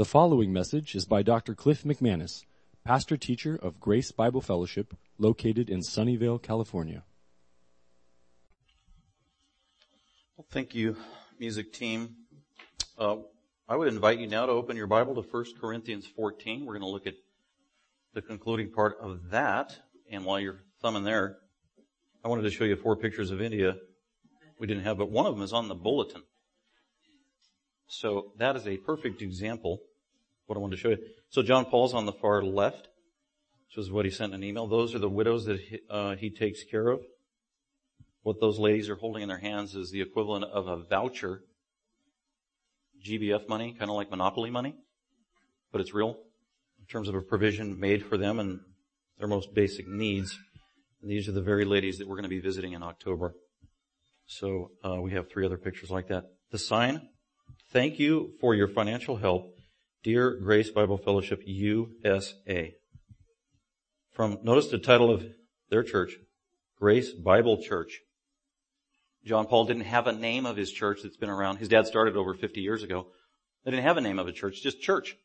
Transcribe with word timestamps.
The 0.00 0.06
following 0.06 0.50
message 0.50 0.94
is 0.94 1.04
by 1.04 1.20
Dr. 1.20 1.54
Cliff 1.54 1.82
McManus, 1.84 2.46
pastor 2.86 3.18
teacher 3.18 3.58
of 3.60 3.78
Grace 3.78 4.10
Bible 4.12 4.40
Fellowship, 4.40 4.96
located 5.18 5.68
in 5.68 5.80
Sunnyvale, 5.80 6.40
California. 6.40 7.04
Well, 10.38 10.46
thank 10.50 10.74
you, 10.74 10.96
music 11.38 11.74
team. 11.74 12.16
Uh, 12.98 13.16
I 13.68 13.76
would 13.76 13.88
invite 13.88 14.18
you 14.18 14.26
now 14.26 14.46
to 14.46 14.52
open 14.52 14.74
your 14.74 14.86
Bible 14.86 15.14
to 15.16 15.20
1 15.20 15.44
Corinthians 15.60 16.06
14. 16.06 16.64
We're 16.64 16.78
going 16.78 16.80
to 16.80 16.88
look 16.88 17.06
at 17.06 17.16
the 18.14 18.22
concluding 18.22 18.72
part 18.72 18.96
of 19.02 19.28
that. 19.32 19.76
And 20.10 20.24
while 20.24 20.40
you're 20.40 20.62
thumbing 20.80 21.04
there, 21.04 21.36
I 22.24 22.28
wanted 22.28 22.44
to 22.44 22.50
show 22.50 22.64
you 22.64 22.76
four 22.76 22.96
pictures 22.96 23.32
of 23.32 23.42
India 23.42 23.76
we 24.58 24.66
didn't 24.66 24.84
have, 24.84 24.96
but 24.96 25.10
one 25.10 25.26
of 25.26 25.34
them 25.34 25.44
is 25.44 25.52
on 25.52 25.68
the 25.68 25.74
bulletin. 25.74 26.22
So 27.86 28.32
that 28.38 28.56
is 28.56 28.66
a 28.66 28.78
perfect 28.78 29.20
example 29.20 29.82
what 30.50 30.56
I 30.56 30.60
wanted 30.60 30.76
to 30.76 30.82
show 30.82 30.88
you. 30.88 30.98
So 31.28 31.42
John 31.42 31.64
Paul's 31.64 31.94
on 31.94 32.06
the 32.06 32.12
far 32.12 32.42
left. 32.42 32.88
This 33.68 33.84
is 33.84 33.92
what 33.92 34.04
he 34.04 34.10
sent 34.10 34.34
in 34.34 34.42
an 34.42 34.44
email. 34.48 34.66
Those 34.66 34.96
are 34.96 34.98
the 34.98 35.08
widows 35.08 35.44
that 35.44 35.60
he, 35.60 35.78
uh, 35.88 36.16
he 36.16 36.28
takes 36.28 36.64
care 36.64 36.88
of. 36.88 37.00
What 38.22 38.40
those 38.40 38.58
ladies 38.58 38.90
are 38.90 38.96
holding 38.96 39.22
in 39.22 39.28
their 39.28 39.38
hands 39.38 39.76
is 39.76 39.92
the 39.92 40.00
equivalent 40.00 40.44
of 40.44 40.66
a 40.66 40.76
voucher. 40.76 41.44
GBF 43.06 43.48
money, 43.48 43.76
kind 43.78 43.88
of 43.90 43.96
like 43.96 44.10
Monopoly 44.10 44.50
money, 44.50 44.74
but 45.70 45.80
it's 45.80 45.94
real 45.94 46.18
in 46.80 46.86
terms 46.86 47.08
of 47.08 47.14
a 47.14 47.22
provision 47.22 47.78
made 47.78 48.04
for 48.04 48.18
them 48.18 48.40
and 48.40 48.60
their 49.18 49.28
most 49.28 49.54
basic 49.54 49.86
needs. 49.86 50.36
And 51.00 51.10
these 51.10 51.28
are 51.28 51.32
the 51.32 51.40
very 51.40 51.64
ladies 51.64 51.98
that 51.98 52.08
we're 52.08 52.16
going 52.16 52.24
to 52.24 52.28
be 52.28 52.40
visiting 52.40 52.72
in 52.72 52.82
October. 52.82 53.34
So 54.26 54.72
uh, 54.84 55.00
we 55.00 55.12
have 55.12 55.30
three 55.30 55.46
other 55.46 55.56
pictures 55.56 55.90
like 55.90 56.08
that. 56.08 56.24
The 56.50 56.58
sign, 56.58 57.08
thank 57.72 58.00
you 58.00 58.32
for 58.40 58.54
your 58.54 58.68
financial 58.68 59.16
help, 59.16 59.54
dear 60.02 60.34
Grace 60.36 60.70
Bible 60.70 60.96
Fellowship 60.96 61.42
USA. 61.44 62.74
From 64.12 64.38
notice 64.42 64.68
the 64.68 64.78
title 64.78 65.12
of 65.12 65.24
their 65.68 65.82
church, 65.82 66.16
Grace 66.78 67.12
Bible 67.12 67.62
Church. 67.62 68.00
John 69.24 69.46
Paul 69.46 69.66
didn't 69.66 69.82
have 69.82 70.06
a 70.06 70.12
name 70.12 70.46
of 70.46 70.56
his 70.56 70.72
church 70.72 71.00
that's 71.02 71.18
been 71.18 71.28
around. 71.28 71.58
His 71.58 71.68
dad 71.68 71.86
started 71.86 72.16
over 72.16 72.32
50 72.32 72.62
years 72.62 72.82
ago. 72.82 73.08
They 73.64 73.70
didn't 73.70 73.84
have 73.84 73.98
a 73.98 74.00
name 74.00 74.18
of 74.18 74.26
a 74.26 74.32
church, 74.32 74.62
just 74.62 74.80
church. 74.80 75.16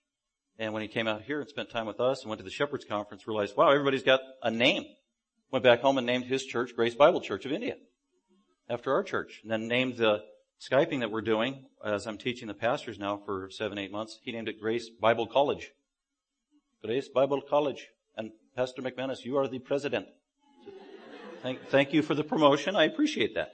And 0.60 0.74
when 0.74 0.82
he 0.82 0.90
came 0.90 1.08
out 1.08 1.22
here 1.22 1.40
and 1.40 1.50
spent 1.50 1.70
time 1.70 1.86
with 1.86 2.02
us 2.02 2.22
and 2.22 2.30
went 2.30 2.40
to 2.40 2.44
the 2.44 2.52
Shepherds 2.52 2.84
Conference, 2.84 3.28
realized, 3.28 3.56
wow, 3.56 3.70
everybody's 3.70 4.04
got 4.04 4.20
a 4.44 4.52
name. 4.52 4.84
Went 5.52 5.64
back 5.64 5.80
home 5.80 5.98
and 5.98 6.06
named 6.06 6.26
his 6.26 6.46
church 6.46 6.76
Grace 6.76 6.96
Bible 6.96 7.22
Church 7.22 7.46
of 7.46 7.54
India 7.54 7.76
after 8.70 8.92
our 8.92 9.04
church. 9.04 9.40
And 9.44 9.52
then 9.52 9.70
named 9.70 9.96
the 9.96 10.24
Skyping 10.62 11.02
that 11.02 11.12
we're 11.12 11.22
doing, 11.22 11.66
as 11.84 12.08
I'm 12.08 12.18
teaching 12.18 12.48
the 12.48 12.54
pastors 12.54 12.98
now 12.98 13.18
for 13.18 13.50
seven, 13.52 13.78
eight 13.78 13.92
months, 13.92 14.20
he 14.24 14.32
named 14.32 14.48
it 14.48 14.60
Grace 14.60 14.90
Bible 14.90 15.28
College. 15.28 15.72
Grace 16.84 17.10
Bible 17.10 17.42
College. 17.42 17.88
And 18.16 18.32
Pastor 18.56 18.82
McManus, 18.82 19.26
you 19.26 19.38
are 19.38 19.48
the 19.48 19.60
president. 19.60 20.08
Thank, 21.42 21.68
thank 21.68 21.94
you 21.94 22.02
for 22.02 22.16
the 22.16 22.24
promotion. 22.24 22.76
I 22.76 22.86
appreciate 22.86 23.36
that. 23.36 23.52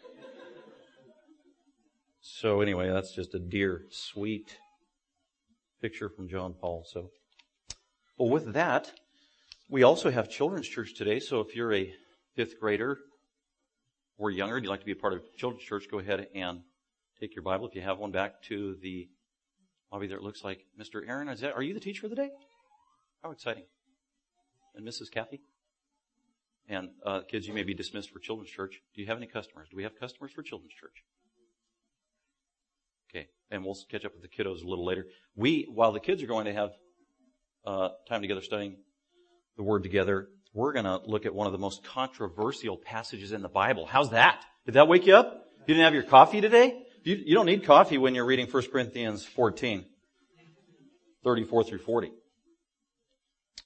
So 2.22 2.62
anyway, 2.62 2.90
that's 2.90 3.14
just 3.14 3.34
a 3.34 3.40
dear, 3.40 3.82
sweet 3.90 4.58
picture 5.82 6.08
from 6.08 6.30
John 6.30 6.54
Paul. 6.54 6.86
So, 6.88 7.10
well, 8.18 8.30
with 8.30 8.54
that, 8.54 8.92
we 9.68 9.84
also 9.84 10.12
have 10.12 10.30
children's 10.30 10.68
church 10.68 10.94
today. 10.96 11.20
So 11.20 11.40
if 11.40 11.56
you're 11.56 11.74
a 11.74 11.92
fifth 12.36 12.60
grader 12.60 13.00
or 14.18 14.30
younger 14.30 14.58
and 14.58 14.64
you'd 14.64 14.70
like 14.70 14.82
to 14.82 14.86
be 14.86 14.92
a 14.92 14.96
part 14.96 15.14
of 15.14 15.22
children's 15.36 15.64
church, 15.64 15.86
go 15.90 15.98
ahead 15.98 16.28
and 16.36 16.62
take 17.22 17.36
your 17.36 17.44
Bible 17.44 17.68
if 17.68 17.76
you 17.76 17.82
have 17.82 18.00
one 18.00 18.12
back 18.12 18.42
to 18.42 18.76
the 18.82 19.08
lobby 19.92 20.08
there. 20.08 20.18
It 20.18 20.24
looks 20.24 20.44
like 20.44 20.66
Mr. 20.80 21.08
Aaron. 21.08 21.30
Is 21.30 21.42
that, 21.42 21.54
are 21.54 21.62
you 21.62 21.76
the 21.76 21.80
teacher 21.80 22.08
of 22.08 22.10
the 22.10 22.16
day? 22.16 22.32
How 23.22 23.32
exciting! 23.32 23.64
And 24.76 24.88
Mrs. 24.88 25.12
Kathy. 25.12 25.42
And 26.68 26.90
uh, 27.06 27.22
kids, 27.30 27.48
you 27.48 27.54
may 27.54 27.64
be 27.64 27.76
dismissed 27.76 28.10
for 28.10 28.20
children's 28.20 28.50
church. 28.50 28.82
Do 28.96 29.02
you 29.02 29.08
have 29.08 29.18
any 29.18 29.28
customers? 29.28 29.68
Do 29.70 29.78
we 29.78 29.84
have 29.84 30.00
customers 30.00 30.32
for 30.32 30.42
children's 30.42 30.74
church? 30.74 31.04
Okay, 33.10 33.28
and 33.52 33.64
we'll 33.64 33.78
catch 33.92 34.06
up 34.06 34.14
with 34.14 34.24
the 34.24 34.30
kiddos 34.30 34.64
a 34.64 34.68
little 34.68 34.86
later. 34.86 35.06
We, 35.36 35.68
while 35.72 35.92
the 35.92 36.00
kids 36.00 36.24
are 36.24 36.28
going 36.28 36.46
to 36.46 36.54
have 36.54 36.72
uh, 37.66 37.90
time 38.08 38.22
together 38.22 38.42
studying 38.42 38.78
the 39.58 39.64
Word 39.64 39.84
together, 39.84 40.30
we're 40.54 40.74
going 40.74 40.86
to 40.86 41.02
look 41.06 41.26
at 41.26 41.36
one 41.36 41.46
of 41.46 41.54
the 41.54 41.60
most 41.60 41.84
controversial 41.84 42.78
passages 42.78 43.32
in 43.32 43.42
the 43.42 43.50
Bible. 43.50 43.86
How's 43.86 44.12
that? 44.12 44.44
Did 44.66 44.76
that 44.76 44.88
wake 44.88 45.06
you 45.06 45.16
up? 45.16 45.46
You 45.68 45.76
didn't 45.76 45.84
have 45.84 45.94
your 45.94 46.04
coffee 46.04 46.42
today? 46.42 46.82
You, 47.04 47.16
you 47.26 47.34
don't 47.34 47.48
need 47.48 47.66
coffee 47.66 47.98
when 47.98 48.14
you're 48.14 48.26
reading 48.26 48.46
1 48.46 48.64
Corinthians 48.72 49.26
14, 49.26 49.86
34 51.24 51.64
through 51.64 51.80
40. 51.80 52.12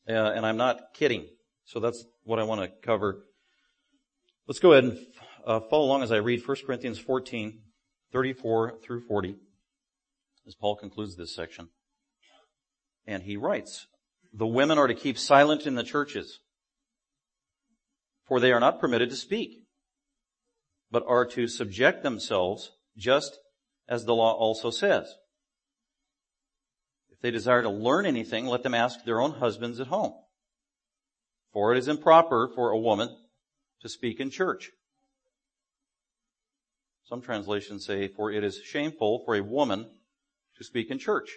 Uh, 0.08 0.14
and 0.14 0.46
I'm 0.46 0.56
not 0.56 0.94
kidding. 0.94 1.28
So 1.66 1.82
that's 1.82 2.06
what 2.24 2.40
I 2.40 2.44
want 2.44 2.62
to 2.62 2.70
cover. 2.82 3.26
Let's 4.48 4.60
go 4.60 4.72
ahead 4.72 4.86
and 4.86 5.00
uh, 5.46 5.60
follow 5.70 5.86
along 5.86 6.04
as 6.04 6.14
I 6.14 6.18
read 6.18 6.48
1 6.48 6.58
Corinthians 6.66 6.98
14, 6.98 7.60
34 8.14 8.78
through 8.82 9.02
40, 9.02 9.36
as 10.48 10.56
Paul 10.56 10.78
concludes 10.78 11.18
this 11.18 11.36
section. 11.36 11.68
And 13.06 13.24
he 13.24 13.36
writes, 13.36 13.88
the 14.34 14.48
women 14.48 14.78
are 14.78 14.88
to 14.88 14.96
keep 14.96 15.18
silent 15.18 15.68
in 15.68 15.76
the 15.76 15.84
churches, 15.84 16.40
for 18.26 18.40
they 18.40 18.54
are 18.54 18.62
not 18.62 18.80
permitted 18.80 19.10
to 19.10 19.16
speak, 19.18 19.66
but 20.90 21.04
are 21.06 21.26
to 21.26 21.48
subject 21.50 22.02
themselves 22.02 22.72
just 22.98 23.38
as 23.88 24.06
the 24.06 24.16
law 24.16 24.34
also 24.34 24.70
says. 24.70 25.14
If 27.12 27.20
they 27.22 27.32
desire 27.32 27.62
to 27.62 27.70
learn 27.70 28.06
anything, 28.06 28.46
let 28.46 28.64
them 28.64 28.74
ask 28.74 29.04
their 29.04 29.22
own 29.22 29.32
husbands 29.32 29.80
at 29.80 29.88
home. 29.88 30.14
For 31.54 31.74
it 31.74 31.78
is 31.78 31.88
improper 31.88 32.50
for 32.54 32.72
a 32.72 32.80
woman 32.80 33.10
to 33.82 33.90
speak 33.90 34.20
in 34.20 34.30
church. 34.30 34.72
Some 37.08 37.22
translations 37.22 37.86
say, 37.86 38.08
for 38.08 38.32
it 38.32 38.44
is 38.44 38.60
shameful 38.64 39.24
for 39.26 39.36
a 39.36 39.44
woman 39.44 39.88
to 40.58 40.64
speak 40.64 40.90
in 40.90 41.00
church. 41.00 41.30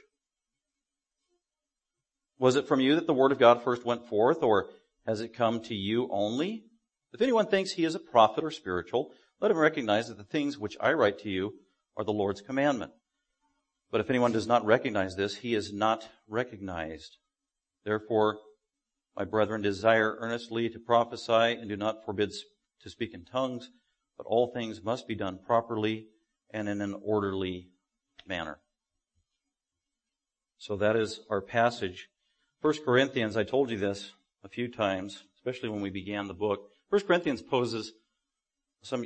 Was 2.39 2.57
it 2.57 2.67
from 2.67 2.81
you 2.81 2.95
that 2.95 3.07
the 3.07 3.15
word 3.15 3.33
of 3.33 3.39
God 3.39 3.63
first 3.63 3.85
went 3.85 4.09
forth, 4.09 4.43
or 4.43 4.71
has 5.07 5.21
it 5.21 5.35
come 5.35 5.61
to 5.65 5.75
you 5.75 6.09
only? 6.11 6.65
If 7.13 7.21
anyone 7.21 7.47
thinks 7.47 7.73
he 7.73 7.85
is 7.85 7.95
a 7.95 8.01
prophet 8.01 8.45
or 8.45 8.51
spiritual, 8.51 9.13
let 9.41 9.51
him 9.51 9.59
recognize 9.59 10.09
that 10.09 10.17
the 10.17 10.25
things 10.25 10.59
which 10.59 10.77
I 10.81 10.93
write 10.93 11.19
to 11.21 11.31
you 11.31 11.55
are 11.97 12.05
the 12.05 12.13
Lord's 12.13 12.41
commandment. 12.41 12.93
But 13.91 14.01
if 14.01 14.11
anyone 14.11 14.33
does 14.33 14.47
not 14.47 14.65
recognize 14.65 15.17
this, 15.17 15.37
he 15.37 15.55
is 15.55 15.73
not 15.73 16.09
recognized. 16.29 17.17
Therefore, 17.85 18.39
my 19.17 19.25
brethren, 19.25 19.63
desire 19.63 20.17
earnestly 20.21 20.69
to 20.69 20.79
prophesy 20.79 21.33
and 21.33 21.69
do 21.69 21.77
not 21.77 22.05
forbid 22.05 22.33
to 22.83 22.91
speak 22.91 23.15
in 23.15 23.25
tongues 23.25 23.71
but 24.19 24.27
all 24.27 24.49
things 24.49 24.83
must 24.83 25.09
be 25.09 25.15
done 25.15 25.39
properly 25.39 26.09
and 26.51 26.69
in 26.69 26.83
an 26.83 26.95
orderly 27.03 27.69
manner. 28.27 28.59
So 30.59 30.77
that 30.77 30.97
is 30.97 31.21
our 31.31 31.41
passage. 31.41 32.09
First 32.61 32.85
Corinthians, 32.85 33.37
I 33.37 33.45
told 33.45 33.71
you 33.71 33.79
this 33.79 34.11
a 34.43 34.49
few 34.49 34.69
times, 34.69 35.23
especially 35.37 35.69
when 35.69 35.81
we 35.81 35.91
began 35.91 36.27
the 36.27 36.35
book. 36.35 36.69
First 36.91 37.07
Corinthians 37.07 37.43
poses 37.43 37.93
some 38.83 39.05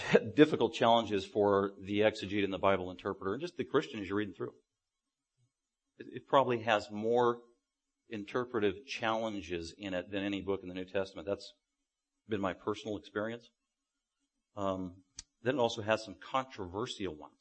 difficult 0.36 0.74
challenges 0.74 1.24
for 1.24 1.72
the 1.82 2.00
exegete 2.00 2.44
and 2.44 2.52
the 2.52 2.58
Bible 2.58 2.90
interpreter, 2.90 3.34
and 3.34 3.40
just 3.40 3.56
the 3.56 3.64
Christian 3.64 4.00
as 4.00 4.08
you're 4.08 4.18
reading 4.18 4.34
through. 4.34 4.52
It 5.98 6.28
probably 6.28 6.60
has 6.62 6.90
more 6.90 7.38
interpretive 8.08 8.86
challenges 8.86 9.74
in 9.76 9.94
it 9.94 10.10
than 10.10 10.22
any 10.22 10.40
book 10.40 10.60
in 10.62 10.68
the 10.68 10.74
New 10.74 10.84
Testament. 10.84 11.26
That's 11.26 11.52
been 12.28 12.40
my 12.40 12.52
personal 12.52 12.96
experience. 12.96 13.50
Um, 14.56 14.92
then 15.42 15.56
it 15.56 15.58
also 15.58 15.82
has 15.82 16.04
some 16.04 16.16
controversial 16.20 17.14
ones. 17.14 17.32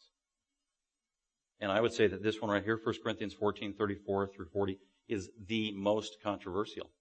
And 1.59 1.71
I 1.71 1.81
would 1.81 1.93
say 1.93 2.07
that 2.07 2.23
this 2.23 2.41
one 2.41 2.51
right 2.51 2.63
here, 2.63 2.79
1 2.83 2.95
Corinthians 3.03 3.33
14, 3.33 3.73
34 3.73 4.29
through 4.35 4.47
40, 4.53 4.77
is 5.07 5.29
the 5.47 5.71
most 5.73 6.17
controversial 6.23 6.91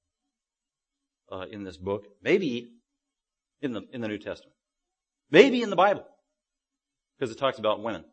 uh, 1.31 1.45
in 1.51 1.65
this 1.65 1.77
book. 1.77 2.05
Maybe 2.23 2.71
in 3.61 3.73
the 3.73 3.83
in 3.93 4.01
the 4.01 4.09
New 4.09 4.19
Testament. 4.19 4.57
Maybe 5.31 5.63
in 5.63 5.71
the 5.71 5.77
Bible. 5.77 6.05
Because 7.19 7.35
it 7.35 7.39
talks 7.39 7.59
about 7.59 7.83
women. 7.83 8.05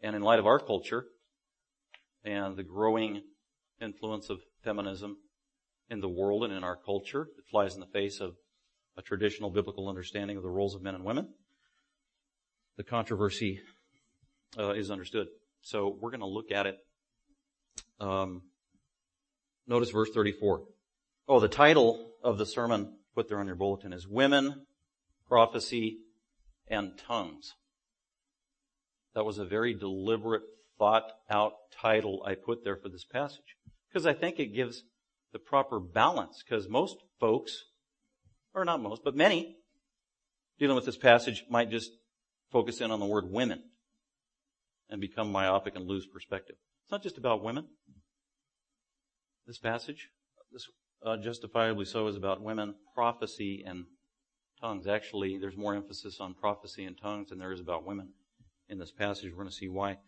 And 0.00 0.16
in 0.16 0.22
light 0.22 0.38
of 0.38 0.46
our 0.46 0.58
culture 0.58 1.06
and 2.24 2.56
the 2.56 2.62
growing 2.62 3.22
influence 3.80 4.30
of 4.30 4.40
feminism 4.62 5.16
in 5.90 6.00
the 6.00 6.08
world 6.08 6.44
and 6.44 6.52
in 6.52 6.64
our 6.64 6.76
culture, 6.76 7.28
it 7.38 7.44
flies 7.50 7.74
in 7.74 7.80
the 7.80 7.86
face 7.86 8.20
of 8.20 8.34
a 8.98 9.02
traditional 9.02 9.48
biblical 9.48 9.88
understanding 9.88 10.36
of 10.36 10.42
the 10.42 10.48
roles 10.48 10.74
of 10.74 10.82
men 10.82 10.96
and 10.96 11.04
women, 11.04 11.28
the 12.76 12.82
controversy 12.82 13.60
uh, 14.58 14.72
is 14.72 14.90
understood. 14.90 15.28
So 15.62 15.96
we're 16.00 16.10
going 16.10 16.20
to 16.20 16.26
look 16.26 16.50
at 16.50 16.66
it. 16.66 16.76
Um, 18.00 18.42
notice 19.68 19.90
verse 19.90 20.10
34. 20.12 20.62
Oh, 21.28 21.38
the 21.40 21.48
title 21.48 22.10
of 22.24 22.38
the 22.38 22.46
sermon 22.46 22.94
put 23.14 23.28
there 23.28 23.38
on 23.38 23.46
your 23.46 23.56
bulletin 23.56 23.92
is 23.92 24.06
Women, 24.06 24.66
Prophecy, 25.28 25.98
and 26.68 26.98
Tongues. 26.98 27.54
That 29.14 29.24
was 29.24 29.38
a 29.38 29.44
very 29.44 29.74
deliberate, 29.74 30.42
thought 30.78 31.10
out 31.30 31.52
title 31.80 32.22
I 32.26 32.34
put 32.34 32.64
there 32.64 32.76
for 32.76 32.88
this 32.88 33.04
passage. 33.04 33.56
Because 33.88 34.06
I 34.06 34.12
think 34.12 34.38
it 34.38 34.54
gives 34.54 34.84
the 35.32 35.38
proper 35.38 35.80
balance. 35.80 36.42
Because 36.42 36.68
most 36.68 36.96
folks, 37.18 37.64
or 38.54 38.64
not 38.64 38.82
most, 38.82 39.02
but 39.04 39.16
many, 39.16 39.56
dealing 40.58 40.76
with 40.76 40.86
this 40.86 40.96
passage 40.96 41.44
might 41.50 41.70
just 41.70 41.90
focus 42.50 42.80
in 42.80 42.90
on 42.90 43.00
the 43.00 43.06
word 43.06 43.30
women 43.30 43.62
and 44.88 45.00
become 45.00 45.30
myopic 45.30 45.76
and 45.76 45.86
lose 45.86 46.06
perspective. 46.06 46.56
It's 46.84 46.92
not 46.92 47.02
just 47.02 47.18
about 47.18 47.42
women. 47.42 47.66
This 49.46 49.58
passage, 49.58 50.08
this 50.52 50.66
uh, 51.04 51.16
justifiably 51.16 51.84
so, 51.84 52.06
is 52.06 52.16
about 52.16 52.42
women, 52.42 52.74
prophecy, 52.94 53.62
and 53.66 53.84
tongues. 54.60 54.86
Actually, 54.86 55.38
there's 55.38 55.56
more 55.56 55.74
emphasis 55.74 56.20
on 56.20 56.34
prophecy 56.34 56.84
and 56.84 56.98
tongues 56.98 57.30
than 57.30 57.38
there 57.38 57.52
is 57.52 57.60
about 57.60 57.86
women 57.86 58.10
in 58.68 58.78
this 58.78 58.92
passage. 58.92 59.30
We're 59.30 59.38
going 59.38 59.48
to 59.48 59.54
see 59.54 59.68
why. 59.68 59.98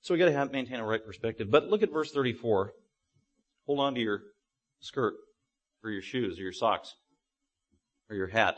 So 0.00 0.12
we 0.14 0.18
got 0.18 0.26
to 0.26 0.32
have, 0.32 0.52
maintain 0.52 0.80
a 0.80 0.84
right 0.84 1.04
perspective. 1.04 1.50
But 1.50 1.68
look 1.68 1.82
at 1.82 1.92
verse 1.92 2.12
34. 2.12 2.72
Hold 3.66 3.80
on 3.80 3.94
to 3.94 4.00
your 4.00 4.20
skirt, 4.80 5.14
or 5.82 5.90
your 5.90 6.02
shoes, 6.02 6.38
or 6.38 6.42
your 6.42 6.52
socks, 6.52 6.94
or 8.10 8.16
your 8.16 8.26
hat 8.26 8.56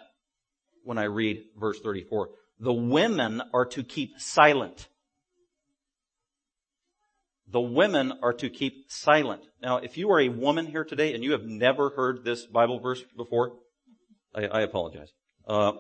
when 0.83 0.99
I 0.99 1.05
read 1.05 1.45
verse 1.57 1.81
34. 1.81 2.31
The 2.59 2.73
women 2.73 3.43
are 3.53 3.67
to 3.67 3.85
keep 3.85 4.19
silent. 4.19 4.89
The 7.49 7.61
women 7.61 8.13
are 8.23 8.33
to 8.33 8.51
keep 8.51 8.87
silent. 8.89 9.43
Now, 9.63 9.77
if 9.77 9.97
you 9.97 10.11
are 10.11 10.21
a 10.21 10.29
woman 10.29 10.67
here 10.67 10.85
today 10.85 11.15
and 11.15 11.23
you 11.23 11.33
have 11.33 11.45
never 11.45 11.91
heard 11.91 12.25
this 12.25 12.45
Bible 12.45 12.81
verse 12.81 13.05
before, 13.17 13.53
I, 14.35 14.47
I 14.47 14.61
apologize. 14.63 15.13
Uh, 15.47 15.73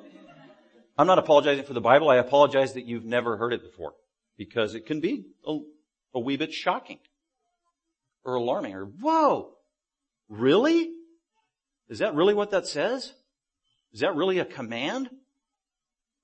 I'm 0.96 1.06
not 1.06 1.18
apologizing 1.18 1.64
for 1.64 1.72
the 1.74 1.80
Bible. 1.80 2.08
I 2.08 2.16
apologize 2.16 2.74
that 2.74 2.84
you've 2.84 3.04
never 3.04 3.36
heard 3.36 3.52
it 3.52 3.62
before 3.62 3.94
because 4.36 4.74
it 4.74 4.86
can 4.86 5.00
be 5.00 5.26
a, 5.46 5.58
a 6.14 6.20
wee 6.20 6.36
bit 6.36 6.52
shocking 6.52 6.98
or 8.24 8.34
alarming 8.34 8.74
or 8.74 8.84
whoa, 8.84 9.54
really? 10.28 10.92
Is 11.88 11.98
that 11.98 12.14
really 12.14 12.34
what 12.34 12.50
that 12.50 12.66
says? 12.66 13.12
Is 13.92 14.00
that 14.00 14.14
really 14.14 14.38
a 14.38 14.44
command? 14.44 15.10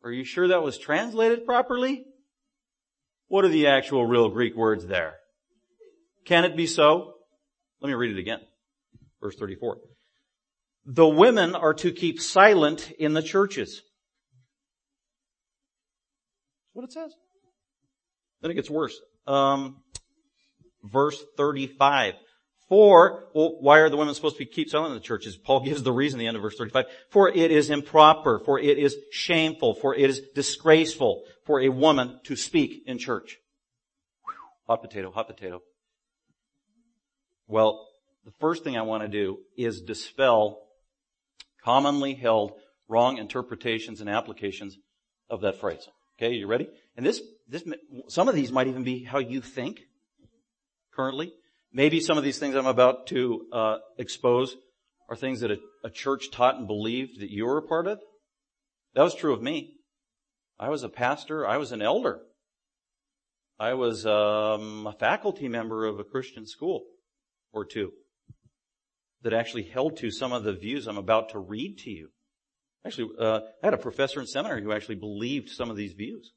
Are 0.04 0.12
you 0.12 0.24
sure 0.24 0.48
that 0.48 0.62
was 0.62 0.78
translated 0.78 1.44
properly? 1.44 2.04
What 3.28 3.44
are 3.44 3.48
the 3.48 3.68
actual 3.68 4.06
real 4.06 4.28
Greek 4.28 4.56
words 4.56 4.86
there? 4.86 5.14
Can 6.24 6.44
it 6.44 6.56
be 6.56 6.66
so? 6.66 7.14
Let 7.80 7.88
me 7.88 7.94
read 7.94 8.16
it 8.16 8.20
again. 8.20 8.40
Verse 9.20 9.36
34. 9.36 9.78
The 10.84 11.06
women 11.06 11.54
are 11.54 11.74
to 11.74 11.92
keep 11.92 12.20
silent 12.20 12.90
in 12.98 13.14
the 13.14 13.22
churches. 13.22 13.82
That's 16.64 16.74
what 16.74 16.84
it 16.84 16.92
says. 16.92 17.14
Then 18.40 18.50
it 18.50 18.54
gets 18.54 18.70
worse. 18.70 18.98
Um, 19.26 19.82
verse 20.82 21.22
35. 21.36 22.14
For, 22.68 23.28
well, 23.34 23.60
why 23.60 23.80
are 23.80 23.90
the 23.90 23.98
women 23.98 24.14
supposed 24.14 24.38
to 24.38 24.44
keep 24.46 24.70
silent 24.70 24.92
in 24.92 24.98
the 24.98 25.04
churches? 25.04 25.36
Paul 25.36 25.60
gives 25.60 25.82
the 25.82 25.92
reason 25.92 26.18
at 26.18 26.22
the 26.22 26.26
end 26.26 26.36
of 26.36 26.42
verse 26.42 26.56
35. 26.56 26.86
For 27.10 27.28
it 27.28 27.50
is 27.50 27.70
improper, 27.70 28.38
for 28.38 28.58
it 28.58 28.78
is 28.78 28.96
shameful, 29.10 29.74
for 29.74 29.94
it 29.94 30.08
is 30.08 30.22
disgraceful 30.34 31.24
for 31.44 31.60
a 31.60 31.68
woman 31.68 32.18
to 32.24 32.34
speak 32.34 32.82
in 32.86 32.98
church. 32.98 33.38
Whew. 34.24 34.34
Hot 34.68 34.80
potato, 34.80 35.10
hot 35.10 35.28
potato. 35.28 35.60
Well, 37.46 37.86
the 38.24 38.32
first 38.40 38.64
thing 38.64 38.78
I 38.78 38.82
want 38.82 39.02
to 39.02 39.08
do 39.08 39.40
is 39.56 39.82
dispel 39.82 40.62
commonly 41.64 42.14
held 42.14 42.52
wrong 42.88 43.18
interpretations 43.18 44.00
and 44.00 44.10
applications 44.10 44.76
of 45.30 45.40
that 45.42 45.60
phrase. 45.60 45.88
Okay, 46.18 46.34
you 46.34 46.46
ready? 46.46 46.68
And 46.96 47.06
this, 47.06 47.22
this, 47.48 47.64
some 48.08 48.28
of 48.28 48.34
these 48.34 48.52
might 48.52 48.66
even 48.66 48.84
be 48.84 49.04
how 49.04 49.18
you 49.18 49.40
think 49.40 49.80
currently. 50.94 51.32
Maybe 51.72 52.00
some 52.00 52.18
of 52.18 52.24
these 52.24 52.38
things 52.38 52.54
I'm 52.54 52.66
about 52.66 53.06
to 53.08 53.46
uh, 53.52 53.76
expose 53.98 54.56
are 55.08 55.16
things 55.16 55.40
that 55.40 55.50
a, 55.50 55.58
a 55.84 55.90
church 55.90 56.30
taught 56.30 56.56
and 56.56 56.66
believed 56.66 57.20
that 57.20 57.30
you 57.30 57.46
were 57.46 57.58
a 57.58 57.62
part 57.62 57.86
of. 57.86 57.98
That 58.94 59.02
was 59.02 59.14
true 59.14 59.32
of 59.32 59.42
me. 59.42 59.76
I 60.58 60.68
was 60.68 60.82
a 60.82 60.88
pastor. 60.88 61.46
I 61.46 61.56
was 61.56 61.72
an 61.72 61.80
elder. 61.80 62.20
I 63.58 63.74
was 63.74 64.04
um, 64.06 64.86
a 64.86 64.92
faculty 64.92 65.48
member 65.48 65.86
of 65.86 65.98
a 65.98 66.04
Christian 66.04 66.46
school 66.46 66.84
or 67.52 67.64
two 67.64 67.92
that 69.22 69.32
actually 69.32 69.64
held 69.64 69.96
to 69.98 70.10
some 70.10 70.32
of 70.32 70.44
the 70.44 70.52
views 70.52 70.86
I'm 70.86 70.98
about 70.98 71.30
to 71.30 71.38
read 71.38 71.78
to 71.78 71.90
you. 71.90 72.08
Actually, 72.84 73.10
uh, 73.18 73.40
I 73.62 73.66
had 73.66 73.74
a 73.74 73.78
professor 73.78 74.20
in 74.20 74.26
seminary 74.26 74.62
who 74.62 74.72
actually 74.72 74.96
believed 74.96 75.48
some 75.48 75.70
of 75.70 75.76
these 75.76 75.92
views. 75.92 76.32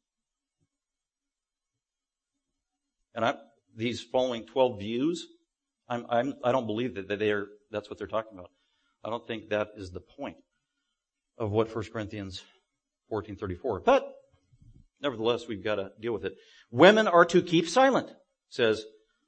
And 3.15 3.25
I, 3.25 3.35
these 3.75 4.03
following 4.03 4.45
12 4.45 4.79
views, 4.79 5.27
I'm, 5.89 6.05
I'm, 6.09 6.33
I 6.43 6.51
don't 6.51 6.67
believe 6.67 6.95
that 6.95 7.07
they're, 7.07 7.47
that's 7.71 7.89
what 7.89 7.97
they're 7.97 8.07
talking 8.07 8.37
about. 8.37 8.51
I 9.03 9.09
don't 9.09 9.25
think 9.25 9.49
that 9.49 9.69
is 9.75 9.91
the 9.91 10.01
point 10.01 10.37
of 11.37 11.51
what 11.51 11.73
1 11.73 11.85
Corinthians 11.91 12.43
14:34. 13.11 13.83
But 13.83 14.11
nevertheless, 15.01 15.47
we've 15.47 15.63
got 15.63 15.75
to 15.75 15.91
deal 15.99 16.13
with 16.13 16.25
it. 16.25 16.33
Women 16.71 17.07
are 17.07 17.25
to 17.25 17.41
keep 17.41 17.67
silent, 17.67 18.09
says 18.49 18.83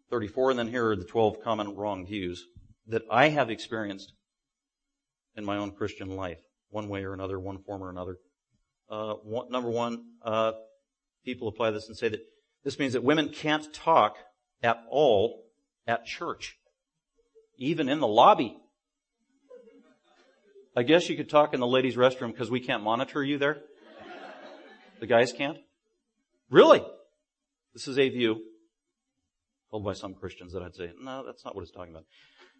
34, 0.09 0.51
and 0.51 0.59
then 0.59 0.67
here 0.67 0.89
are 0.89 0.95
the 0.95 1.05
12 1.05 1.41
common 1.43 1.75
wrong 1.75 2.05
views 2.05 2.43
that 2.87 3.03
I 3.11 3.29
have 3.29 3.49
experienced 3.49 4.13
in 5.35 5.45
my 5.45 5.57
own 5.57 5.71
Christian 5.71 6.15
life, 6.15 6.39
one 6.69 6.89
way 6.89 7.03
or 7.03 7.13
another, 7.13 7.39
one 7.39 7.59
form 7.59 7.83
or 7.83 7.89
another. 7.89 8.17
Uh, 8.89 9.13
one, 9.15 9.51
number 9.51 9.69
one, 9.69 10.03
uh, 10.23 10.53
people 11.25 11.47
apply 11.47 11.71
this 11.71 11.87
and 11.87 11.97
say 11.97 12.09
that 12.09 12.21
this 12.63 12.79
means 12.79 12.93
that 12.93 13.03
women 13.03 13.29
can't 13.29 13.73
talk 13.73 14.17
at 14.63 14.83
all 14.89 15.43
at 15.85 16.05
church, 16.05 16.57
even 17.57 17.89
in 17.89 17.99
the 17.99 18.07
lobby. 18.07 18.57
I 20.75 20.83
guess 20.83 21.09
you 21.09 21.17
could 21.17 21.29
talk 21.29 21.53
in 21.53 21.59
the 21.59 21.67
ladies' 21.67 21.95
restroom 21.95 22.31
because 22.31 22.51
we 22.51 22.59
can't 22.59 22.83
monitor 22.83 23.23
you 23.23 23.37
there. 23.37 23.57
The 24.99 25.07
guys 25.07 25.33
can't? 25.33 25.57
Really? 26.49 26.83
This 27.73 27.87
is 27.87 27.99
a 27.99 28.09
view 28.09 28.41
held 29.71 29.83
by 29.83 29.93
some 29.93 30.13
Christians 30.13 30.53
that 30.53 30.63
I'd 30.63 30.75
say, 30.75 30.91
no, 31.01 31.25
that's 31.25 31.43
not 31.43 31.55
what 31.55 31.61
it's 31.61 31.71
talking 31.71 31.93
about. 31.93 32.05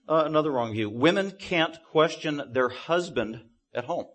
Uh, 0.10 0.24
another 0.26 0.52
wrong 0.52 0.72
view. 0.72 0.90
Women 0.90 1.32
can't 1.32 1.78
question 1.92 2.42
their 2.52 2.70
husband 2.70 3.42
at 3.74 3.86
home. 3.86 4.06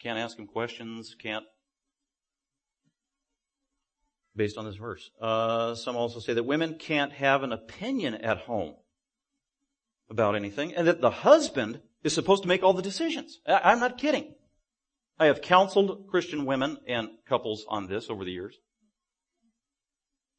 Can't 0.00 0.18
ask 0.18 0.38
him 0.38 0.46
questions, 0.46 1.16
can't 1.20 1.44
based 4.36 4.56
on 4.56 4.64
this 4.64 4.76
verse. 4.76 5.10
Uh, 5.20 5.74
some 5.74 5.96
also 5.96 6.20
say 6.20 6.32
that 6.32 6.44
women 6.44 6.76
can't 6.78 7.12
have 7.12 7.42
an 7.42 7.52
opinion 7.52 8.14
at 8.14 8.38
home 8.38 8.76
about 10.08 10.36
anything, 10.36 10.74
and 10.74 10.86
that 10.86 11.00
the 11.00 11.10
husband 11.10 11.80
is 12.04 12.14
supposed 12.14 12.42
to 12.42 12.48
make 12.48 12.62
all 12.62 12.72
the 12.72 12.80
decisions. 12.80 13.40
I, 13.46 13.72
I'm 13.72 13.80
not 13.80 13.98
kidding. 13.98 14.32
I 15.18 15.26
have 15.26 15.42
counseled 15.42 16.06
Christian 16.08 16.46
women 16.46 16.78
and 16.86 17.08
couples 17.28 17.66
on 17.68 17.88
this 17.88 18.08
over 18.08 18.24
the 18.24 18.30
years. 18.30 18.56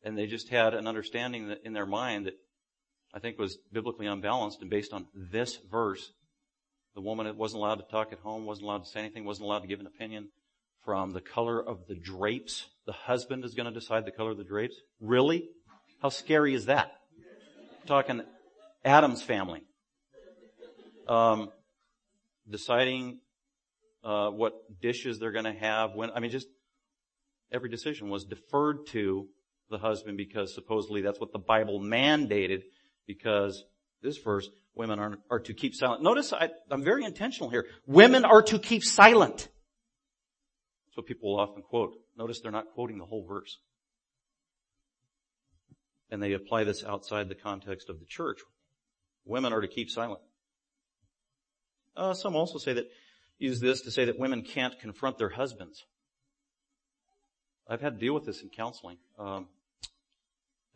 And 0.01 0.17
they 0.17 0.27
just 0.27 0.47
had 0.47 0.73
an 0.73 0.87
understanding 0.87 1.53
in 1.65 1.73
their 1.73 1.85
mind 1.85 2.27
that 2.27 2.35
I 3.13 3.19
think 3.19 3.37
was 3.37 3.57
biblically 3.71 4.05
unbalanced 4.05 4.61
and 4.61 4.69
based 4.69 4.93
on 4.93 5.07
this 5.15 5.57
verse. 5.71 6.11
The 6.95 7.01
woman 7.01 7.35
wasn't 7.37 7.61
allowed 7.61 7.75
to 7.75 7.85
talk 7.89 8.11
at 8.11 8.19
home, 8.19 8.45
wasn't 8.45 8.65
allowed 8.65 8.83
to 8.83 8.89
say 8.89 8.99
anything, 8.99 9.25
wasn't 9.25 9.45
allowed 9.45 9.59
to 9.59 9.67
give 9.67 9.79
an 9.79 9.87
opinion 9.87 10.29
from 10.85 11.11
the 11.11 11.21
color 11.21 11.61
of 11.61 11.87
the 11.87 11.95
drapes. 11.95 12.67
The 12.85 12.93
husband 12.93 13.45
is 13.45 13.53
going 13.53 13.71
to 13.71 13.79
decide 13.79 14.05
the 14.05 14.11
color 14.11 14.31
of 14.31 14.37
the 14.37 14.43
drapes. 14.43 14.75
Really? 14.99 15.49
How 16.01 16.09
scary 16.09 16.53
is 16.53 16.65
that? 16.65 16.93
talking 17.89 18.21
Addams 18.85 19.23
Family. 19.23 19.63
Um, 21.07 21.49
deciding 22.47 23.19
uh, 24.03 24.29
what 24.29 24.53
dishes 24.79 25.17
they're 25.19 25.31
going 25.31 25.45
to 25.45 25.53
have. 25.53 25.95
When 25.95 26.11
I 26.11 26.19
mean, 26.19 26.29
just 26.29 26.47
every 27.51 27.69
decision 27.69 28.09
was 28.09 28.25
deferred 28.25 28.85
to 28.87 29.27
the 29.71 29.79
husband 29.79 30.17
because 30.17 30.53
supposedly 30.53 31.01
that's 31.01 31.19
what 31.19 31.33
the 31.33 31.39
Bible 31.39 31.79
mandated. 31.79 32.61
Because 33.09 33.63
this 34.03 34.19
verse, 34.19 34.47
women 34.75 34.99
are, 34.99 35.17
are 35.31 35.39
to 35.39 35.53
keep 35.55 35.73
silent. 35.73 36.03
Notice 36.03 36.31
I, 36.31 36.51
I'm 36.69 36.83
very 36.83 37.03
intentional 37.03 37.49
here. 37.49 37.65
Women 37.87 38.23
are 38.23 38.43
to 38.43 38.59
keep 38.59 38.83
silent. 38.83 39.49
That's 40.85 40.97
what 40.97 41.07
people 41.07 41.31
will 41.31 41.39
often 41.39 41.63
quote. 41.63 41.95
Notice 42.15 42.39
they're 42.39 42.51
not 42.51 42.67
quoting 42.75 42.99
the 42.99 43.05
whole 43.05 43.25
verse. 43.25 43.57
And 46.11 46.21
they 46.21 46.33
apply 46.33 46.65
this 46.65 46.83
outside 46.83 47.29
the 47.29 47.35
context 47.35 47.89
of 47.89 47.99
the 47.99 48.05
church. 48.05 48.41
Women 49.25 49.53
are 49.53 49.61
to 49.61 49.67
keep 49.67 49.89
silent. 49.89 50.21
Uh, 51.97 52.13
some 52.13 52.35
also 52.35 52.59
say 52.59 52.73
that, 52.73 52.91
use 53.39 53.59
this 53.59 53.81
to 53.81 53.91
say 53.91 54.05
that 54.05 54.19
women 54.19 54.43
can't 54.43 54.79
confront 54.79 55.17
their 55.17 55.29
husbands. 55.29 55.83
I've 57.67 57.81
had 57.81 57.95
to 57.95 57.99
deal 57.99 58.13
with 58.13 58.27
this 58.27 58.43
in 58.43 58.49
counseling. 58.49 58.97
Um, 59.17 59.47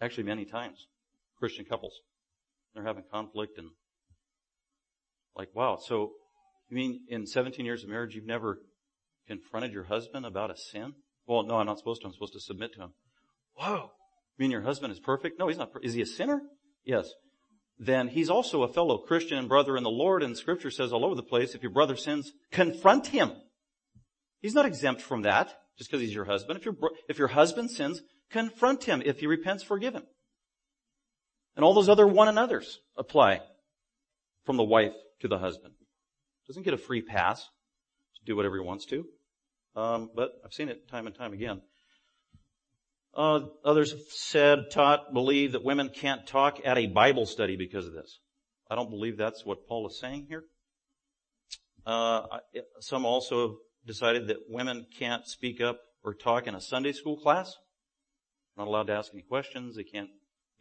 actually 0.02 0.24
many 0.24 0.46
times. 0.46 0.88
Christian 1.38 1.66
couples. 1.66 2.02
They're 2.74 2.86
having 2.86 3.04
conflict 3.12 3.58
and 3.58 3.70
like, 5.36 5.50
wow, 5.54 5.78
so 5.82 6.12
you 6.70 6.76
mean 6.76 7.02
in 7.08 7.26
17 7.26 7.66
years 7.66 7.84
of 7.84 7.90
marriage 7.90 8.16
you've 8.16 8.26
never 8.26 8.60
confronted 9.28 9.74
your 9.74 9.84
husband 9.84 10.26
about 10.26 10.52
a 10.52 10.58
sin? 10.58 10.94
Well, 11.26 11.44
no, 11.44 11.56
I'm 11.56 11.66
not 11.66 11.80
supposed 11.80 12.02
to. 12.02 12.08
I'm 12.08 12.14
supposed 12.14 12.34
to 12.34 12.40
submit 12.40 12.74
to 12.74 12.82
him. 12.82 12.94
Whoa. 13.56 13.92
mean 14.38 14.52
your 14.52 14.62
husband 14.62 14.92
is 14.92 15.00
perfect? 15.00 15.40
No, 15.40 15.48
he's 15.48 15.58
not. 15.58 15.72
Is 15.82 15.94
he 15.94 16.02
a 16.02 16.06
sinner? 16.06 16.42
Yes. 16.84 17.12
Then 17.80 18.10
he's 18.10 18.30
also 18.30 18.64
a 18.64 18.72
fellow 18.72 18.98
Christian 18.98 19.38
and 19.38 19.50
brother 19.50 19.78
in 19.78 19.84
the 19.84 19.90
Lord 19.90 20.22
and 20.22 20.38
scripture 20.38 20.72
says 20.72 20.94
all 20.94 21.06
over 21.06 21.16
the 21.16 21.24
place, 21.24 21.56
if 21.56 21.64
your 21.64 21.72
brother 21.72 21.96
sins, 21.96 22.32
confront 22.52 23.08
him. 23.08 23.32
He's 24.42 24.54
not 24.54 24.66
exempt 24.66 25.02
from 25.02 25.24
that 25.24 25.56
just 25.78 25.90
because 25.90 26.02
he's 26.02 26.14
your 26.14 26.26
husband. 26.26 26.60
If 26.60 26.66
your, 26.66 26.76
if 27.08 27.18
your 27.18 27.30
husband 27.30 27.72
sins, 27.72 28.02
confront 28.30 28.84
him. 28.84 29.02
If 29.04 29.20
he 29.20 29.28
repents, 29.28 29.64
forgive 29.64 29.96
him. 29.96 30.04
And 31.56 31.64
all 31.64 31.74
those 31.74 31.90
other 31.90 32.08
one 32.08 32.28
another's 32.28 32.80
apply 32.98 33.42
from 34.46 34.58
the 34.58 34.64
wife 34.64 34.94
to 35.22 35.28
the 35.28 35.38
husband. 35.38 35.74
Doesn't 36.48 36.64
get 36.64 36.74
a 36.74 36.78
free 36.78 37.02
pass 37.02 37.42
to 37.44 38.26
do 38.26 38.36
whatever 38.36 38.56
he 38.56 38.66
wants 38.66 38.86
to. 38.88 39.06
Um, 39.76 40.10
but 40.16 40.32
I've 40.44 40.54
seen 40.54 40.70
it 40.70 40.88
time 40.90 41.08
and 41.08 41.16
time 41.16 41.34
again. 41.34 41.62
Uh, 43.16 43.42
others 43.64 43.92
have 43.92 44.02
said, 44.10 44.72
taught, 44.72 45.14
believe 45.14 45.52
that 45.52 45.64
women 45.64 45.90
can't 45.90 46.26
talk 46.26 46.60
at 46.66 46.78
a 46.78 46.88
Bible 46.88 47.26
study 47.26 47.56
because 47.56 47.86
of 47.86 47.94
this. 47.94 48.20
I 48.70 48.76
don't 48.76 48.90
believe 48.90 49.18
that's 49.18 49.46
what 49.46 49.68
Paul 49.68 49.88
is 49.88 50.00
saying 50.00 50.26
here. 50.30 50.46
Uh, 51.86 52.24
some 52.80 53.06
also 53.06 53.48
have 53.48 53.58
decided 53.86 54.28
that 54.28 54.38
women 54.50 54.88
can't 54.98 55.28
speak 55.28 55.62
up 55.62 55.80
or 56.04 56.14
talk 56.14 56.48
in 56.48 56.56
a 56.56 56.62
Sunday 56.62 56.92
school 56.92 57.18
class. 57.18 57.56
Not 58.58 58.68
allowed 58.68 58.88
to 58.88 58.94
ask 58.94 59.12
any 59.14 59.22
questions. 59.22 59.76
They 59.76 59.84
can't 59.84 60.10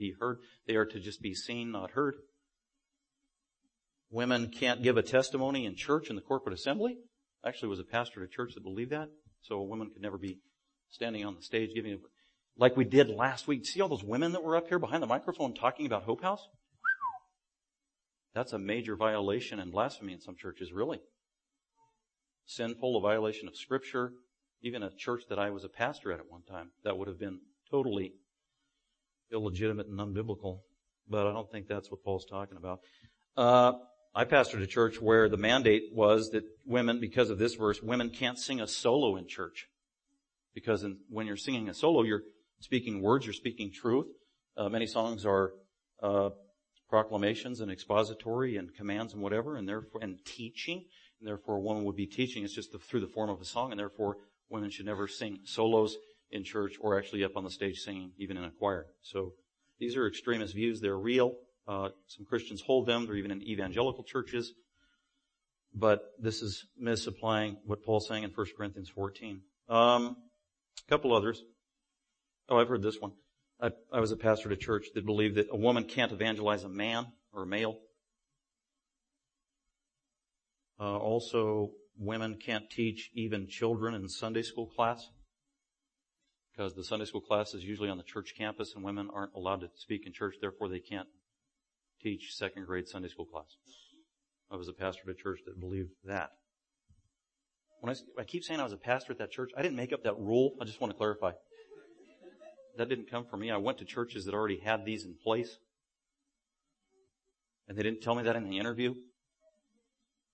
be 0.02 0.14
heard. 0.18 0.38
They 0.66 0.74
are 0.74 0.84
to 0.84 1.00
just 1.00 1.22
be 1.22 1.34
seen, 1.34 1.72
not 1.72 1.92
heard. 1.92 2.16
Women 4.10 4.50
can't 4.50 4.82
give 4.82 4.96
a 4.96 5.02
testimony 5.02 5.64
in 5.64 5.74
church 5.74 6.10
in 6.10 6.16
the 6.16 6.22
corporate 6.22 6.54
assembly. 6.54 6.98
I 7.44 7.48
actually 7.48 7.68
was 7.68 7.80
a 7.80 7.84
pastor 7.84 8.22
at 8.22 8.28
a 8.28 8.30
church 8.30 8.54
that 8.54 8.62
believed 8.62 8.90
that. 8.90 9.08
So 9.40 9.56
a 9.56 9.64
woman 9.64 9.90
could 9.90 10.02
never 10.02 10.18
be 10.18 10.40
standing 10.90 11.24
on 11.24 11.34
the 11.34 11.42
stage 11.42 11.70
giving, 11.74 11.98
like 12.56 12.76
we 12.76 12.84
did 12.84 13.08
last 13.08 13.48
week. 13.48 13.64
See 13.64 13.80
all 13.80 13.88
those 13.88 14.04
women 14.04 14.32
that 14.32 14.42
were 14.42 14.56
up 14.56 14.68
here 14.68 14.78
behind 14.78 15.02
the 15.02 15.06
microphone 15.06 15.54
talking 15.54 15.86
about 15.86 16.02
Hope 16.02 16.22
House? 16.22 16.46
That's 18.34 18.52
a 18.52 18.58
major 18.58 18.96
violation 18.96 19.60
and 19.60 19.72
blasphemy 19.72 20.12
in 20.12 20.20
some 20.20 20.36
churches, 20.36 20.72
really. 20.72 21.00
Sinful, 22.46 22.96
a 22.96 23.00
violation 23.00 23.48
of 23.48 23.56
scripture. 23.56 24.12
Even 24.62 24.82
a 24.82 24.90
church 24.96 25.24
that 25.28 25.38
I 25.38 25.50
was 25.50 25.64
a 25.64 25.68
pastor 25.68 26.12
at 26.12 26.20
at 26.20 26.30
one 26.30 26.42
time, 26.42 26.70
that 26.84 26.96
would 26.96 27.08
have 27.08 27.18
been 27.18 27.40
totally 27.70 28.14
illegitimate 29.32 29.86
and 29.86 29.98
unbiblical. 29.98 30.60
But 31.08 31.26
I 31.26 31.32
don't 31.32 31.50
think 31.50 31.68
that's 31.68 31.90
what 31.90 32.02
Paul's 32.04 32.24
talking 32.24 32.56
about. 32.56 32.80
Uh, 33.36 33.72
I 34.14 34.24
pastored 34.24 34.62
a 34.62 34.66
church 34.66 35.00
where 35.00 35.28
the 35.28 35.36
mandate 35.36 35.84
was 35.92 36.30
that 36.30 36.44
women, 36.66 37.00
because 37.00 37.30
of 37.30 37.38
this 37.38 37.54
verse, 37.54 37.82
women 37.82 38.10
can't 38.10 38.38
sing 38.38 38.60
a 38.60 38.66
solo 38.66 39.16
in 39.16 39.26
church. 39.26 39.68
Because 40.54 40.84
in, 40.84 40.98
when 41.08 41.26
you're 41.26 41.36
singing 41.38 41.68
a 41.70 41.74
solo, 41.74 42.02
you're 42.02 42.24
speaking 42.60 43.00
words, 43.00 43.24
you're 43.24 43.32
speaking 43.32 43.72
truth. 43.72 44.06
Uh, 44.56 44.68
many 44.68 44.86
songs 44.86 45.24
are 45.24 45.54
uh, 46.02 46.30
proclamations 46.90 47.60
and 47.60 47.70
expository 47.70 48.58
and 48.58 48.74
commands 48.74 49.14
and 49.14 49.22
whatever, 49.22 49.56
and 49.56 49.66
therefore 49.66 50.02
and 50.02 50.18
teaching. 50.26 50.84
And 51.20 51.28
therefore, 51.28 51.56
a 51.56 51.60
woman 51.60 51.84
would 51.84 51.96
be 51.96 52.06
teaching. 52.06 52.44
It's 52.44 52.54
just 52.54 52.72
the, 52.72 52.78
through 52.78 53.00
the 53.00 53.06
form 53.06 53.30
of 53.30 53.40
a 53.40 53.46
song, 53.46 53.70
and 53.70 53.80
therefore, 53.80 54.18
women 54.50 54.68
should 54.68 54.86
never 54.86 55.08
sing 55.08 55.38
solos 55.44 55.96
in 56.32 56.44
church 56.44 56.76
or 56.80 56.98
actually 56.98 57.24
up 57.24 57.36
on 57.36 57.44
the 57.44 57.50
stage 57.50 57.78
singing, 57.80 58.12
even 58.18 58.36
in 58.36 58.44
a 58.44 58.50
choir. 58.50 58.86
So 59.02 59.32
these 59.78 59.96
are 59.96 60.06
extremist 60.06 60.54
views. 60.54 60.80
They're 60.80 60.98
real. 60.98 61.34
Uh, 61.68 61.90
some 62.06 62.26
Christians 62.26 62.60
hold 62.60 62.86
them. 62.86 63.06
They're 63.06 63.16
even 63.16 63.30
in 63.30 63.42
evangelical 63.42 64.04
churches. 64.04 64.52
But 65.74 66.02
this 66.18 66.42
is 66.42 66.66
misapplying 66.78 67.56
what 67.64 67.82
Paul's 67.84 68.08
saying 68.08 68.24
in 68.24 68.30
1 68.30 68.46
Corinthians 68.56 68.88
14. 68.90 69.40
Um, 69.68 70.16
a 70.86 70.90
couple 70.90 71.14
others. 71.14 71.42
Oh, 72.48 72.58
I've 72.58 72.68
heard 72.68 72.82
this 72.82 73.00
one. 73.00 73.12
I, 73.60 73.70
I 73.92 74.00
was 74.00 74.12
a 74.12 74.16
pastor 74.16 74.50
at 74.50 74.54
a 74.54 74.56
church 74.56 74.88
that 74.94 75.06
believed 75.06 75.36
that 75.36 75.46
a 75.50 75.56
woman 75.56 75.84
can't 75.84 76.12
evangelize 76.12 76.64
a 76.64 76.68
man 76.68 77.06
or 77.32 77.44
a 77.44 77.46
male. 77.46 77.78
Uh, 80.80 80.96
also, 80.96 81.70
women 81.96 82.36
can't 82.44 82.68
teach 82.68 83.10
even 83.14 83.46
children 83.46 83.94
in 83.94 84.08
Sunday 84.08 84.42
school 84.42 84.66
class 84.66 85.08
because 86.52 86.74
the 86.74 86.84
Sunday 86.84 87.06
school 87.06 87.20
class 87.20 87.54
is 87.54 87.64
usually 87.64 87.88
on 87.88 87.96
the 87.96 88.02
church 88.02 88.34
campus 88.36 88.74
and 88.74 88.84
women 88.84 89.08
aren't 89.12 89.34
allowed 89.34 89.60
to 89.60 89.70
speak 89.74 90.06
in 90.06 90.12
church, 90.12 90.36
therefore 90.40 90.68
they 90.68 90.78
can't 90.78 91.08
teach 92.02 92.34
second 92.34 92.66
grade 92.66 92.88
Sunday 92.88 93.08
school 93.08 93.24
class. 93.24 93.56
I 94.50 94.56
was 94.56 94.68
a 94.68 94.72
pastor 94.72 95.02
at 95.08 95.16
a 95.16 95.22
church 95.22 95.40
that 95.46 95.58
believed 95.58 95.90
that. 96.04 96.30
When 97.80 97.94
I, 97.94 98.20
I 98.20 98.24
keep 98.24 98.44
saying 98.44 98.60
I 98.60 98.64
was 98.64 98.72
a 98.72 98.76
pastor 98.76 99.12
at 99.12 99.18
that 99.18 99.30
church, 99.30 99.50
I 99.56 99.62
didn't 99.62 99.76
make 99.76 99.92
up 99.92 100.04
that 100.04 100.18
rule. 100.18 100.52
I 100.60 100.64
just 100.64 100.80
want 100.80 100.92
to 100.92 100.96
clarify. 100.96 101.32
That 102.76 102.88
didn't 102.88 103.10
come 103.10 103.24
from 103.24 103.40
me. 103.40 103.50
I 103.50 103.56
went 103.56 103.78
to 103.78 103.84
churches 103.84 104.26
that 104.26 104.34
already 104.34 104.58
had 104.58 104.84
these 104.84 105.04
in 105.04 105.14
place. 105.22 105.58
And 107.66 107.76
they 107.76 107.82
didn't 107.82 108.02
tell 108.02 108.14
me 108.14 108.24
that 108.24 108.36
in 108.36 108.48
the 108.48 108.58
interview. 108.58 108.94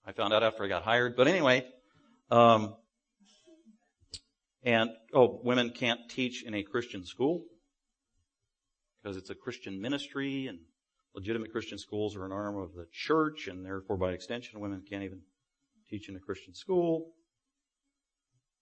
I 0.04 0.12
found 0.12 0.32
out 0.32 0.42
after 0.42 0.64
I 0.64 0.68
got 0.68 0.82
hired. 0.82 1.16
But 1.16 1.28
anyway, 1.28 1.66
um, 2.30 2.75
and, 4.62 4.90
oh, 5.14 5.40
women 5.42 5.70
can't 5.70 6.00
teach 6.08 6.44
in 6.44 6.54
a 6.54 6.62
Christian 6.62 7.04
school 7.04 7.44
because 9.02 9.16
it's 9.16 9.30
a 9.30 9.34
Christian 9.34 9.80
ministry 9.80 10.46
and 10.46 10.58
legitimate 11.14 11.52
Christian 11.52 11.78
schools 11.78 12.16
are 12.16 12.24
an 12.24 12.32
arm 12.32 12.56
of 12.56 12.74
the 12.74 12.86
church 12.92 13.48
and 13.48 13.64
therefore 13.64 13.96
by 13.96 14.12
extension 14.12 14.60
women 14.60 14.82
can't 14.88 15.04
even 15.04 15.20
teach 15.88 16.08
in 16.08 16.16
a 16.16 16.20
Christian 16.20 16.54
school. 16.54 17.12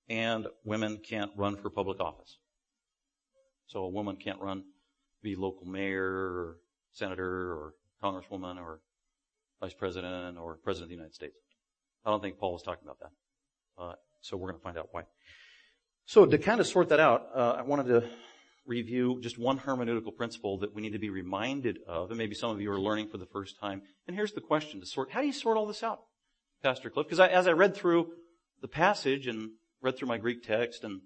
And 0.09 0.47
women 0.65 0.99
can't 0.99 1.33
run 1.37 1.57
for 1.57 1.69
public 1.69 1.99
office. 1.99 2.39
So 3.67 3.81
a 3.81 3.89
woman 3.89 4.17
can't 4.17 4.41
run, 4.41 4.63
be 5.23 5.35
local 5.35 5.67
mayor 5.67 6.05
or 6.05 6.57
senator 6.93 7.53
or 7.53 7.75
congresswoman 8.03 8.59
or 8.59 8.81
vice 9.61 9.75
president 9.75 10.39
or 10.39 10.59
president 10.63 10.85
of 10.85 10.89
the 10.91 10.95
United 10.95 11.15
States. 11.15 11.37
I 12.05 12.11
don't 12.11 12.23
think 12.23 12.39
Paul 12.39 12.53
was 12.53 12.63
talking 12.63 12.85
about 12.85 13.01
that. 13.01 13.83
Uh, 13.83 13.95
so 14.21 14.37
we're 14.37 14.51
going 14.51 14.61
to 14.61 14.65
find 14.65 14.79
out 14.79 14.89
why. 14.93 15.03
So 16.17 16.25
to 16.25 16.39
kind 16.39 16.61
of 16.61 16.67
sort 16.67 16.89
that 16.89 16.99
out, 16.99 17.29
uh, 17.35 17.57
I 17.59 17.61
wanted 17.61 17.89
to 17.89 18.09
review 18.67 19.21
just 19.21 19.39
one 19.39 19.59
hermeneutical 19.59 20.17
principle 20.17 20.57
that 20.61 20.75
we 20.75 20.81
need 20.81 20.95
to 20.95 20.99
be 20.99 21.11
reminded 21.11 21.81
of, 21.87 22.09
and 22.09 22.17
maybe 22.17 22.35
some 22.35 22.51
of 22.51 22.59
you 22.59 22.73
are 22.73 22.81
learning 22.81 23.09
for 23.09 23.19
the 23.19 23.27
first 23.27 23.61
time. 23.61 23.83
And 24.07 24.17
here's 24.17 24.33
the 24.33 24.41
question 24.41 24.81
to 24.81 24.87
sort. 24.87 25.11
How 25.11 25.21
do 25.21 25.27
you 25.27 25.35
sort 25.35 25.59
all 25.59 25.67
this 25.67 25.83
out, 25.83 25.99
Pastor 26.63 26.89
Cliff? 26.89 27.07
Because 27.07 27.21
as 27.21 27.47
I 27.47 27.53
read 27.53 27.77
through 27.77 28.13
the 28.63 28.67
passage 28.67 29.27
and 29.27 29.51
read 29.83 29.99
through 29.99 30.09
my 30.09 30.17
Greek 30.17 30.43
text 30.43 30.85
and 30.85 31.03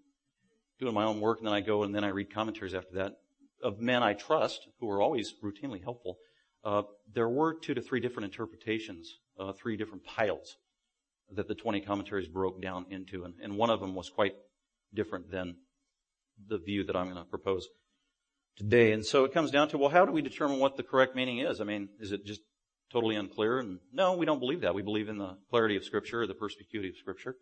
doing 0.79 0.95
my 0.95 1.03
own 1.03 1.19
work, 1.19 1.39
and 1.39 1.47
then 1.49 1.55
I 1.55 1.61
go 1.61 1.83
and 1.83 1.93
then 1.93 2.05
I 2.05 2.11
read 2.11 2.33
commentaries 2.33 2.73
after 2.73 2.95
that 2.95 3.15
of 3.65 3.81
men 3.81 4.05
I 4.05 4.13
trust, 4.13 4.69
who 4.79 4.89
are 4.91 5.03
always 5.03 5.35
routinely 5.43 5.83
helpful, 5.83 6.19
uh, 6.63 6.83
there 7.13 7.29
were 7.29 7.59
two 7.59 7.75
to 7.75 7.83
three 7.83 7.99
different 7.99 8.27
interpretations, 8.27 9.19
uh, 9.41 9.55
three 9.55 9.77
different 9.77 10.05
piles 10.05 10.57
that 11.33 11.49
the 11.49 11.57
20 11.57 11.81
commentaries 11.81 12.29
broke 12.29 12.63
down 12.63 12.87
into, 12.91 13.25
and, 13.25 13.35
and 13.43 13.57
one 13.57 13.71
of 13.71 13.81
them 13.81 13.97
was 13.97 14.09
quite 14.09 14.35
different 14.95 15.31
than 15.31 15.57
the 16.49 16.59
view 16.59 16.85
that 16.85 16.97
I'm 16.97 17.07
going 17.07 17.17
to 17.17 17.25
propose 17.25 17.69
today. 18.57 18.93
And 18.93 19.05
so 19.05 19.25
it 19.25 19.33
comes 19.33 19.51
down 19.51 19.69
to, 19.69 19.79
well, 19.79 19.91
how 19.91 20.05
do 20.05 20.13
we 20.13 20.23
determine 20.23 20.59
what 20.59 20.77
the 20.77 20.83
correct 20.83 21.15
meaning 21.15 21.39
is? 21.39 21.61
I 21.61 21.65
mean, 21.65 21.89
is 21.99 22.13
it 22.13 22.25
just 22.25 22.41
totally 22.93 23.17
unclear? 23.17 23.59
And 23.59 23.79
no, 23.93 24.17
we 24.17 24.27
don't 24.27 24.41
believe 24.41 24.63
that. 24.63 24.75
We 24.75 24.83
believe 24.83 25.09
in 25.09 25.19
the 25.19 25.37
clarity 25.51 25.77
of 25.77 25.85
Scripture, 25.85 26.27
the 26.27 26.35
perspicuity 26.35 26.89
of 26.89 26.97
Scripture. 26.97 27.37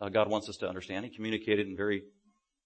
Uh, 0.00 0.08
God 0.08 0.28
wants 0.28 0.48
us 0.48 0.56
to 0.58 0.68
understand. 0.68 1.04
He 1.04 1.14
communicated 1.14 1.66
in 1.66 1.76
very 1.76 2.02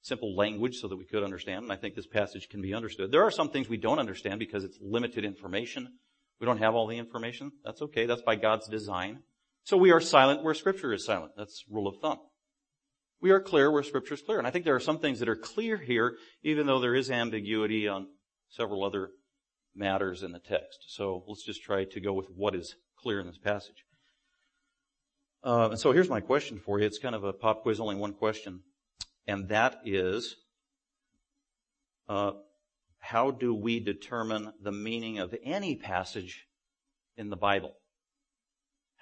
simple 0.02 0.37
language 0.37 0.76
so 0.76 0.88
that 0.88 0.97
we 0.97 1.06
could 1.06 1.25
understand, 1.25 1.62
and 1.62 1.73
I 1.73 1.76
think 1.76 1.94
this 1.94 2.06
passage 2.06 2.49
can 2.50 2.61
be 2.61 2.75
understood. 2.75 3.11
There 3.11 3.25
are 3.25 3.30
some 3.30 3.49
things 3.49 3.68
we 3.68 3.78
don't 3.78 3.99
understand 3.99 4.38
because 4.38 4.62
it's 4.62 4.78
limited 4.80 5.25
information. 5.25 5.88
We 6.40 6.47
don't 6.47 6.59
have 6.59 6.75
all 6.75 6.87
the 6.87 6.99
information. 6.99 7.52
That's 7.64 7.80
okay. 7.80 8.06
That's 8.06 8.23
by 8.23 8.37
God's 8.37 8.68
design. 8.68 9.21
So 9.64 9.78
we 9.78 9.92
are 9.92 10.00
silent 10.00 10.42
where 10.42 10.54
Scripture 10.54 10.92
is 10.92 11.06
silent. 11.06 11.33
That's 11.37 11.64
rule 11.71 11.88
of 11.88 11.97
thumb. 12.02 12.18
We 13.25 13.31
are 13.31 13.40
clear 13.40 13.71
where 13.71 13.83
Scripture 13.83 14.12
is 14.12 14.21
clear. 14.21 14.37
And 14.37 14.47
I 14.47 14.50
think 14.50 14.66
there 14.66 14.75
are 14.75 14.81
some 14.81 14.99
things 14.99 15.19
that 15.21 15.31
are 15.31 15.35
clear 15.35 15.78
here, 15.78 16.19
even 16.43 16.66
though 16.66 16.78
there 16.78 16.95
is 16.95 17.11
ambiguity 17.11 17.88
on 17.88 18.07
several 18.50 18.85
other 18.85 19.12
matters 19.75 20.23
in 20.23 20.31
the 20.31 20.38
text. 20.38 20.85
So 20.88 21.25
let's 21.26 21.43
just 21.43 21.62
try 21.62 21.85
to 21.85 22.00
go 22.02 22.12
with 22.12 22.26
what 22.37 22.54
is 22.54 22.76
clear 22.99 23.21
in 23.21 23.26
this 23.26 23.38
passage. 23.38 23.87
Uh, 25.43 25.71
and 25.71 25.81
so 25.81 25.93
here's 25.93 26.11
my 26.11 26.21
question 26.21 26.59
for 26.59 26.78
you. 26.78 26.85
It's 26.85 26.99
kind 26.99 27.14
of 27.14 27.25
a 27.25 27.33
pop 27.33 27.62
quiz, 27.62 27.81
only 27.81 27.97
one 27.97 28.12
question. 28.12 28.61
And 29.26 29.49
that 29.49 29.78
is, 29.87 30.37
uh, 32.11 32.33
how 32.99 33.31
do 33.31 33.54
we 33.54 33.81
determine 33.81 34.52
the 34.62 34.73
meaning 34.73 35.19
of 35.19 35.35
any 35.43 35.76
passage 35.76 36.45
in 37.16 37.31
the 37.31 37.37
Bible? 37.37 37.73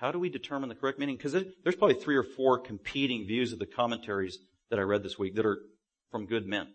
How 0.02 0.10
do 0.10 0.18
we 0.18 0.30
determine 0.30 0.68
the 0.68 0.74
correct 0.74 0.98
meaning? 0.98 1.16
Because 1.16 1.32
there's 1.32 1.76
probably 1.76 1.94
three 1.94 2.16
or 2.16 2.24
four 2.24 2.58
competing 2.58 3.24
views 3.24 3.52
of 3.52 3.60
the 3.60 3.66
commentaries 3.66 4.36
that 4.68 4.80
I 4.80 4.82
read 4.82 5.04
this 5.04 5.16
week 5.16 5.36
that 5.36 5.46
are 5.46 5.60
from 6.10 6.26
good 6.26 6.44
men. 6.44 6.66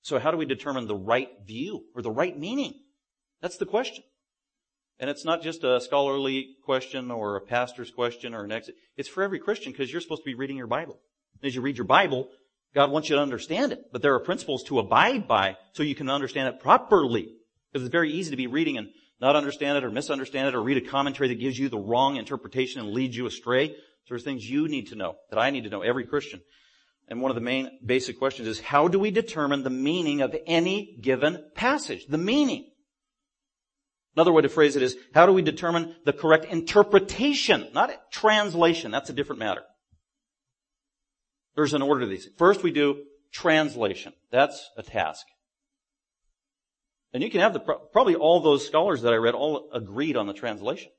So 0.00 0.18
how 0.18 0.30
do 0.30 0.38
we 0.38 0.46
determine 0.46 0.86
the 0.86 0.96
right 0.96 1.28
view 1.46 1.84
or 1.94 2.00
the 2.00 2.10
right 2.10 2.36
meaning? 2.36 2.72
That's 3.42 3.58
the 3.58 3.66
question. 3.66 4.04
And 4.98 5.10
it's 5.10 5.26
not 5.26 5.42
just 5.42 5.64
a 5.64 5.82
scholarly 5.82 6.56
question 6.64 7.10
or 7.10 7.36
a 7.36 7.40
pastor's 7.42 7.90
question 7.90 8.32
or 8.32 8.42
an 8.42 8.52
exit. 8.52 8.76
It's 8.96 9.10
for 9.10 9.22
every 9.22 9.38
Christian 9.38 9.70
because 9.70 9.92
you're 9.92 10.00
supposed 10.00 10.22
to 10.22 10.30
be 10.30 10.34
reading 10.34 10.56
your 10.56 10.66
Bible. 10.66 10.98
And 11.42 11.46
As 11.46 11.54
you 11.54 11.60
read 11.60 11.76
your 11.76 11.84
Bible, 11.84 12.30
God 12.74 12.90
wants 12.90 13.10
you 13.10 13.16
to 13.16 13.22
understand 13.22 13.72
it, 13.72 13.92
but 13.92 14.00
there 14.00 14.14
are 14.14 14.20
principles 14.20 14.64
to 14.64 14.78
abide 14.78 15.28
by 15.28 15.58
so 15.74 15.82
you 15.82 15.94
can 15.94 16.08
understand 16.08 16.48
it 16.48 16.58
properly. 16.58 17.34
Because 17.70 17.84
it's 17.84 17.92
very 17.92 18.12
easy 18.12 18.30
to 18.30 18.36
be 18.36 18.46
reading 18.46 18.78
and 18.78 18.88
not 19.22 19.36
understand 19.36 19.78
it 19.78 19.84
or 19.84 19.90
misunderstand 19.90 20.48
it 20.48 20.54
or 20.54 20.62
read 20.62 20.76
a 20.76 20.90
commentary 20.90 21.28
that 21.28 21.40
gives 21.40 21.58
you 21.58 21.68
the 21.68 21.78
wrong 21.78 22.16
interpretation 22.16 22.80
and 22.80 22.90
leads 22.90 23.16
you 23.16 23.24
astray. 23.24 23.76
There's 24.08 24.24
things 24.24 24.50
you 24.50 24.68
need 24.68 24.88
to 24.88 24.96
know, 24.96 25.14
that 25.30 25.38
I 25.38 25.50
need 25.50 25.64
to 25.64 25.70
know, 25.70 25.80
every 25.80 26.04
Christian. 26.04 26.42
And 27.08 27.20
one 27.20 27.30
of 27.30 27.36
the 27.36 27.40
main 27.40 27.70
basic 27.84 28.18
questions 28.18 28.48
is, 28.48 28.60
how 28.60 28.88
do 28.88 28.98
we 28.98 29.12
determine 29.12 29.62
the 29.62 29.70
meaning 29.70 30.22
of 30.22 30.34
any 30.46 30.98
given 31.00 31.42
passage? 31.54 32.04
The 32.06 32.18
meaning. 32.18 32.68
Another 34.16 34.32
way 34.32 34.42
to 34.42 34.48
phrase 34.48 34.76
it 34.76 34.82
is, 34.82 34.96
how 35.14 35.24
do 35.24 35.32
we 35.32 35.40
determine 35.40 35.94
the 36.04 36.12
correct 36.12 36.46
interpretation? 36.46 37.68
Not 37.72 37.92
translation. 38.10 38.90
That's 38.90 39.08
a 39.08 39.14
different 39.14 39.38
matter. 39.38 39.62
There's 41.54 41.74
an 41.74 41.82
order 41.82 42.00
to 42.00 42.06
these. 42.06 42.28
First 42.38 42.62
we 42.62 42.72
do 42.72 43.04
translation. 43.32 44.14
That's 44.30 44.68
a 44.76 44.82
task. 44.82 45.24
And 47.12 47.22
you 47.22 47.30
can 47.30 47.40
have 47.40 47.52
the, 47.52 47.60
probably 47.60 48.14
all 48.14 48.40
those 48.40 48.66
scholars 48.66 49.02
that 49.02 49.12
I 49.12 49.16
read 49.16 49.34
all 49.34 49.68
agreed 49.72 50.16
on 50.16 50.26
the 50.26 50.32
translation. 50.32 50.90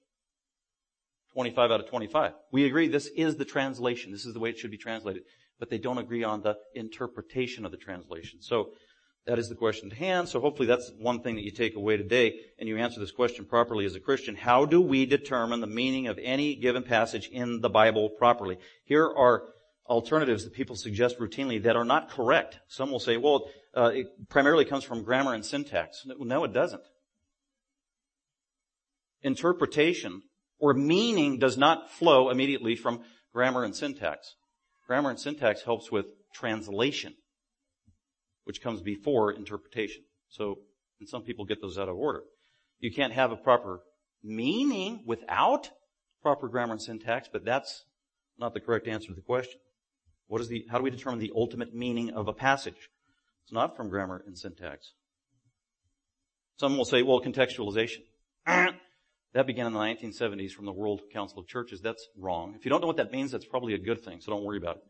25 1.34 1.72
out 1.72 1.79
of 1.79 1.88
25. 1.88 2.34
We 2.51 2.65
agree 2.65 2.88
this 2.88 3.08
is 3.08 3.38
the 3.38 3.46
translation. 3.46 4.12
This 4.12 4.25
is 4.25 4.34
the 4.34 4.39
way 4.39 4.51
it 4.51 4.60
should 4.60 4.72
be 4.72 4.77
translated. 4.77 5.24
But 5.60 5.70
they 5.70 5.79
don't 5.79 5.98
agree 5.98 6.24
on 6.24 6.41
the 6.41 6.58
interpretation 6.75 7.65
of 7.65 7.72
the 7.72 7.77
translation. 7.77 8.41
So 8.41 8.74
that 9.25 9.39
is 9.39 9.50
the 9.50 9.55
question 9.55 9.89
at 9.91 9.98
hand. 9.98 10.29
So 10.29 10.39
hopefully 10.39 10.67
that's 10.67 10.91
one 11.00 11.22
thing 11.22 11.36
that 11.36 11.43
you 11.43 11.51
take 11.51 11.75
away 11.75 11.98
today 11.98 12.36
and 12.60 12.70
you 12.70 12.77
answer 12.77 13.00
this 13.00 13.12
question 13.12 13.46
properly 13.46 13.86
as 13.86 13.96
a 13.96 14.00
Christian. 14.00 14.36
How 14.36 14.65
do 14.65 14.82
we 14.82 15.05
determine 15.05 15.62
the 15.62 15.67
meaning 15.67 16.08
of 16.08 16.20
any 16.22 16.55
given 16.55 16.84
passage 16.84 17.29
in 17.29 17.62
the 17.62 17.70
Bible 17.70 18.10
properly? 18.10 18.58
Here 18.84 19.05
are 19.05 19.43
alternatives 19.88 20.43
that 20.43 20.53
people 20.53 20.75
suggest 20.75 21.20
routinely 21.20 21.63
that 21.63 21.75
are 21.75 21.86
not 21.86 22.10
correct. 22.10 22.60
Some 22.67 22.91
will 22.91 23.00
say, 23.00 23.17
well, 23.17 23.48
uh, 23.75 23.92
it 23.94 24.30
primarily 24.30 24.65
comes 24.65 24.84
from 24.84 25.03
grammar 25.03 25.34
and 25.34 25.46
syntax. 25.46 26.06
No, 26.06 26.44
it 26.44 26.53
doesn't. 26.53 26.84
Interpretation 29.22 30.24
or 30.60 30.74
meaning 30.74 31.39
does 31.39 31.58
not 31.58 31.92
flow 31.92 32.30
immediately 32.30 32.75
from 32.75 33.01
grammar 33.34 33.63
and 33.63 33.75
syntax. 33.75 34.36
Grammar 34.88 35.10
and 35.10 35.20
syntax 35.20 35.63
helps 35.63 35.92
with 35.92 36.06
translation, 36.34 37.15
which 38.44 38.62
comes 38.62 38.82
before 38.82 39.32
interpretation. 39.32 40.03
So, 40.30 40.60
and 41.00 41.10
some 41.10 41.24
people 41.24 41.46
get 41.46 41.62
those 41.62 41.77
out 41.77 41.89
of 41.89 41.96
order. 41.96 42.24
You 42.80 42.92
can't 42.92 43.13
have 43.13 43.32
a 43.32 43.36
proper 43.36 43.82
meaning 44.24 45.03
without 45.06 45.70
proper 46.22 46.48
grammar 46.48 46.74
and 46.74 46.82
syntax, 46.82 47.30
but 47.32 47.44
that's 47.44 47.86
not 48.38 48.53
the 48.53 48.60
correct 48.60 48.88
answer 48.88 49.08
to 49.08 49.13
the 49.13 49.22
question. 49.22 49.60
What 50.27 50.42
is 50.42 50.48
the, 50.48 50.65
how 50.70 50.77
do 50.77 50.84
we 50.84 50.89
determine 50.89 51.20
the 51.20 51.32
ultimate 51.36 51.74
meaning 51.74 52.12
of 52.12 52.27
a 52.27 52.34
passage? 52.34 52.89
It's 53.43 53.51
not 53.51 53.75
from 53.75 53.89
grammar 53.89 54.23
and 54.25 54.38
syntax. 54.38 54.93
Some 56.57 56.77
will 56.77 56.85
say, 56.85 57.01
well, 57.01 57.19
contextualization. 57.19 58.03
that 58.45 59.47
began 59.47 59.67
in 59.67 59.73
the 59.73 59.79
1970s 59.79 60.51
from 60.51 60.65
the 60.65 60.71
World 60.71 61.01
Council 61.12 61.39
of 61.39 61.47
Churches. 61.47 61.81
That's 61.81 62.07
wrong. 62.17 62.55
If 62.55 62.65
you 62.65 62.69
don't 62.69 62.81
know 62.81 62.88
what 62.88 62.97
that 62.97 63.12
means, 63.12 63.31
that's 63.31 63.45
probably 63.45 63.73
a 63.73 63.79
good 63.79 64.03
thing, 64.03 64.21
so 64.21 64.31
don't 64.31 64.43
worry 64.43 64.57
about 64.57 64.77
it. 64.77 64.83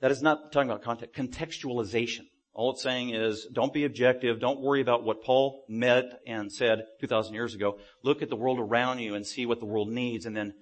That 0.00 0.10
is 0.10 0.22
not 0.22 0.52
talking 0.52 0.70
about 0.70 0.82
context, 0.82 1.14
contextualization. 1.14 2.22
All 2.54 2.72
it's 2.72 2.82
saying 2.82 3.10
is, 3.10 3.46
don't 3.52 3.72
be 3.72 3.84
objective, 3.84 4.40
don't 4.40 4.60
worry 4.60 4.80
about 4.80 5.04
what 5.04 5.22
Paul 5.22 5.64
meant 5.68 6.12
and 6.26 6.50
said 6.50 6.84
2,000 7.00 7.34
years 7.34 7.54
ago. 7.54 7.78
Look 8.02 8.22
at 8.22 8.30
the 8.30 8.36
world 8.36 8.58
around 8.58 8.98
you 9.00 9.14
and 9.14 9.26
see 9.26 9.46
what 9.46 9.60
the 9.60 9.66
world 9.66 9.88
needs 9.88 10.26
and 10.26 10.36
then 10.36 10.54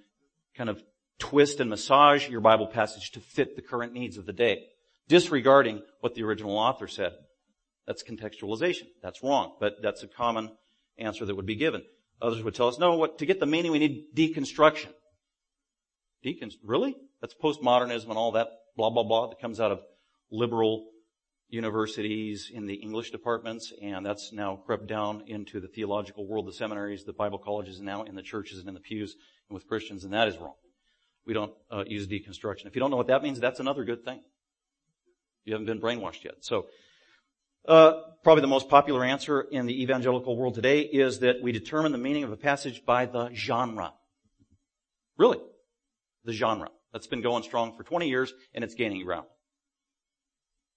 kind 0.55 0.69
of 0.69 0.83
twist 1.17 1.59
and 1.59 1.69
massage 1.69 2.27
your 2.29 2.41
Bible 2.41 2.67
passage 2.67 3.11
to 3.11 3.19
fit 3.19 3.55
the 3.55 3.61
current 3.61 3.93
needs 3.93 4.17
of 4.17 4.25
the 4.25 4.33
day 4.33 4.65
disregarding 5.09 5.81
what 5.99 6.15
the 6.15 6.23
original 6.23 6.57
author 6.57 6.87
said. 6.87 7.11
That's 7.85 8.03
contextualization. 8.03 8.87
That's 9.03 9.21
wrong, 9.23 9.57
but 9.59 9.81
that's 9.81 10.03
a 10.03 10.07
common 10.07 10.51
answer 10.97 11.25
that 11.25 11.35
would 11.35 11.45
be 11.45 11.55
given. 11.55 11.83
Others 12.21 12.43
would 12.43 12.55
tell 12.55 12.67
us, 12.67 12.79
no, 12.79 12.95
what, 12.95 13.17
to 13.17 13.25
get 13.25 13.39
the 13.41 13.45
meaning 13.45 13.71
we 13.71 13.79
need 13.79 14.15
deconstruction. 14.15 14.89
Deconst, 16.25 16.55
really? 16.63 16.95
That's 17.19 17.33
postmodernism 17.33 18.09
and 18.09 18.17
all 18.17 18.33
that 18.33 18.47
blah, 18.79 18.89
blah, 18.89 19.03
blah 19.03 19.27
that 19.27 19.41
comes 19.41 19.59
out 19.59 19.73
of 19.73 19.81
liberal 20.31 20.89
universities 21.49 22.49
in 22.53 22.65
the 22.65 22.75
English 22.75 23.11
departments, 23.11 23.73
and 23.81 24.05
that's 24.05 24.31
now 24.31 24.55
crept 24.55 24.87
down 24.87 25.23
into 25.27 25.59
the 25.59 25.67
theological 25.67 26.25
world, 26.25 26.47
the 26.47 26.53
seminaries, 26.53 27.03
the 27.03 27.11
Bible 27.11 27.39
colleges, 27.39 27.77
and 27.77 27.85
now 27.85 28.03
in 28.03 28.15
the 28.15 28.21
churches 28.21 28.59
and 28.59 28.69
in 28.69 28.73
the 28.73 28.79
pews 28.79 29.15
and 29.49 29.53
with 29.53 29.67
Christians, 29.67 30.05
and 30.05 30.13
that 30.13 30.27
is 30.29 30.37
wrong. 30.37 30.53
We 31.25 31.33
don't 31.33 31.51
uh, 31.69 31.83
use 31.87 32.07
deconstruction. 32.07 32.67
If 32.67 32.75
you 32.75 32.79
don't 32.79 32.91
know 32.91 32.97
what 32.97 33.07
that 33.07 33.21
means, 33.23 33.39
that's 33.39 33.59
another 33.59 33.83
good 33.83 34.05
thing. 34.05 34.21
You 35.45 35.53
haven't 35.53 35.67
been 35.67 35.81
brainwashed 35.81 36.23
yet. 36.23 36.35
So, 36.41 36.67
uh, 37.67 37.93
probably 38.23 38.41
the 38.41 38.47
most 38.47 38.69
popular 38.69 39.03
answer 39.03 39.41
in 39.41 39.65
the 39.65 39.81
evangelical 39.81 40.35
world 40.35 40.55
today 40.55 40.81
is 40.81 41.19
that 41.19 41.41
we 41.41 41.51
determine 41.51 41.91
the 41.91 41.97
meaning 41.97 42.23
of 42.23 42.31
a 42.31 42.37
passage 42.37 42.85
by 42.85 43.05
the 43.05 43.31
genre. 43.33 43.93
Really. 45.17 45.39
The 46.23 46.33
genre. 46.33 46.69
That's 46.93 47.07
been 47.07 47.21
going 47.21 47.43
strong 47.43 47.75
for 47.75 47.83
20 47.83 48.07
years 48.09 48.33
and 48.53 48.63
it's 48.63 48.73
gaining 48.73 49.03
ground. 49.03 49.27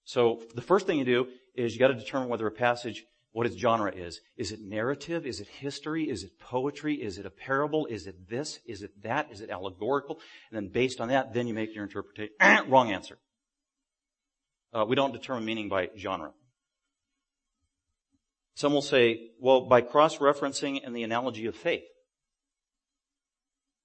So 0.03 0.41
the 0.53 0.61
first 0.61 0.85
thing 0.85 0.99
you 0.99 1.05
do 1.05 1.27
is 1.55 1.73
you 1.73 1.79
got 1.79 1.87
to 1.87 1.93
determine 1.93 2.29
whether 2.29 2.45
a 2.45 2.51
passage, 2.51 3.05
what 3.31 3.47
its 3.47 3.55
genre 3.55 3.91
is. 3.91 4.19
Is 4.37 4.51
it 4.51 4.59
narrative? 4.61 5.25
Is 5.25 5.39
it 5.39 5.47
history? 5.47 6.09
Is 6.09 6.23
it 6.23 6.37
poetry? 6.39 6.95
Is 6.95 7.17
it 7.17 7.25
a 7.25 7.29
parable? 7.29 7.85
Is 7.87 8.05
it 8.05 8.29
this? 8.29 8.59
Is 8.67 8.83
it 8.83 8.91
that? 9.01 9.31
Is 9.31 9.41
it 9.41 9.49
allegorical? 9.49 10.19
And 10.51 10.57
then 10.57 10.71
based 10.71 10.99
on 10.99 11.07
that, 11.07 11.33
then 11.33 11.47
you 11.47 11.53
make 11.53 11.73
your 11.73 11.83
interpretation. 11.83 12.35
Wrong 12.67 12.91
answer. 12.91 13.17
Uh, 14.73 14.85
we 14.87 14.95
don't 14.95 15.13
determine 15.13 15.45
meaning 15.45 15.69
by 15.69 15.89
genre. 15.97 16.31
Some 18.55 18.73
will 18.73 18.81
say, 18.81 19.31
well, 19.39 19.61
by 19.61 19.81
cross-referencing 19.81 20.81
and 20.85 20.95
the 20.95 21.03
analogy 21.03 21.45
of 21.47 21.55
faith. 21.55 21.83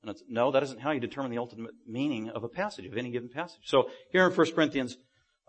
And 0.02 0.16
no, 0.28 0.50
that 0.52 0.62
isn't 0.62 0.80
how 0.80 0.90
you 0.92 1.00
determine 1.00 1.30
the 1.30 1.38
ultimate 1.38 1.72
meaning 1.86 2.28
of 2.28 2.44
a 2.44 2.48
passage, 2.48 2.86
of 2.86 2.96
any 2.96 3.10
given 3.10 3.28
passage. 3.28 3.62
So 3.64 3.90
here 4.12 4.26
in 4.26 4.32
1 4.32 4.52
Corinthians 4.52 4.96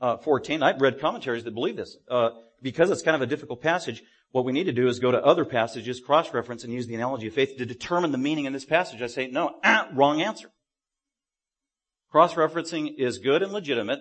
uh, 0.02 0.17
14, 0.17 0.63
I've 0.63 0.82
read 0.82 0.99
commentaries 0.99 1.43
that 1.43 1.54
believe 1.54 1.75
this. 1.75 1.97
Uh, 2.10 2.30
because 2.62 2.89
it's 2.89 3.02
kind 3.02 3.15
of 3.15 3.21
a 3.21 3.28
difficult 3.28 3.62
passage, 3.62 4.04
what 4.32 4.45
we 4.45 4.52
need 4.52 4.65
to 4.65 4.71
do 4.71 4.88
is 4.88 4.99
go 4.99 5.12
to 5.12 5.23
other 5.23 5.45
passages, 5.45 5.99
cross-reference, 5.99 6.63
and 6.63 6.73
use 6.73 6.88
the 6.88 6.95
analogy 6.95 7.28
of 7.28 7.34
faith 7.34 7.58
to 7.58 7.65
determine 7.65 8.12
the 8.12 8.17
meaning 8.17 8.45
in 8.45 8.54
this 8.54 8.65
passage. 8.65 9.02
I 9.02 9.08
say, 9.08 9.28
no, 9.28 9.60
ah, 9.63 9.89
wrong 9.93 10.21
answer. 10.21 10.49
Cross-referencing 12.12 12.95
is 12.97 13.19
good 13.19 13.43
and 13.43 13.52
legitimate, 13.52 13.99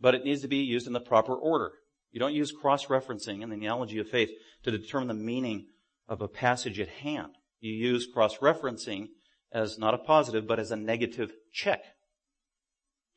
but 0.00 0.14
it 0.14 0.24
needs 0.24 0.42
to 0.42 0.48
be 0.48 0.58
used 0.58 0.86
in 0.86 0.92
the 0.92 1.00
proper 1.00 1.34
order. 1.34 1.72
You 2.10 2.20
don't 2.20 2.34
use 2.34 2.52
cross-referencing 2.52 3.42
in 3.42 3.50
the 3.50 3.56
analogy 3.56 3.98
of 3.98 4.08
faith 4.08 4.30
to 4.62 4.70
determine 4.70 5.08
the 5.08 5.14
meaning 5.14 5.66
of 6.08 6.20
a 6.20 6.28
passage 6.28 6.80
at 6.80 6.88
hand. 6.88 7.32
You 7.60 7.72
use 7.72 8.06
cross-referencing 8.12 9.08
as 9.52 9.78
not 9.78 9.94
a 9.94 9.98
positive, 9.98 10.46
but 10.46 10.58
as 10.58 10.70
a 10.70 10.76
negative 10.76 11.32
check 11.52 11.82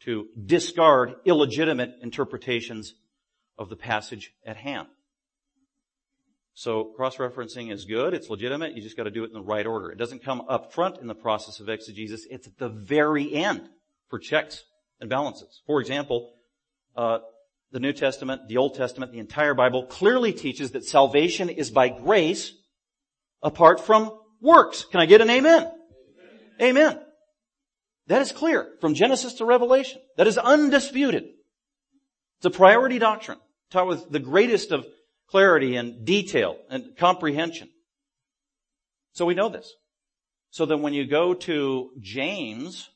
to 0.02 0.28
discard 0.46 1.14
illegitimate 1.26 1.96
interpretations 2.02 2.96
of 3.58 3.70
the 3.70 3.76
passage 3.76 4.34
at 4.46 4.58
hand. 4.58 4.88
So 6.54 6.86
cross-referencing 6.96 7.72
is 7.72 7.86
good, 7.86 8.14
it's 8.14 8.30
legitimate, 8.30 8.76
you 8.76 8.82
just 8.82 8.98
gotta 8.98 9.12
do 9.12 9.24
it 9.24 9.28
in 9.28 9.34
the 9.34 9.42
right 9.42 9.66
order. 9.66 9.90
It 9.92 9.98
doesn't 9.98 10.24
come 10.24 10.42
up 10.50 10.74
front 10.74 10.98
in 10.98 11.08
the 11.08 11.16
process 11.16 11.60
of 11.60 11.70
exegesis, 11.70 12.26
it's 12.30 12.48
at 12.48 12.58
the 12.58 12.70
very 12.70 13.34
end 13.34 13.70
for 14.10 14.20
checks 14.20 14.64
and 15.00 15.10
balances. 15.10 15.62
For 15.66 15.80
example, 15.80 16.34
uh, 16.96 17.20
the 17.72 17.80
New 17.80 17.94
Testament, 17.94 18.48
the 18.48 18.58
Old 18.58 18.76
Testament, 18.76 19.12
the 19.12 19.20
entire 19.20 19.54
Bible 19.54 19.86
clearly 19.86 20.34
teaches 20.34 20.72
that 20.72 20.86
salvation 20.86 21.50
is 21.50 21.72
by 21.72 21.90
grace 21.90 22.54
apart 23.42 23.80
from 23.80 24.12
works. 24.42 24.86
Can 24.86 25.00
I 25.00 25.06
get 25.06 25.22
an 25.22 25.30
amen? 25.30 25.72
Amen. 26.62 26.78
amen. 26.78 27.00
That 28.08 28.22
is 28.22 28.32
clear 28.32 28.68
from 28.82 28.94
Genesis 28.94 29.36
to 29.36 29.46
Revelation. 29.46 30.02
That 30.18 30.28
is 30.28 30.38
undisputed. 30.38 31.24
It's 32.38 32.46
a 32.46 32.50
priority 32.50 33.00
doctrine 33.00 33.38
taught 33.70 33.88
with 33.88 34.10
the 34.10 34.20
greatest 34.20 34.72
of 34.72 34.86
clarity 35.28 35.78
and 35.78 36.06
detail 36.06 36.58
and 36.70 36.98
comprehension. 36.98 37.70
So 39.14 39.26
we 39.26 39.34
know 39.34 39.50
this. 39.50 39.74
So 40.50 40.66
then 40.66 40.82
when 40.82 40.94
you 40.94 41.08
go 41.08 41.34
to 41.34 41.92
James 42.02 42.90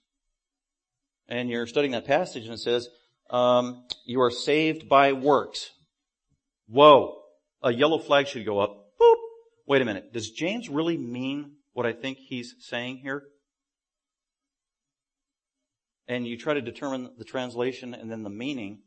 and 1.28 1.50
you're 1.50 1.68
studying 1.68 1.94
that 1.94 2.06
passage 2.06 2.44
and 2.44 2.54
it 2.54 2.60
says, 2.60 2.90
um, 3.30 3.86
you 4.06 4.22
are 4.22 4.32
saved 4.32 4.88
by 4.88 5.14
works. 5.14 5.72
Whoa. 6.68 7.18
A 7.62 7.74
yellow 7.74 7.98
flag 7.98 8.28
should 8.28 8.46
go 8.46 8.60
up. 8.60 8.76
Boop. 9.02 9.16
Wait 9.68 9.82
a 9.82 9.86
minute. 9.86 10.14
Does 10.14 10.30
James 10.30 10.70
really 10.70 10.98
mean 10.98 11.54
what 11.74 11.86
I 11.86 11.94
think 11.94 12.18
he's 12.20 12.56
saying 12.60 12.98
here? 12.98 13.24
And 16.08 16.28
you 16.28 16.38
try 16.38 16.54
to 16.54 16.62
determine 16.62 17.10
the 17.18 17.26
translation 17.26 17.96
and 17.96 18.12
then 18.12 18.22
the 18.22 18.30
meaning, 18.30 18.82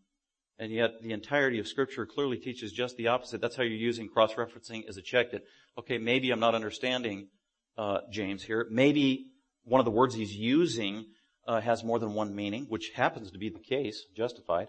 and 0.58 0.70
yet 0.72 1.02
the 1.02 1.12
entirety 1.12 1.58
of 1.58 1.66
scripture 1.66 2.06
clearly 2.06 2.36
teaches 2.36 2.72
just 2.72 2.96
the 2.96 3.08
opposite. 3.08 3.40
That's 3.40 3.56
how 3.56 3.64
you're 3.64 3.72
using 3.72 4.08
cross-referencing 4.08 4.88
as 4.88 4.96
a 4.96 5.02
check 5.02 5.32
that, 5.32 5.42
okay, 5.76 5.98
maybe 5.98 6.30
I'm 6.30 6.38
not 6.38 6.54
understanding, 6.54 7.28
uh, 7.76 7.98
James 8.12 8.44
here. 8.44 8.68
Maybe 8.70 9.32
one 9.64 9.80
of 9.80 9.84
the 9.84 9.90
words 9.90 10.14
he's 10.14 10.34
using 10.34 11.06
uh, 11.48 11.60
has 11.62 11.82
more 11.82 11.98
than 11.98 12.12
one 12.12 12.34
meaning, 12.36 12.66
which 12.68 12.90
happens 12.90 13.30
to 13.30 13.38
be 13.38 13.48
the 13.48 13.58
case, 13.58 14.04
justified. 14.14 14.68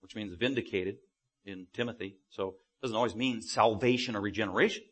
which 0.00 0.16
means 0.16 0.32
vindicated 0.34 0.96
in 1.44 1.66
Timothy. 1.74 2.16
So 2.30 2.48
it 2.48 2.82
doesn't 2.82 2.96
always 2.96 3.14
mean 3.14 3.42
salvation 3.42 4.16
or 4.16 4.20
regeneration. 4.20 4.84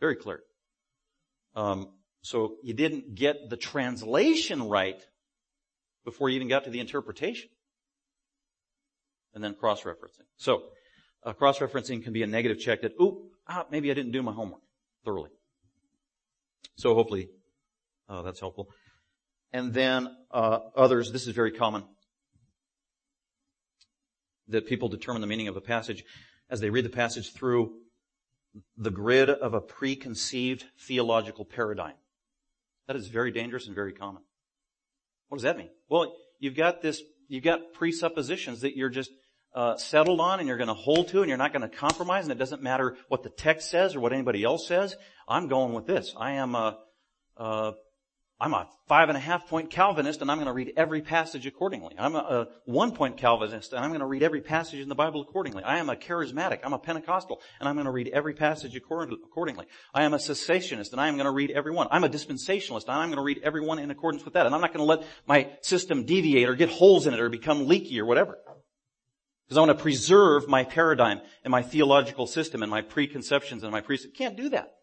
Very 0.00 0.16
clear. 0.16 0.40
Um, 1.54 1.88
so 2.22 2.56
you 2.62 2.72
didn't 2.72 3.14
get 3.14 3.50
the 3.50 3.56
translation 3.56 4.68
right 4.68 5.00
before 6.04 6.30
you 6.30 6.36
even 6.36 6.48
got 6.48 6.64
to 6.64 6.70
the 6.70 6.80
interpretation. 6.80 7.50
And 9.34 9.44
then 9.44 9.54
cross-referencing. 9.54 10.26
So, 10.36 10.62
uh, 11.24 11.32
cross-referencing 11.34 12.02
can 12.02 12.12
be 12.12 12.22
a 12.22 12.26
negative 12.26 12.58
check 12.60 12.80
that, 12.82 12.92
oop, 13.00 13.18
ah, 13.46 13.66
maybe 13.70 13.90
I 13.90 13.94
didn't 13.94 14.12
do 14.12 14.22
my 14.22 14.32
homework 14.32 14.62
thoroughly. 15.04 15.30
So 16.76 16.94
hopefully, 16.94 17.28
uh, 18.08 18.22
that's 18.22 18.40
helpful. 18.40 18.68
And 19.52 19.72
then, 19.72 20.08
uh, 20.30 20.60
others, 20.76 21.10
this 21.12 21.26
is 21.26 21.34
very 21.34 21.52
common, 21.52 21.84
that 24.48 24.66
people 24.66 24.88
determine 24.88 25.20
the 25.20 25.26
meaning 25.26 25.48
of 25.48 25.56
a 25.56 25.60
passage 25.60 26.04
as 26.50 26.60
they 26.60 26.70
read 26.70 26.84
the 26.84 26.90
passage 26.90 27.32
through 27.32 27.74
the 28.76 28.90
grid 28.90 29.30
of 29.30 29.54
a 29.54 29.60
preconceived 29.60 30.64
theological 30.78 31.44
paradigm. 31.44 31.94
That 32.86 32.96
is 32.96 33.08
very 33.08 33.30
dangerous 33.30 33.66
and 33.66 33.74
very 33.74 33.92
common. 33.92 34.22
What 35.28 35.36
does 35.36 35.42
that 35.42 35.58
mean? 35.58 35.68
Well, 35.88 36.14
you've 36.38 36.56
got 36.56 36.80
this, 36.80 37.02
you've 37.28 37.44
got 37.44 37.74
presuppositions 37.74 38.62
that 38.62 38.76
you're 38.76 38.88
just 38.88 39.10
uh, 39.54 39.76
settled 39.76 40.20
on 40.20 40.38
and 40.38 40.48
you're 40.48 40.56
going 40.56 40.68
to 40.68 40.74
hold 40.74 41.08
to 41.08 41.20
and 41.20 41.28
you're 41.28 41.38
not 41.38 41.52
going 41.52 41.68
to 41.68 41.76
compromise 41.76 42.24
and 42.24 42.32
it 42.32 42.38
doesn't 42.38 42.62
matter 42.62 42.96
what 43.08 43.22
the 43.22 43.30
text 43.30 43.70
says 43.70 43.94
or 43.94 44.00
what 44.00 44.12
anybody 44.12 44.42
else 44.42 44.66
says. 44.66 44.96
I'm 45.28 45.48
going 45.48 45.74
with 45.74 45.86
this. 45.86 46.14
I 46.18 46.32
am 46.32 46.54
a, 46.54 46.78
a 47.36 47.72
I'm 48.40 48.54
a 48.54 48.68
five 48.86 49.08
and 49.08 49.18
a 49.18 49.20
half 49.20 49.48
point 49.48 49.68
Calvinist 49.68 50.22
and 50.22 50.30
I'm 50.30 50.36
going 50.36 50.46
to 50.46 50.52
read 50.52 50.72
every 50.76 51.02
passage 51.02 51.44
accordingly. 51.44 51.96
I'm 51.98 52.14
a, 52.14 52.18
a, 52.18 52.48
one 52.66 52.92
point 52.92 53.16
Calvinist 53.16 53.72
and 53.72 53.84
I'm 53.84 53.90
going 53.90 54.00
to 54.00 54.06
read 54.06 54.22
every 54.22 54.40
passage 54.40 54.78
in 54.78 54.88
the 54.88 54.94
Bible 54.94 55.22
accordingly. 55.22 55.64
I 55.64 55.78
am 55.78 55.90
a 55.90 55.96
charismatic. 55.96 56.60
I'm 56.62 56.72
a 56.72 56.78
Pentecostal 56.78 57.40
and 57.58 57.68
I'm 57.68 57.74
going 57.74 57.86
to 57.86 57.90
read 57.90 58.08
every 58.08 58.34
passage 58.34 58.76
accordingly. 58.76 59.66
I 59.92 60.04
am 60.04 60.14
a 60.14 60.18
cessationist 60.18 60.92
and 60.92 61.00
I 61.00 61.08
am 61.08 61.14
going 61.14 61.24
to 61.24 61.32
read 61.32 61.50
every 61.50 61.72
one. 61.72 61.88
I'm 61.90 62.04
a 62.04 62.08
dispensationalist 62.08 62.84
and 62.84 62.92
I'm 62.92 63.08
going 63.08 63.16
to 63.16 63.22
read 63.22 63.40
every 63.42 63.60
one 63.60 63.80
in 63.80 63.90
accordance 63.90 64.24
with 64.24 64.34
that. 64.34 64.46
And 64.46 64.54
I'm 64.54 64.60
not 64.60 64.72
going 64.72 64.86
to 64.86 64.88
let 64.88 65.04
my 65.26 65.50
system 65.62 66.04
deviate 66.04 66.48
or 66.48 66.54
get 66.54 66.68
holes 66.68 67.08
in 67.08 67.14
it 67.14 67.20
or 67.20 67.28
become 67.28 67.66
leaky 67.66 68.00
or 68.00 68.06
whatever. 68.06 68.38
Because 69.46 69.58
I 69.58 69.60
want 69.62 69.76
to 69.76 69.82
preserve 69.82 70.46
my 70.46 70.62
paradigm 70.62 71.22
and 71.42 71.50
my 71.50 71.62
theological 71.62 72.28
system 72.28 72.62
and 72.62 72.70
my 72.70 72.82
preconceptions 72.82 73.64
and 73.64 73.72
my 73.72 73.80
pre- 73.80 73.98
can't 74.16 74.36
do 74.36 74.50
that. 74.50 74.74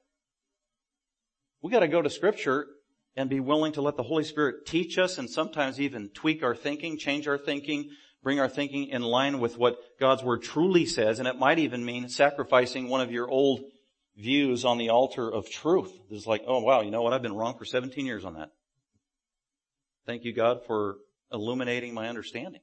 We 1.61 1.71
gotta 1.71 1.87
go 1.87 2.01
to 2.01 2.09
scripture 2.09 2.67
and 3.15 3.29
be 3.29 3.39
willing 3.39 3.73
to 3.73 3.81
let 3.81 3.95
the 3.95 4.03
Holy 4.03 4.23
Spirit 4.23 4.65
teach 4.65 4.97
us 4.97 5.17
and 5.17 5.29
sometimes 5.29 5.79
even 5.79 6.09
tweak 6.09 6.43
our 6.43 6.55
thinking, 6.55 6.97
change 6.97 7.27
our 7.27 7.37
thinking, 7.37 7.89
bring 8.23 8.39
our 8.39 8.49
thinking 8.49 8.87
in 8.87 9.01
line 9.01 9.39
with 9.39 9.57
what 9.57 9.77
God's 9.99 10.23
Word 10.23 10.43
truly 10.43 10.85
says. 10.85 11.19
And 11.19 11.27
it 11.27 11.39
might 11.39 11.59
even 11.59 11.85
mean 11.85 12.09
sacrificing 12.09 12.89
one 12.89 13.01
of 13.01 13.11
your 13.11 13.29
old 13.29 13.61
views 14.17 14.65
on 14.65 14.77
the 14.77 14.89
altar 14.89 15.31
of 15.31 15.49
truth. 15.49 15.91
It's 16.09 16.27
like, 16.27 16.43
oh 16.47 16.59
wow, 16.59 16.81
you 16.81 16.91
know 16.91 17.01
what? 17.01 17.13
I've 17.13 17.21
been 17.21 17.35
wrong 17.35 17.57
for 17.57 17.65
17 17.65 18.05
years 18.05 18.25
on 18.25 18.33
that. 18.33 18.51
Thank 20.05 20.23
you 20.23 20.33
God 20.33 20.65
for 20.65 20.97
illuminating 21.31 21.93
my 21.93 22.09
understanding. 22.09 22.61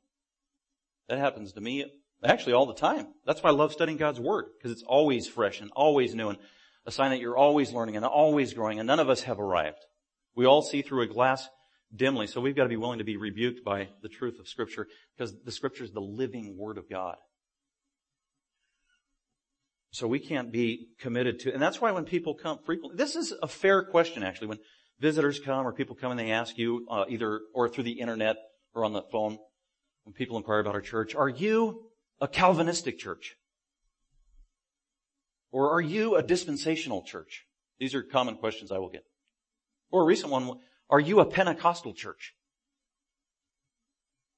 That 1.09 1.19
happens 1.19 1.53
to 1.55 1.61
me 1.61 1.85
actually 2.25 2.53
all 2.53 2.67
the 2.67 2.75
time. 2.75 3.09
That's 3.27 3.43
why 3.43 3.51
I 3.51 3.55
love 3.55 3.73
studying 3.73 3.99
God's 3.99 4.21
Word, 4.21 4.47
because 4.57 4.71
it's 4.71 4.85
always 4.87 5.27
fresh 5.27 5.61
and 5.61 5.71
always 5.75 6.15
new 6.15 6.29
and 6.29 6.39
a 6.87 6.91
sign 6.91 7.11
that 7.11 7.21
you're 7.21 7.37
always 7.37 7.73
learning 7.73 7.97
and 7.97 8.05
always 8.05 8.55
growing 8.55 8.79
and 8.79 8.87
none 8.87 9.01
of 9.01 9.09
us 9.09 9.23
have 9.23 9.41
arrived. 9.41 9.85
We 10.35 10.47
all 10.47 10.63
see 10.63 10.83
through 10.83 11.03
a 11.03 11.07
glass 11.07 11.49
dimly, 11.95 12.27
so 12.27 12.41
we've 12.41 12.57
got 12.57 12.65
to 12.65 12.69
be 12.69 12.77
willing 12.77 12.99
to 12.99 13.05
be 13.05 13.17
rebuked 13.17 13.65
by 13.65 13.89
the 14.03 14.09
truth 14.09 14.39
of 14.39 14.49
scripture 14.49 14.87
because 15.17 15.35
the 15.45 15.53
scripture 15.53 15.85
is 15.85 15.93
the 15.93 16.01
living 16.01 16.57
word 16.57 16.79
of 16.79 16.89
God. 16.89 17.17
So 19.91 20.07
we 20.07 20.21
can't 20.21 20.51
be 20.51 20.89
committed 21.01 21.41
to, 21.41 21.53
and 21.53 21.61
that's 21.61 21.81
why 21.81 21.93
when 21.93 22.05
people 22.05 22.35
come 22.35 22.59
frequently, 22.65 22.97
this 22.97 23.15
is 23.15 23.35
a 23.43 23.49
fair 23.49 23.85
question 23.85 24.23
actually, 24.23 24.47
when 24.47 24.59
visitors 25.01 25.39
come 25.39 25.67
or 25.67 25.73
people 25.73 25.97
come 25.97 26.13
and 26.13 26.19
they 26.19 26.31
ask 26.31 26.57
you, 26.57 26.87
uh, 26.91 27.05
either, 27.11 27.43
or 27.53 27.69
through 27.69 27.85
the 27.85 28.01
internet 28.01 28.37
or 28.75 28.87
on 28.87 28.95
the 28.95 29.03
phone, 29.13 29.37
when 30.05 30.15
people 30.15 30.39
inquire 30.39 30.61
about 30.61 30.75
our 30.75 30.81
church, 30.81 31.15
are 31.15 31.29
you 31.29 31.91
a 32.23 32.29
Calvinistic 32.29 32.99
church? 32.99 33.37
Or 35.51 35.75
are 35.75 35.81
you 35.81 36.17
a 36.17 36.23
dispensational 36.23 37.03
church? 37.03 37.45
These 37.79 37.95
are 37.95 38.03
common 38.03 38.37
questions 38.37 38.73
I 38.73 38.79
will 38.79 38.89
get. 38.89 39.05
Or 39.93 40.03
a 40.03 40.05
recent 40.05 40.33
one, 40.33 40.59
are 40.91 40.99
you 40.99 41.21
a 41.21 41.25
Pentecostal 41.25 41.95
church? 41.95 42.35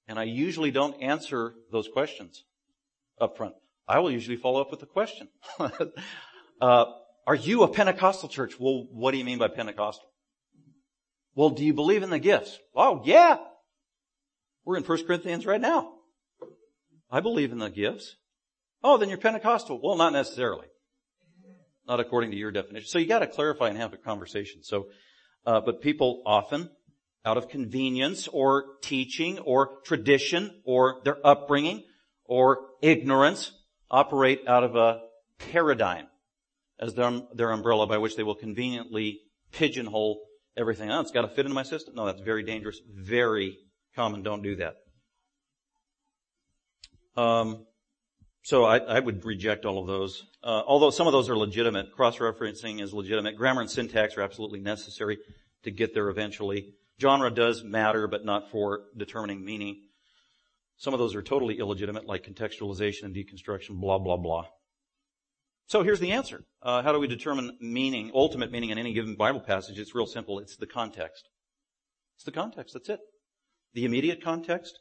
And 0.06 0.18
I 0.18 0.24
usually 0.24 0.70
don't 0.70 1.00
answer 1.00 1.54
those 1.72 1.88
questions 1.88 2.44
up 3.18 3.38
front. 3.38 3.54
I 3.88 4.00
will 4.00 4.10
usually 4.10 4.36
follow 4.36 4.60
up 4.60 4.70
with 4.70 4.82
a 4.82 4.86
question. 4.86 5.28
uh, 6.60 6.84
are 7.26 7.34
you 7.34 7.62
a 7.62 7.68
Pentecostal 7.68 8.28
church? 8.28 8.58
Well, 8.58 8.86
what 8.90 9.12
do 9.12 9.18
you 9.18 9.24
mean 9.24 9.38
by 9.38 9.48
Pentecostal? 9.48 10.08
Well, 11.34 11.50
do 11.50 11.64
you 11.64 11.72
believe 11.72 12.02
in 12.02 12.10
the 12.10 12.18
gifts? 12.18 12.58
Oh, 12.74 13.02
yeah. 13.04 13.38
We're 14.64 14.76
in 14.76 14.84
1 14.84 15.06
Corinthians 15.06 15.46
right 15.46 15.60
now. 15.60 15.92
I 17.10 17.20
believe 17.20 17.52
in 17.52 17.58
the 17.58 17.70
gifts. 17.70 18.16
Oh, 18.82 18.98
then 18.98 19.08
you're 19.08 19.18
Pentecostal. 19.18 19.80
Well, 19.82 19.96
not 19.96 20.12
necessarily. 20.12 20.66
Not 21.86 22.00
according 22.00 22.30
to 22.30 22.36
your 22.36 22.50
definition. 22.50 22.88
So 22.88 22.98
you 22.98 23.06
gotta 23.06 23.26
clarify 23.26 23.68
and 23.68 23.78
have 23.78 23.92
a 23.92 23.98
conversation. 23.98 24.62
So, 24.62 24.86
uh, 25.46 25.60
but 25.60 25.80
people 25.80 26.22
often, 26.26 26.70
out 27.24 27.36
of 27.36 27.48
convenience 27.48 28.28
or 28.28 28.76
teaching 28.82 29.38
or 29.40 29.78
tradition 29.84 30.60
or 30.64 31.00
their 31.04 31.24
upbringing 31.26 31.82
or 32.24 32.66
ignorance, 32.82 33.52
operate 33.90 34.42
out 34.46 34.64
of 34.64 34.76
a 34.76 35.00
paradigm 35.38 36.06
as 36.78 36.94
their, 36.94 37.22
their 37.34 37.50
umbrella 37.50 37.86
by 37.86 37.98
which 37.98 38.16
they 38.16 38.22
will 38.22 38.34
conveniently 38.34 39.20
pigeonhole 39.52 40.20
everything. 40.56 40.90
Oh, 40.90 41.00
it's 41.00 41.10
got 41.10 41.22
to 41.22 41.28
fit 41.28 41.46
into 41.46 41.54
my 41.54 41.62
system. 41.62 41.94
No, 41.94 42.06
that's 42.06 42.20
very 42.20 42.42
dangerous. 42.42 42.80
Very 42.92 43.58
common. 43.94 44.22
Don't 44.22 44.42
do 44.42 44.56
that. 44.56 44.76
Um, 47.16 47.66
so 48.44 48.64
I, 48.64 48.76
I, 48.76 49.00
would 49.00 49.24
reject 49.24 49.64
all 49.64 49.78
of 49.78 49.86
those. 49.86 50.22
Uh, 50.42 50.62
although 50.66 50.90
some 50.90 51.06
of 51.06 51.14
those 51.14 51.30
are 51.30 51.36
legitimate. 51.36 51.92
Cross-referencing 51.92 52.82
is 52.82 52.92
legitimate. 52.92 53.36
Grammar 53.38 53.62
and 53.62 53.70
syntax 53.70 54.18
are 54.18 54.22
absolutely 54.22 54.60
necessary 54.60 55.18
to 55.62 55.70
get 55.70 55.94
there 55.94 56.10
eventually. 56.10 56.74
Genre 57.00 57.30
does 57.30 57.64
matter, 57.64 58.06
but 58.06 58.26
not 58.26 58.50
for 58.50 58.82
determining 58.94 59.42
meaning. 59.42 59.80
Some 60.76 60.92
of 60.92 61.00
those 61.00 61.14
are 61.14 61.22
totally 61.22 61.58
illegitimate, 61.58 62.04
like 62.06 62.26
contextualization 62.26 63.04
and 63.04 63.16
deconstruction, 63.16 63.80
blah, 63.80 63.98
blah, 63.98 64.18
blah. 64.18 64.44
So 65.66 65.82
here's 65.82 66.00
the 66.00 66.12
answer. 66.12 66.44
Uh, 66.60 66.82
how 66.82 66.92
do 66.92 67.00
we 67.00 67.08
determine 67.08 67.56
meaning, 67.62 68.10
ultimate 68.14 68.52
meaning 68.52 68.68
in 68.68 68.76
any 68.76 68.92
given 68.92 69.16
Bible 69.16 69.40
passage? 69.40 69.78
It's 69.78 69.94
real 69.94 70.06
simple. 70.06 70.38
It's 70.38 70.58
the 70.58 70.66
context. 70.66 71.30
It's 72.16 72.24
the 72.24 72.32
context. 72.32 72.74
That's 72.74 72.90
it. 72.90 73.00
The 73.72 73.86
immediate 73.86 74.22
context 74.22 74.78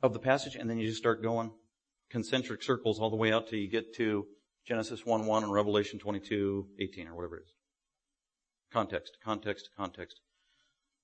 of 0.00 0.12
the 0.12 0.20
passage, 0.20 0.54
and 0.54 0.70
then 0.70 0.78
you 0.78 0.86
just 0.86 0.98
start 0.98 1.24
going 1.24 1.50
concentric 2.10 2.62
circles 2.62 3.00
all 3.00 3.10
the 3.10 3.16
way 3.16 3.32
out 3.32 3.48
till 3.48 3.58
you 3.58 3.68
get 3.68 3.94
to 3.96 4.26
Genesis 4.66 5.06
1 5.06 5.26
1 5.26 5.44
and 5.44 5.52
Revelation 5.52 5.98
22 5.98 6.66
18 6.78 7.08
or 7.08 7.14
whatever 7.14 7.38
it 7.38 7.42
is. 7.44 7.52
Context, 8.72 9.16
context, 9.24 9.70
context 9.76 10.20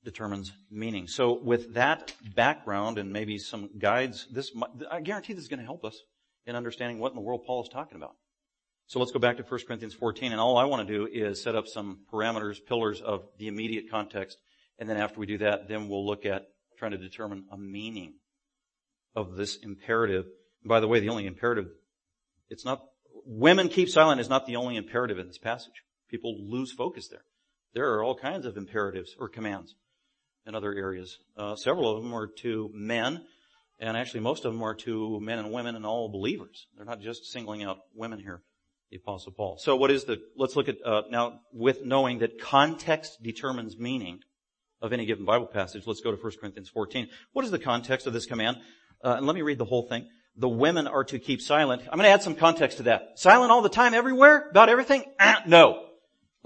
determines 0.05 0.53
meaning. 0.71 1.09
So 1.09 1.33
with 1.42 1.75
that 1.75 2.14
background 2.35 2.97
and 2.97 3.12
maybe 3.12 3.38
some 3.38 3.71
guides, 3.77 4.27
this, 4.31 4.53
I 4.90 5.01
guarantee 5.01 5.33
this 5.33 5.42
is 5.42 5.49
going 5.49 5.61
to 5.61 5.66
help 5.66 5.85
us 5.85 6.01
in 6.47 6.55
understanding 6.55 7.01
what 7.01 7.11
in 7.11 7.16
the 7.16 7.23
world 7.23 7.42
Paul 7.45 7.62
is 7.62 7.69
talking 7.69 7.97
about. 7.97 8.14
So 8.87 9.01
let's 9.01 9.11
go 9.11 9.19
back 9.19 9.37
to 9.38 9.42
1 9.42 9.61
Corinthians 9.66 9.95
14 9.95 10.31
and 10.31 10.40
all 10.40 10.57
I 10.57 10.64
want 10.64 10.87
to 10.87 10.95
do 10.95 11.09
is 11.12 11.42
set 11.42 11.57
up 11.57 11.66
some 11.66 11.99
parameters, 12.12 12.59
pillars 12.64 13.01
of 13.01 13.25
the 13.37 13.49
immediate 13.49 13.90
context. 13.90 14.38
And 14.79 14.88
then 14.88 14.97
after 14.97 15.19
we 15.19 15.27
do 15.27 15.38
that, 15.38 15.66
then 15.66 15.88
we'll 15.88 16.07
look 16.07 16.25
at 16.25 16.47
trying 16.79 16.92
to 16.92 16.99
determine 16.99 17.47
a 17.51 17.59
meaning 17.59 18.14
of 19.16 19.35
this 19.35 19.57
imperative. 19.57 20.27
By 20.64 20.81
the 20.81 20.88
way, 20.88 21.01
the 21.01 21.09
only 21.09 21.27
imperative, 21.27 21.69
it's 22.49 22.64
not, 22.64 22.83
women 23.25 23.69
keep 23.69 23.88
silent 23.88 24.21
is 24.21 24.29
not 24.29 24.47
the 24.47 24.57
only 24.57 24.77
imperative 24.77 25.19
in 25.19 25.27
this 25.29 25.38
passage. 25.38 25.83
People 26.09 26.37
lose 26.49 26.73
focus 26.73 27.09
there. 27.09 27.25
There 27.75 27.92
are 27.95 28.03
all 28.03 28.16
kinds 28.16 28.47
of 28.47 28.57
imperatives 28.57 29.14
or 29.19 29.29
commands 29.29 29.75
in 30.47 30.55
other 30.55 30.73
areas. 30.73 31.19
Uh, 31.37 31.57
several 31.57 31.95
of 31.95 32.03
them 32.03 32.14
are 32.14 32.29
to 32.38 32.71
men, 32.73 33.25
and 33.79 33.97
actually 33.97 34.21
most 34.21 34.45
of 34.45 34.53
them 34.53 34.62
are 34.62 34.75
to 34.75 35.21
men 35.21 35.38
and 35.38 35.53
women 35.53 35.77
and 35.77 35.85
all 35.85 36.09
believers. 36.09 36.66
They're 36.77 36.87
not 36.87 37.01
just 37.01 37.27
singling 37.27 37.64
out 37.64 37.79
women 37.95 38.19
here, 38.21 38.42
the 38.90 38.97
apostle 38.97 39.33
Paul. 39.33 39.59
So 39.59 39.77
what 39.77 39.90
is 39.90 40.05
the, 40.05 40.23
let's 40.37 40.57
look 40.57 40.69
at, 40.69 40.77
uh, 40.85 41.03
now 41.11 41.40
with 41.53 41.85
knowing 41.85 42.21
that 42.21 42.40
context 42.40 43.23
determines 43.23 43.77
meaning 43.77 44.21
of 44.81 44.92
any 44.92 45.05
given 45.05 45.25
Bible 45.25 45.47
passage, 45.47 45.83
let's 45.87 46.01
go 46.01 46.12
to 46.12 46.23
1 46.23 46.33
Corinthians 46.40 46.69
14. 46.69 47.09
What 47.33 47.45
is 47.45 47.51
the 47.51 47.59
context 47.59 48.07
of 48.07 48.12
this 48.12 48.27
command? 48.27 48.59
Uh, 49.05 49.16
and 49.19 49.27
let 49.27 49.35
me 49.35 49.42
read 49.42 49.59
the 49.59 49.64
whole 49.64 49.88
thing. 49.88 50.09
The 50.38 50.49
women 50.49 50.87
are 50.87 51.05
to 51.05 51.18
keep 51.18 51.40
silent. 51.40 51.83
I'm 51.83 51.99
going 51.99 52.09
to 52.09 52.11
add 52.11 52.22
some 52.22 52.35
context 52.35 52.79
to 52.79 52.85
that. 52.85 53.18
Silent 53.18 53.51
all 53.51 53.62
the 53.62 53.68
time, 53.68 53.94
everywhere, 53.94 54.49
about 54.51 54.68
everything? 54.68 55.05
Ah, 55.18 55.42
no. 55.46 55.87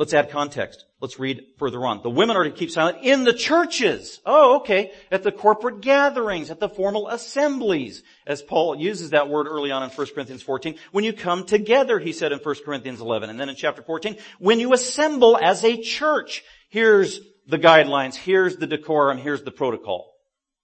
Let's 0.00 0.14
add 0.14 0.30
context. 0.30 0.86
Let's 1.00 1.18
read 1.18 1.42
further 1.58 1.84
on. 1.84 2.02
The 2.02 2.08
women 2.08 2.34
are 2.34 2.44
to 2.44 2.50
keep 2.50 2.70
silent 2.70 2.98
in 3.02 3.24
the 3.24 3.34
churches. 3.34 4.18
Oh, 4.24 4.60
okay. 4.60 4.92
At 5.10 5.22
the 5.22 5.32
corporate 5.32 5.82
gatherings, 5.82 6.50
at 6.50 6.58
the 6.58 6.70
formal 6.70 7.08
assemblies, 7.08 8.02
as 8.26 8.40
Paul 8.40 8.76
uses 8.76 9.10
that 9.10 9.28
word 9.28 9.46
early 9.46 9.70
on 9.70 9.82
in 9.82 9.90
1 9.90 10.06
Corinthians 10.14 10.40
14. 10.40 10.76
When 10.92 11.04
you 11.04 11.12
come 11.12 11.44
together, 11.44 11.98
he 11.98 12.12
said 12.12 12.32
in 12.32 12.38
1 12.38 12.54
Corinthians 12.64 13.02
11. 13.02 13.28
And 13.28 13.38
then 13.38 13.50
in 13.50 13.56
chapter 13.56 13.82
14, 13.82 14.16
when 14.38 14.58
you 14.58 14.72
assemble 14.72 15.36
as 15.36 15.64
a 15.64 15.82
church, 15.82 16.44
here's 16.70 17.20
the 17.46 17.58
guidelines, 17.58 18.14
here's 18.14 18.56
the 18.56 18.66
decorum, 18.66 19.18
here's 19.18 19.42
the 19.42 19.50
protocol. 19.50 20.14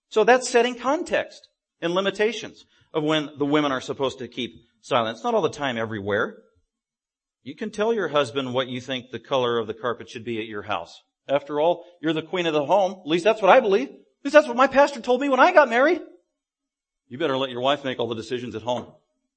So 0.09 0.25
that's 0.25 0.49
setting 0.49 0.77
context 0.77 1.47
and 1.83 1.93
limitations 1.93 2.65
of 2.97 3.05
when 3.05 3.29
the 3.39 3.45
women 3.45 3.73
are 3.73 3.81
supposed 3.81 4.19
to 4.19 4.27
keep 4.27 4.55
silent. 4.81 5.17
It's 5.17 5.25
not 5.25 5.35
all 5.35 5.43
the 5.43 5.51
time 5.51 5.77
everywhere. 5.77 6.39
You 7.43 7.55
can 7.55 7.71
tell 7.71 7.93
your 7.93 8.09
husband 8.09 8.55
what 8.55 8.69
you 8.69 8.81
think 8.81 9.11
the 9.13 9.21
color 9.21 9.59
of 9.59 9.67
the 9.67 9.75
carpet 9.75 10.09
should 10.09 10.25
be 10.25 10.41
at 10.41 10.47
your 10.47 10.63
house. 10.63 10.99
After 11.29 11.61
all, 11.61 11.85
you're 12.01 12.15
the 12.15 12.23
queen 12.23 12.47
of 12.47 12.55
the 12.55 12.65
home. 12.65 12.93
At 12.93 13.07
least 13.07 13.25
that's 13.25 13.43
what 13.43 13.51
I 13.51 13.61
believe. 13.61 13.89
At 13.89 14.25
least 14.25 14.33
that's 14.33 14.49
what 14.49 14.57
my 14.57 14.67
pastor 14.67 15.03
told 15.03 15.21
me 15.21 15.29
when 15.29 15.39
I 15.39 15.53
got 15.53 15.69
married. 15.69 16.01
You 17.09 17.19
better 17.19 17.37
let 17.37 17.51
your 17.51 17.61
wife 17.61 17.85
make 17.85 18.01
all 18.01 18.09
the 18.09 18.15
decisions 18.15 18.55
at 18.55 18.63
home 18.63 18.91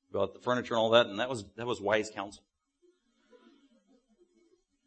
about 0.09 0.33
the 0.33 0.39
furniture 0.39 0.75
and 0.75 0.79
all 0.79 0.91
that. 0.91 1.07
And 1.07 1.19
that 1.19 1.29
was, 1.29 1.43
that 1.57 1.67
was 1.67 1.81
wise 1.81 2.09
counsel. 2.09 2.43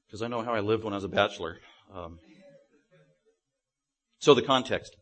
Because 0.07 0.23
I 0.23 0.29
know 0.29 0.43
how 0.43 0.55
I 0.55 0.61
lived 0.61 0.83
when 0.83 0.95
I 0.95 0.97
was 0.97 1.05
a 1.05 1.09
bachelor. 1.09 1.59
Um, 1.95 2.19
so 4.19 4.33
the 4.33 4.43
context. 4.43 4.97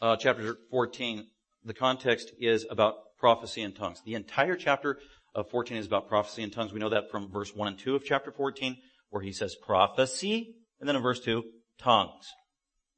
Uh, 0.00 0.14
chapter 0.14 0.58
14, 0.70 1.26
the 1.64 1.72
context 1.72 2.32
is 2.38 2.66
about 2.70 2.96
prophecy 3.18 3.62
and 3.62 3.74
tongues. 3.74 4.02
The 4.04 4.14
entire 4.14 4.54
chapter 4.54 4.98
of 5.34 5.48
14 5.48 5.78
is 5.78 5.86
about 5.86 6.08
prophecy 6.08 6.42
in 6.42 6.50
tongues. 6.50 6.72
We 6.72 6.80
know 6.80 6.90
that 6.90 7.10
from 7.10 7.30
verse 7.30 7.54
1 7.54 7.68
and 7.68 7.78
2 7.78 7.96
of 7.96 8.04
chapter 8.04 8.30
14, 8.30 8.76
where 9.08 9.22
he 9.22 9.32
says 9.32 9.54
prophecy, 9.54 10.54
and 10.80 10.88
then 10.88 10.96
in 10.96 11.02
verse 11.02 11.20
2, 11.20 11.42
tongues. 11.78 12.26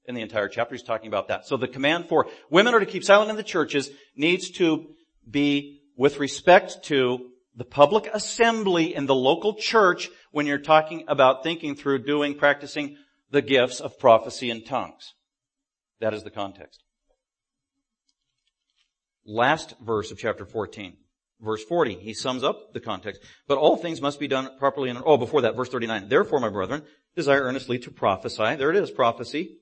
In 0.06 0.16
the 0.16 0.22
entire 0.22 0.48
chapter, 0.48 0.74
he's 0.74 0.82
talking 0.82 1.06
about 1.06 1.28
that. 1.28 1.46
So 1.46 1.56
the 1.56 1.68
command 1.68 2.08
for 2.08 2.26
women 2.50 2.74
are 2.74 2.80
to 2.80 2.86
keep 2.86 3.04
silent 3.04 3.30
in 3.30 3.36
the 3.36 3.44
churches 3.44 3.90
needs 4.16 4.50
to 4.52 4.86
be 5.28 5.82
with 5.96 6.18
respect 6.18 6.84
to 6.84 7.30
the 7.54 7.64
public 7.64 8.08
assembly 8.12 8.94
in 8.94 9.06
the 9.06 9.14
local 9.14 9.54
church 9.54 10.08
when 10.32 10.46
you're 10.46 10.58
talking 10.58 11.04
about 11.06 11.44
thinking 11.44 11.76
through 11.76 12.04
doing, 12.04 12.34
practicing 12.34 12.96
the 13.30 13.42
gifts 13.42 13.80
of 13.80 13.98
prophecy 14.00 14.50
and 14.50 14.66
tongues. 14.66 15.14
That 16.00 16.14
is 16.14 16.24
the 16.24 16.30
context. 16.30 16.82
Last 19.28 19.74
verse 19.80 20.10
of 20.10 20.18
chapter 20.18 20.44
14 20.44 20.96
verse 21.40 21.64
40. 21.64 21.94
He 21.94 22.14
sums 22.14 22.42
up 22.42 22.72
the 22.72 22.80
context. 22.80 23.22
But 23.46 23.58
all 23.58 23.76
things 23.76 24.00
must 24.00 24.20
be 24.20 24.28
done 24.28 24.50
properly 24.58 24.90
in, 24.90 25.00
oh, 25.04 25.16
before 25.16 25.42
that, 25.42 25.56
verse 25.56 25.68
39. 25.68 26.08
Therefore, 26.08 26.40
my 26.40 26.48
brethren, 26.48 26.82
desire 27.16 27.42
earnestly 27.42 27.78
to 27.80 27.90
prophesy. 27.90 28.56
There 28.56 28.70
it 28.70 28.76
is, 28.76 28.90
prophecy, 28.90 29.58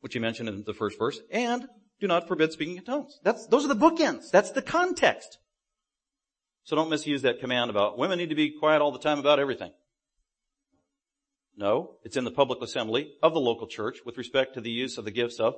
which 0.00 0.14
he 0.14 0.20
mentioned 0.20 0.48
in 0.48 0.64
the 0.64 0.74
first 0.74 0.98
verse. 0.98 1.20
And 1.30 1.66
do 2.00 2.06
not 2.06 2.28
forbid 2.28 2.52
speaking 2.52 2.76
in 2.76 2.84
tongues. 2.84 3.18
That's, 3.22 3.46
those 3.46 3.64
are 3.64 3.68
the 3.68 3.76
bookends. 3.76 4.30
That's 4.30 4.52
the 4.52 4.62
context. 4.62 5.38
So 6.64 6.76
don't 6.76 6.90
misuse 6.90 7.22
that 7.22 7.40
command 7.40 7.70
about 7.70 7.98
women 7.98 8.18
need 8.18 8.28
to 8.28 8.34
be 8.34 8.56
quiet 8.58 8.82
all 8.82 8.92
the 8.92 8.98
time 8.98 9.18
about 9.18 9.40
everything. 9.40 9.72
No, 11.56 11.96
it's 12.04 12.16
in 12.16 12.24
the 12.24 12.30
public 12.30 12.62
assembly 12.62 13.14
of 13.20 13.34
the 13.34 13.40
local 13.40 13.66
church 13.66 13.98
with 14.06 14.16
respect 14.16 14.54
to 14.54 14.60
the 14.60 14.70
use 14.70 14.96
of 14.96 15.04
the 15.04 15.10
gifts 15.10 15.40
of 15.40 15.54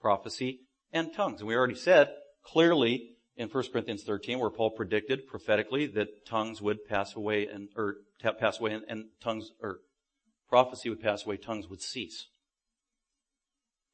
prophecy 0.00 0.60
and 0.92 1.12
tongues. 1.12 1.40
And 1.40 1.48
we 1.48 1.56
already 1.56 1.74
said 1.74 2.08
clearly 2.44 3.16
in 3.36 3.48
1 3.48 3.64
Corinthians 3.72 4.02
13 4.02 4.38
where 4.38 4.50
Paul 4.50 4.70
predicted 4.70 5.26
prophetically 5.26 5.86
that 5.88 6.26
tongues 6.26 6.60
would 6.60 6.84
pass 6.86 7.16
away 7.16 7.46
and, 7.46 7.68
or 7.76 7.96
pass 8.38 8.60
away 8.60 8.72
and, 8.72 8.84
and 8.88 9.04
tongues, 9.22 9.50
or 9.62 9.78
prophecy 10.48 10.90
would 10.90 11.00
pass 11.00 11.24
away, 11.24 11.36
tongues 11.36 11.68
would 11.68 11.80
cease. 11.80 12.26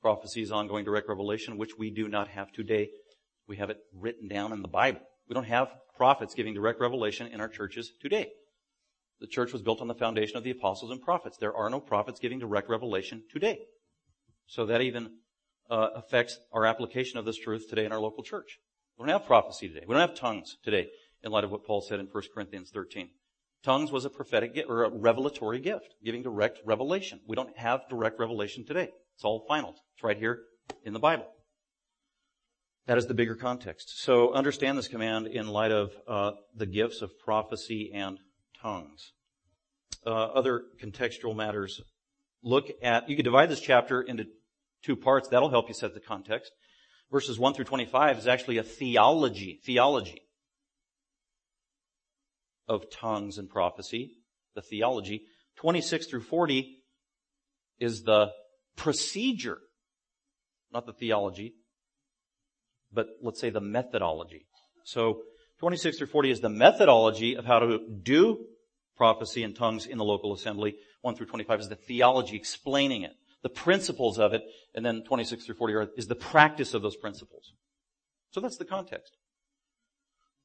Prophecy 0.03 0.43
is 0.43 0.53
ongoing 0.53 0.85
direct 0.85 1.09
revelation, 1.09 1.59
which 1.59 1.79
we 1.79 1.91
do 1.91 2.09
not 2.09 2.29
have 2.29 2.53
today. 2.53 2.91
We 3.49 3.57
have 3.57 3.71
it 3.71 3.79
written 3.95 4.29
down 4.29 4.53
in 4.53 4.63
the 4.63 4.69
Bible. 4.69 5.01
We 5.29 5.35
don't 5.35 5.45
have 5.45 5.69
prophets 5.97 6.35
giving 6.35 6.55
direct 6.55 6.81
revelation 6.81 7.29
in 7.29 7.41
our 7.41 7.49
churches 7.49 7.93
today. 8.01 8.31
The 9.21 9.27
church 9.27 9.53
was 9.53 9.63
built 9.63 9.81
on 9.81 9.89
the 9.89 9.95
foundation 9.95 10.37
of 10.37 10.45
the 10.45 10.51
apostles 10.51 10.91
and 10.91 11.01
prophets. 11.01 11.39
There 11.39 11.57
are 11.57 11.71
no 11.71 11.81
prophets 11.81 12.21
giving 12.21 12.39
direct 12.39 12.69
revelation 12.69 13.23
today. 13.33 13.61
So 14.47 14.67
that 14.67 14.83
even 14.83 15.19
uh, 15.71 15.89
affects 15.95 16.39
our 16.53 16.67
application 16.67 17.19
of 17.19 17.25
this 17.25 17.39
truth 17.39 17.69
today 17.69 17.85
in 17.85 17.93
our 17.93 18.01
local 18.01 18.23
church. 18.23 18.59
We 18.99 19.07
don't 19.07 19.19
have 19.19 19.27
prophecy 19.27 19.69
today. 19.69 19.85
We 19.87 19.95
don't 19.95 20.09
have 20.09 20.19
tongues 20.19 20.57
today 20.63 20.89
in 21.23 21.33
light 21.33 21.45
of 21.45 21.51
what 21.51 21.65
Paul 21.65 21.81
said 21.81 22.01
in 22.01 22.07
1 22.07 22.23
Corinthians 22.35 22.71
13. 22.73 23.11
Tongues 23.63 23.91
was 23.91 24.05
a 24.05 24.11
prophetic 24.11 24.55
gift, 24.55 24.71
or 24.71 24.85
a 24.85 24.91
revelatory 24.91 25.59
gift, 25.59 25.95
giving 26.05 26.23
direct 26.23 26.61
revelation. 26.65 27.21
We 27.27 27.37
don't 27.37 27.57
have 27.59 27.89
direct 27.91 28.19
revelation 28.19 28.65
today. 28.65 28.91
It's 29.15 29.25
all 29.25 29.45
final. 29.49 29.71
It's 29.71 30.05
right 30.05 30.17
here 30.17 30.43
in 30.85 30.93
the 30.93 30.99
Bible. 30.99 31.27
That 32.87 32.99
is 32.99 33.07
the 33.07 33.15
bigger 33.15 33.35
context. 33.35 34.01
So 34.03 34.33
understand 34.33 34.79
this 34.79 34.87
command 34.87 35.27
in 35.27 35.49
light 35.49 35.73
of 35.73 35.91
uh, 36.07 36.33
the 36.55 36.67
gifts 36.67 37.03
of 37.03 37.19
prophecy 37.19 37.91
and 37.93 38.19
tongues. 38.63 39.13
Uh, 40.07 40.11
other 40.11 40.63
contextual 40.81 41.35
matters. 41.35 41.81
Look 42.45 42.71
at, 42.81 43.09
you 43.09 43.17
could 43.17 43.25
divide 43.25 43.49
this 43.49 43.61
chapter 43.61 44.01
into 44.01 44.27
two 44.87 44.97
parts. 44.97 45.29
That'll 45.29 45.51
help 45.51 45.69
you 45.69 45.75
set 45.75 45.93
the 45.93 46.01
context 46.01 46.53
verses 47.11 47.39
1 47.39 47.55
through 47.55 47.65
25 47.65 48.19
is 48.19 48.27
actually 48.27 48.59
a 48.59 48.63
theology, 48.63 49.61
theology 49.65 50.23
of 52.69 52.91
tongues 52.91 53.39
and 53.39 53.49
prophecy, 53.49 54.13
the 54.55 54.63
theology. 54.63 55.23
26 55.57 56.07
through 56.07 56.23
40 56.23 56.83
is 57.79 58.03
the 58.03 58.31
procedure, 58.77 59.59
not 60.73 60.87
the 60.87 60.93
theology, 60.93 61.55
but 62.93 63.07
let's 63.23 63.41
say 63.41 63.51
the 63.51 63.61
methodology. 63.61 64.47
So 64.85 65.23
26 65.61 65.99
through 65.99 66.07
40 66.09 66.31
is 66.31 66.41
the 66.41 66.49
methodology 66.49 67.37
of 67.37 67.45
how 67.45 67.61
to 67.61 67.79
do 68.03 68.45
prophecy 68.97 69.43
and 69.43 69.55
tongues 69.55 69.87
in 69.87 69.99
the 69.99 70.05
local 70.05 70.33
assembly. 70.33 70.77
1 71.03 71.15
through 71.15 71.27
25 71.27 71.61
is 71.61 71.69
the 71.69 71.77
theology 71.77 72.37
explaining 72.37 73.03
it 73.03 73.15
the 73.43 73.49
principles 73.49 74.19
of 74.19 74.33
it, 74.33 74.43
and 74.75 74.85
then 74.85 75.03
26 75.05 75.47
through 75.47 75.55
40 75.55 75.75
are, 75.75 75.89
is 75.97 76.07
the 76.07 76.15
practice 76.15 76.75
of 76.75 76.83
those 76.83 76.97
principles. 76.97 77.53
So 78.31 78.41
that's 78.41 78.57
the 78.57 78.65
context 78.65 79.17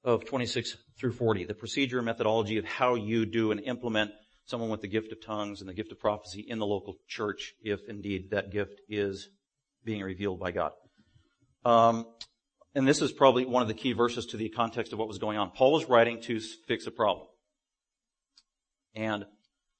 of 0.03 0.25
26 0.25 0.77
through 0.97 1.13
40, 1.13 1.45
the 1.45 1.53
procedure 1.53 1.97
and 1.97 2.05
methodology 2.05 2.57
of 2.57 2.65
how 2.65 2.95
you 2.95 3.25
do 3.25 3.51
and 3.51 3.59
implement 3.61 4.11
someone 4.45 4.69
with 4.69 4.81
the 4.81 4.87
gift 4.87 5.11
of 5.11 5.23
tongues 5.23 5.61
and 5.61 5.69
the 5.69 5.73
gift 5.73 5.91
of 5.91 5.99
prophecy 5.99 6.45
in 6.47 6.59
the 6.59 6.65
local 6.65 6.95
church, 7.07 7.53
if 7.61 7.79
indeed 7.87 8.31
that 8.31 8.51
gift 8.51 8.81
is 8.89 9.29
being 9.83 10.01
revealed 10.01 10.39
by 10.39 10.51
God. 10.51 10.71
Um, 11.63 12.05
and 12.73 12.87
this 12.87 13.01
is 13.01 13.11
probably 13.11 13.45
one 13.45 13.61
of 13.61 13.67
the 13.67 13.73
key 13.73 13.93
verses 13.93 14.25
to 14.27 14.37
the 14.37 14.49
context 14.49 14.93
of 14.93 14.99
what 14.99 15.07
was 15.07 15.19
going 15.19 15.37
on. 15.37 15.51
Paul 15.51 15.73
was 15.73 15.85
writing 15.85 16.21
to 16.21 16.39
fix 16.67 16.87
a 16.87 16.91
problem. 16.91 17.27
And 18.95 19.25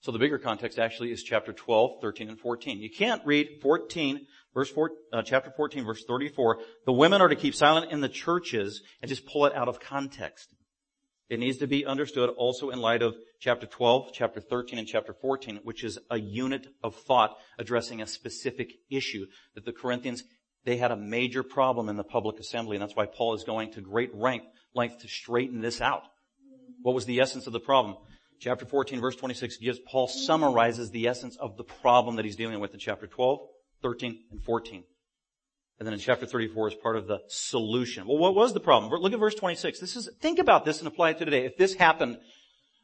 so 0.01 0.11
the 0.11 0.17
bigger 0.17 0.39
context 0.39 0.79
actually 0.79 1.11
is 1.11 1.21
chapter 1.21 1.53
12, 1.53 2.01
13, 2.01 2.29
and 2.29 2.39
14. 2.39 2.79
You 2.79 2.89
can't 2.89 3.21
read 3.23 3.59
14, 3.61 4.25
verse 4.51 4.69
4, 4.71 4.91
uh, 5.13 5.21
chapter 5.21 5.51
14, 5.55 5.85
verse 5.85 6.03
34. 6.05 6.57
The 6.87 6.91
women 6.91 7.21
are 7.21 7.27
to 7.27 7.35
keep 7.35 7.53
silent 7.53 7.91
in 7.91 8.01
the 8.01 8.09
churches 8.09 8.81
and 9.01 9.09
just 9.09 9.27
pull 9.27 9.45
it 9.45 9.53
out 9.55 9.67
of 9.67 9.79
context. 9.79 10.55
It 11.29 11.39
needs 11.39 11.59
to 11.59 11.67
be 11.67 11.85
understood 11.85 12.31
also 12.31 12.71
in 12.71 12.79
light 12.79 13.03
of 13.03 13.15
chapter 13.39 13.67
12, 13.67 14.09
chapter 14.11 14.41
13, 14.41 14.79
and 14.79 14.87
chapter 14.87 15.13
14, 15.13 15.59
which 15.63 15.83
is 15.83 15.99
a 16.09 16.19
unit 16.19 16.65
of 16.83 16.95
thought 16.95 17.37
addressing 17.59 18.01
a 18.01 18.07
specific 18.07 18.73
issue 18.89 19.27
that 19.53 19.65
the 19.65 19.71
Corinthians, 19.71 20.23
they 20.65 20.77
had 20.77 20.91
a 20.91 20.97
major 20.97 21.43
problem 21.43 21.89
in 21.89 21.95
the 21.95 22.03
public 22.03 22.39
assembly, 22.39 22.75
and 22.75 22.81
that's 22.81 22.95
why 22.95 23.05
Paul 23.05 23.35
is 23.35 23.43
going 23.43 23.71
to 23.73 23.81
great 23.81 24.15
length, 24.15 24.47
length 24.73 24.99
to 25.03 25.07
straighten 25.07 25.61
this 25.61 25.79
out. 25.79 26.03
What 26.81 26.95
was 26.95 27.05
the 27.05 27.19
essence 27.19 27.45
of 27.45 27.53
the 27.53 27.59
problem? 27.59 27.97
Chapter 28.41 28.65
14 28.65 28.99
verse 28.99 29.15
26 29.15 29.58
gives, 29.58 29.77
Paul 29.77 30.08
summarizes 30.08 30.89
the 30.89 31.08
essence 31.08 31.38
of 31.38 31.58
the 31.58 31.63
problem 31.63 32.15
that 32.15 32.25
he's 32.25 32.36
dealing 32.36 32.60
with 32.60 32.73
in 32.73 32.80
chapter 32.80 33.06
12, 33.06 33.39
13, 33.84 34.19
and 34.32 34.43
14. 34.43 34.84
And 35.77 35.86
then 35.86 35.93
in 35.93 35.99
chapter 35.99 36.25
34 36.25 36.69
is 36.69 36.73
part 36.73 36.97
of 36.97 37.06
the 37.06 37.19
solution. 37.27 38.08
Well, 38.08 38.17
what 38.17 38.34
was 38.34 38.54
the 38.54 38.60
problem? 38.60 38.91
Look 38.99 39.13
at 39.13 39.19
verse 39.19 39.36
26. 39.36 39.80
This 39.80 39.95
is, 39.95 40.10
think 40.21 40.39
about 40.39 40.65
this 40.65 40.80
and 40.80 40.88
apply 40.88 41.12
it 41.12 41.19
to 41.19 41.25
today. 41.25 41.45
If 41.45 41.56
this 41.56 41.75
happened, 41.75 42.17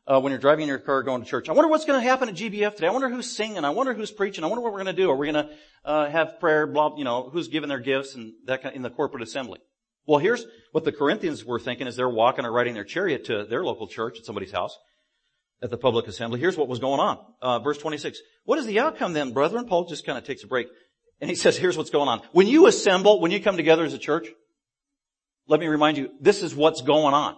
uh, 0.06 0.20
when 0.22 0.32
you're 0.32 0.40
driving 0.40 0.64
in 0.64 0.70
your 0.70 0.78
car 0.78 1.02
going 1.02 1.24
to 1.24 1.28
church, 1.28 1.50
I 1.50 1.54
wonder 1.54 1.70
what's 1.70 1.86
going 1.86 2.00
to 2.00 2.08
happen 2.08 2.30
at 2.30 2.36
GBF 2.36 2.76
today. 2.76 2.88
I 2.88 2.92
wonder 2.92 3.10
who's 3.10 3.36
singing. 3.36 3.66
I 3.66 3.72
wonder 3.72 3.96
who's 3.96 4.12
preaching. 4.12 4.44
I 4.44 4.48
wonder 4.48 4.62
what 4.62 4.74
we're 4.74 4.84
going 4.84 4.96
to 4.96 5.02
do. 5.02 5.10
Are 5.10 5.16
we 5.16 5.32
going 5.32 5.48
to, 5.48 5.56
uh, 5.86 6.08
have 6.08 6.40
prayer, 6.40 6.68
blah, 6.68 6.96
you 6.98 7.04
know, 7.04 7.32
who's 7.32 7.48
giving 7.48 7.70
their 7.70 7.80
gifts 7.80 8.14
and 8.14 8.34
that 8.46 8.62
kind 8.62 8.74
of, 8.74 8.76
in 8.76 8.84
the 8.84 8.92
corporate 8.92 9.24
assembly? 9.24 9.60
Well, 10.06 10.20
here's 10.20 10.46
what 10.72 10.84
the 10.86 10.92
Corinthians 10.92 11.44
were 11.44 11.60
thinking 11.60 11.88
as 11.88 11.96
they're 11.96 12.08
walking 12.08 12.46
or 12.46 12.52
riding 12.52 12.76
their 12.76 12.84
chariot 12.84 13.26
to 13.26 13.44
their 13.46 13.64
local 13.64 13.88
church 13.88 14.20
at 14.20 14.26
somebody's 14.26 14.52
house 14.52 14.78
at 15.62 15.70
the 15.70 15.78
public 15.78 16.08
assembly. 16.08 16.40
Here's 16.40 16.58
what 16.58 16.68
was 16.68 16.80
going 16.80 17.00
on. 17.00 17.20
Uh, 17.42 17.60
verse 17.60 17.78
26. 17.78 18.20
What 18.46 18.60
is 18.60 18.66
the 18.66 18.80
outcome 18.80 19.14
then, 19.14 19.34
brethren? 19.34 19.66
Paul 19.66 19.86
just 19.86 20.06
kind 20.06 20.18
of 20.18 20.24
takes 20.24 20.44
a 20.44 20.48
break. 20.48 20.68
And 21.20 21.30
he 21.30 21.36
says, 21.44 21.58
here's 21.58 21.78
what's 21.78 21.90
going 21.90 22.08
on. 22.08 22.22
When 22.32 22.48
you 22.48 22.68
assemble, 22.68 23.20
when 23.20 23.32
you 23.32 23.42
come 23.42 23.58
together 23.58 23.84
as 23.84 23.94
a 23.94 23.98
church, 23.98 24.28
let 25.48 25.60
me 25.60 25.68
remind 25.68 25.98
you, 25.98 26.12
this 26.20 26.44
is 26.44 26.54
what's 26.56 26.82
going 26.82 27.14
on. 27.14 27.36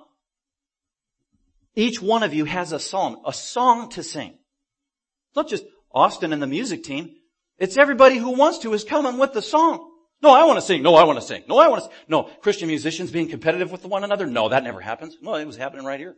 each 1.76 2.02
one 2.02 2.24
of 2.24 2.34
you 2.34 2.46
has 2.46 2.72
a 2.72 2.80
song, 2.80 3.22
a 3.26 3.32
song 3.32 3.90
to 3.92 4.04
sing. 4.04 4.32
It's 4.32 5.36
not 5.36 5.48
just 5.48 5.64
Austin 5.94 6.34
and 6.34 6.42
the 6.42 6.48
music 6.48 6.84
team. 6.84 7.16
It's 7.58 7.78
everybody 7.78 8.18
who 8.18 8.32
wants 8.32 8.60
to 8.60 8.74
is 8.74 8.84
coming 8.84 9.18
with 9.18 9.34
the 9.34 9.42
song. 9.42 9.86
No, 10.22 10.32
I 10.32 10.44
want 10.44 10.58
to 10.58 10.66
sing. 10.66 10.82
No, 10.82 10.96
I 10.96 11.04
want 11.04 11.20
to 11.20 11.26
sing. 11.26 11.44
No, 11.48 11.58
I 11.60 11.68
want 11.68 11.84
to. 11.84 11.90
Sing. 11.90 11.98
No, 12.10 12.24
Christian 12.24 12.68
musicians 12.68 13.12
being 13.12 13.30
competitive 13.30 13.72
with 13.72 13.86
one 13.86 14.04
another. 14.04 14.26
No, 14.26 14.50
that 14.50 14.64
never 14.64 14.82
happens. 14.82 15.16
No, 15.22 15.36
it 15.36 15.46
was 15.46 15.56
happening 15.56 15.86
right 15.86 16.00
here. 16.00 16.16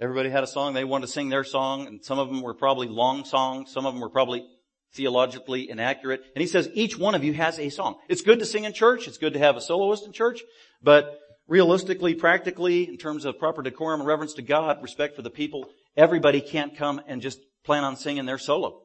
Everybody 0.00 0.30
had 0.30 0.42
a 0.42 0.48
song. 0.48 0.74
They 0.74 0.84
wanted 0.84 1.06
to 1.06 1.12
sing 1.12 1.28
their 1.28 1.44
song, 1.44 1.86
and 1.86 2.04
some 2.04 2.18
of 2.18 2.28
them 2.28 2.42
were 2.42 2.54
probably 2.54 2.88
long 2.88 3.24
songs. 3.24 3.72
Some 3.72 3.86
of 3.86 3.94
them 3.94 4.00
were 4.00 4.10
probably 4.10 4.44
theologically 4.92 5.70
inaccurate. 5.70 6.22
And 6.34 6.40
he 6.40 6.46
says 6.46 6.68
each 6.74 6.98
one 6.98 7.14
of 7.14 7.24
you 7.24 7.32
has 7.34 7.58
a 7.58 7.68
song. 7.68 7.96
It's 8.08 8.22
good 8.22 8.38
to 8.40 8.46
sing 8.46 8.64
in 8.64 8.72
church. 8.72 9.08
It's 9.08 9.18
good 9.18 9.34
to 9.34 9.38
have 9.38 9.56
a 9.56 9.60
soloist 9.60 10.06
in 10.06 10.12
church, 10.12 10.42
but 10.82 11.18
realistically, 11.46 12.14
practically, 12.14 12.88
in 12.88 12.96
terms 12.96 13.24
of 13.24 13.38
proper 13.38 13.62
decorum 13.62 14.00
and 14.00 14.06
reverence 14.06 14.34
to 14.34 14.42
God, 14.42 14.82
respect 14.82 15.16
for 15.16 15.22
the 15.22 15.30
people, 15.30 15.68
everybody 15.96 16.40
can't 16.40 16.76
come 16.76 17.00
and 17.06 17.20
just 17.20 17.40
plan 17.64 17.84
on 17.84 17.96
singing 17.96 18.26
their 18.26 18.38
solo. 18.38 18.82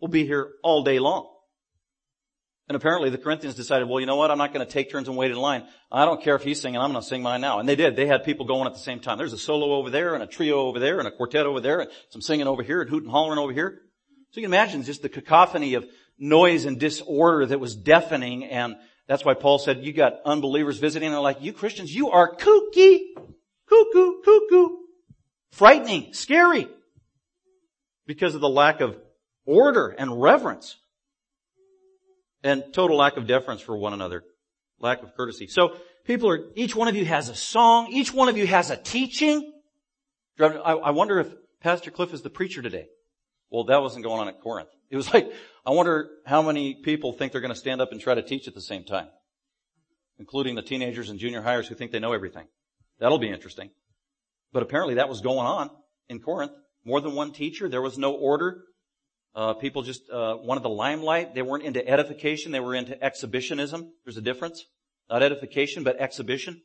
We'll 0.00 0.10
be 0.10 0.26
here 0.26 0.50
all 0.62 0.82
day 0.82 0.98
long. 0.98 1.28
And 2.68 2.74
apparently 2.74 3.10
the 3.10 3.18
Corinthians 3.18 3.54
decided, 3.54 3.88
well, 3.88 4.00
you 4.00 4.06
know 4.06 4.16
what? 4.16 4.30
I'm 4.30 4.38
not 4.38 4.52
going 4.52 4.66
to 4.66 4.72
take 4.72 4.90
turns 4.90 5.06
and 5.06 5.16
wait 5.16 5.30
in 5.30 5.36
line. 5.36 5.64
I 5.90 6.04
don't 6.04 6.20
care 6.20 6.34
if 6.34 6.42
he's 6.42 6.60
singing. 6.60 6.80
I'm 6.80 6.90
going 6.90 7.00
to 7.00 7.08
sing 7.08 7.22
mine 7.22 7.40
now. 7.40 7.60
And 7.60 7.68
they 7.68 7.76
did. 7.76 7.94
They 7.94 8.06
had 8.06 8.24
people 8.24 8.44
going 8.44 8.66
at 8.66 8.72
the 8.72 8.80
same 8.80 8.98
time. 8.98 9.18
There's 9.18 9.32
a 9.32 9.38
solo 9.38 9.74
over 9.76 9.88
there 9.88 10.14
and 10.14 10.22
a 10.22 10.26
trio 10.26 10.66
over 10.66 10.80
there 10.80 10.98
and 10.98 11.06
a 11.06 11.12
quartet 11.12 11.46
over 11.46 11.60
there 11.60 11.80
and 11.80 11.90
some 12.10 12.20
singing 12.20 12.48
over 12.48 12.64
here 12.64 12.80
and 12.80 12.90
hooting 12.90 13.08
hollering 13.08 13.38
over 13.38 13.52
here. 13.52 13.82
So 14.30 14.40
you 14.40 14.46
can 14.46 14.52
imagine 14.52 14.82
just 14.82 15.02
the 15.02 15.08
cacophony 15.08 15.74
of 15.74 15.86
noise 16.18 16.64
and 16.64 16.80
disorder 16.80 17.46
that 17.46 17.60
was 17.60 17.76
deafening. 17.76 18.44
And 18.44 18.74
that's 19.06 19.24
why 19.24 19.34
Paul 19.34 19.60
said, 19.60 19.84
you 19.84 19.92
got 19.92 20.14
unbelievers 20.24 20.78
visiting 20.78 21.06
and 21.06 21.14
they're 21.14 21.20
like, 21.20 21.42
you 21.42 21.52
Christians, 21.52 21.94
you 21.94 22.10
are 22.10 22.34
kooky, 22.34 23.12
cuckoo, 23.68 24.22
cuckoo, 24.24 24.68
frightening, 25.52 26.14
scary 26.14 26.66
because 28.08 28.34
of 28.34 28.40
the 28.40 28.48
lack 28.48 28.80
of 28.80 28.96
order 29.44 29.88
and 29.88 30.20
reverence 30.20 30.76
and 32.42 32.64
total 32.72 32.96
lack 32.96 33.16
of 33.16 33.26
deference 33.26 33.60
for 33.60 33.76
one 33.76 33.92
another, 33.92 34.24
lack 34.78 35.02
of 35.02 35.14
courtesy. 35.16 35.46
So 35.46 35.76
people 36.04 36.28
are, 36.30 36.40
each 36.54 36.74
one 36.74 36.88
of 36.88 36.96
you 36.96 37.04
has 37.04 37.28
a 37.28 37.34
song, 37.34 37.88
each 37.90 38.12
one 38.12 38.28
of 38.28 38.36
you 38.36 38.46
has 38.46 38.70
a 38.70 38.76
teaching. 38.76 39.52
I 40.38 40.90
wonder 40.90 41.18
if 41.20 41.34
Pastor 41.60 41.90
Cliff 41.90 42.12
is 42.12 42.22
the 42.22 42.30
preacher 42.30 42.62
today. 42.62 42.88
Well, 43.50 43.64
that 43.64 43.80
wasn't 43.80 44.04
going 44.04 44.20
on 44.20 44.28
at 44.28 44.40
Corinth. 44.40 44.68
It 44.88 44.94
was 44.94 45.12
like, 45.12 45.32
I 45.66 45.72
wonder 45.72 46.10
how 46.24 46.42
many 46.42 46.76
people 46.76 47.12
think 47.12 47.32
they're 47.32 47.40
going 47.40 47.52
to 47.52 47.58
stand 47.58 47.80
up 47.80 47.90
and 47.90 48.00
try 48.00 48.14
to 48.14 48.22
teach 48.22 48.46
at 48.46 48.54
the 48.54 48.60
same 48.60 48.84
time, 48.84 49.08
including 50.16 50.54
the 50.54 50.62
teenagers 50.62 51.10
and 51.10 51.18
junior 51.18 51.42
hires 51.42 51.66
who 51.66 51.74
think 51.74 51.90
they 51.90 51.98
know 51.98 52.12
everything. 52.12 52.46
That'll 53.00 53.18
be 53.18 53.28
interesting. 53.28 53.70
But 54.52 54.62
apparently 54.62 54.94
that 54.94 55.08
was 55.08 55.22
going 55.22 55.44
on 55.44 55.70
in 56.08 56.20
Corinth. 56.20 56.52
More 56.84 57.00
than 57.00 57.16
one 57.16 57.32
teacher. 57.32 57.68
There 57.68 57.82
was 57.82 57.98
no 57.98 58.12
order. 58.12 58.62
Uh, 59.36 59.52
people 59.52 59.82
just 59.82 60.08
uh, 60.10 60.38
wanted 60.40 60.62
the 60.62 60.70
limelight. 60.70 61.34
They 61.34 61.42
weren't 61.42 61.62
into 61.62 61.86
edification. 61.86 62.52
They 62.52 62.60
were 62.60 62.74
into 62.74 63.00
exhibitionism. 63.04 63.92
There's 64.04 64.16
a 64.16 64.22
difference. 64.22 64.64
Not 65.10 65.22
edification, 65.22 65.84
but 65.84 66.00
exhibition. 66.00 66.62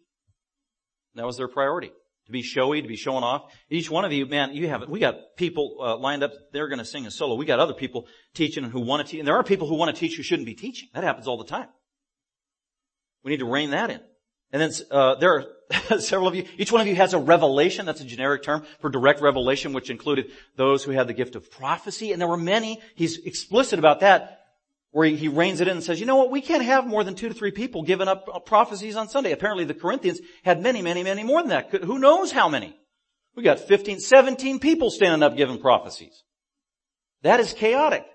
That 1.16 1.26
was 1.26 1.36
their 1.36 1.50
priority. 1.50 1.92
To 2.28 2.32
be 2.32 2.42
showy, 2.42 2.82
to 2.82 2.88
be 2.88 2.96
showing 2.96 3.26
off. 3.26 3.54
Each 3.70 3.92
one 3.92 4.06
of 4.06 4.14
you, 4.14 4.26
man, 4.26 4.54
you 4.54 4.70
have, 4.70 4.88
we 4.88 5.00
got 5.00 5.16
people 5.36 5.80
uh, 5.82 5.98
lined 5.98 6.24
up, 6.24 6.32
they're 6.54 6.70
going 6.70 6.80
to 6.80 6.86
sing 6.86 7.06
a 7.06 7.12
solo. 7.12 7.36
We 7.36 7.46
got 7.46 7.60
other 7.60 7.74
people 7.74 8.08
teaching 8.34 8.64
and 8.64 8.72
who 8.72 8.80
want 8.80 9.06
to 9.06 9.12
teach. 9.12 9.20
And 9.20 9.28
there 9.28 9.36
are 9.36 9.44
people 9.44 9.68
who 9.68 9.76
want 9.76 9.94
to 9.94 10.00
teach 10.00 10.16
who 10.16 10.24
shouldn't 10.24 10.46
be 10.46 10.54
teaching. 10.54 10.88
That 10.94 11.04
happens 11.04 11.28
all 11.28 11.38
the 11.38 11.50
time. 11.50 11.68
We 13.24 13.32
need 13.32 13.40
to 13.40 13.52
rein 13.52 13.72
that 13.72 13.90
in. 13.90 14.00
And 14.54 14.62
then 14.62 14.72
uh, 14.92 15.16
there 15.16 15.34
are 15.34 16.00
several 16.00 16.28
of 16.28 16.36
you. 16.36 16.46
Each 16.58 16.72
one 16.72 16.82
of 16.82 16.88
you 16.88 16.96
has 16.96 17.14
a 17.14 17.20
revelation. 17.20 17.86
That's 17.86 18.02
a 18.02 18.06
generic 18.06 18.44
term 18.44 18.66
for 18.80 18.90
direct 18.90 19.22
revelation, 19.22 19.74
which 19.74 19.90
included 19.90 20.32
those 20.58 20.84
who 20.84 20.92
had 20.92 21.08
the 21.08 21.14
gift 21.14 21.36
of 21.36 21.50
prophecy. 21.50 22.12
And 22.12 22.22
there 22.22 22.28
were 22.28 22.38
many. 22.38 22.82
He's 22.96 23.18
explicit 23.20 23.80
about 23.80 24.02
that, 24.02 24.46
where 24.92 25.08
he, 25.08 25.16
he 25.16 25.28
reins 25.30 25.62
it 25.62 25.68
in 25.68 25.78
and 25.78 25.84
says, 25.84 26.00
"You 26.00 26.06
know 26.06 26.18
what? 26.18 26.32
We 26.32 26.42
can't 26.42 26.64
have 26.64 26.86
more 26.86 27.04
than 27.04 27.16
two 27.16 27.30
to 27.30 27.34
three 27.34 27.52
people 27.52 27.84
giving 27.84 28.10
up 28.10 28.28
uh, 28.32 28.40
prophecies 28.40 28.96
on 28.96 29.08
Sunday." 29.08 29.32
Apparently, 29.32 29.64
the 29.64 29.74
Corinthians 29.74 30.20
had 30.44 30.62
many, 30.62 30.82
many, 30.82 31.04
many 31.04 31.24
more 31.24 31.42
than 31.42 31.50
that. 31.50 31.84
Who 31.84 32.00
knows 32.00 32.32
how 32.32 32.50
many? 32.50 32.76
We 33.36 33.44
got 33.44 33.60
15, 33.60 34.02
17 34.02 34.60
people 34.60 34.92
standing 34.92 35.24
up 35.24 35.38
giving 35.38 35.60
prophecies. 35.60 36.24
That 37.22 37.40
is 37.40 37.54
chaotic. 37.54 38.06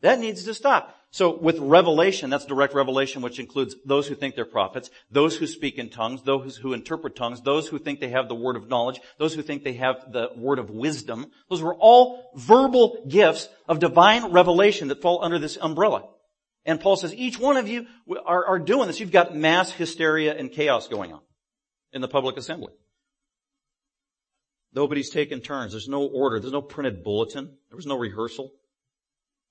That 0.00 0.18
needs 0.18 0.44
to 0.44 0.54
stop. 0.54 0.94
So 1.12 1.36
with 1.36 1.58
revelation, 1.58 2.30
that's 2.30 2.44
direct 2.44 2.72
revelation, 2.72 3.20
which 3.20 3.40
includes 3.40 3.74
those 3.84 4.06
who 4.06 4.14
think 4.14 4.36
they're 4.36 4.44
prophets, 4.44 4.90
those 5.10 5.36
who 5.36 5.48
speak 5.48 5.76
in 5.76 5.90
tongues, 5.90 6.22
those 6.22 6.56
who 6.56 6.72
interpret 6.72 7.16
tongues, 7.16 7.42
those 7.42 7.66
who 7.66 7.80
think 7.80 7.98
they 7.98 8.10
have 8.10 8.28
the 8.28 8.34
word 8.36 8.54
of 8.54 8.68
knowledge, 8.68 9.00
those 9.18 9.34
who 9.34 9.42
think 9.42 9.64
they 9.64 9.72
have 9.72 10.12
the 10.12 10.30
word 10.36 10.60
of 10.60 10.70
wisdom. 10.70 11.26
Those 11.48 11.62
were 11.62 11.74
all 11.74 12.30
verbal 12.36 13.04
gifts 13.08 13.48
of 13.66 13.80
divine 13.80 14.30
revelation 14.30 14.86
that 14.88 15.02
fall 15.02 15.24
under 15.24 15.40
this 15.40 15.58
umbrella. 15.60 16.08
And 16.64 16.80
Paul 16.80 16.94
says, 16.94 17.12
each 17.14 17.40
one 17.40 17.56
of 17.56 17.66
you 17.66 17.86
are, 18.24 18.46
are 18.46 18.58
doing 18.60 18.86
this. 18.86 19.00
You've 19.00 19.10
got 19.10 19.34
mass 19.34 19.72
hysteria 19.72 20.36
and 20.36 20.52
chaos 20.52 20.86
going 20.86 21.12
on 21.12 21.20
in 21.92 22.02
the 22.02 22.08
public 22.08 22.36
assembly. 22.36 22.72
Nobody's 24.72 25.10
taking 25.10 25.40
turns. 25.40 25.72
There's 25.72 25.88
no 25.88 26.04
order. 26.04 26.38
There's 26.38 26.52
no 26.52 26.62
printed 26.62 27.02
bulletin. 27.02 27.46
There 27.68 27.76
was 27.76 27.86
no 27.86 27.98
rehearsal. 27.98 28.52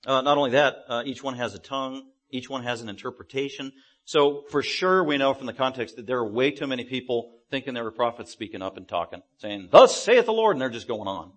Uh, 0.05 0.21
not 0.21 0.37
only 0.37 0.51
that, 0.51 0.77
uh, 0.87 1.03
each 1.05 1.23
one 1.23 1.35
has 1.35 1.53
a 1.53 1.59
tongue. 1.59 2.03
Each 2.31 2.49
one 2.49 2.63
has 2.63 2.81
an 2.81 2.89
interpretation. 2.89 3.73
So 4.05 4.43
for 4.49 4.61
sure 4.61 5.03
we 5.03 5.17
know 5.17 5.33
from 5.33 5.47
the 5.47 5.53
context 5.53 5.95
that 5.95 6.07
there 6.07 6.17
are 6.17 6.31
way 6.31 6.51
too 6.51 6.67
many 6.67 6.83
people 6.83 7.31
thinking 7.49 7.73
they 7.73 7.81
were 7.81 7.91
prophets 7.91 8.31
speaking 8.31 8.61
up 8.61 8.77
and 8.77 8.87
talking, 8.87 9.21
saying, 9.37 9.69
thus 9.71 10.01
saith 10.01 10.25
the 10.25 10.33
Lord, 10.33 10.55
and 10.55 10.61
they're 10.61 10.69
just 10.69 10.87
going 10.87 11.07
on. 11.07 11.31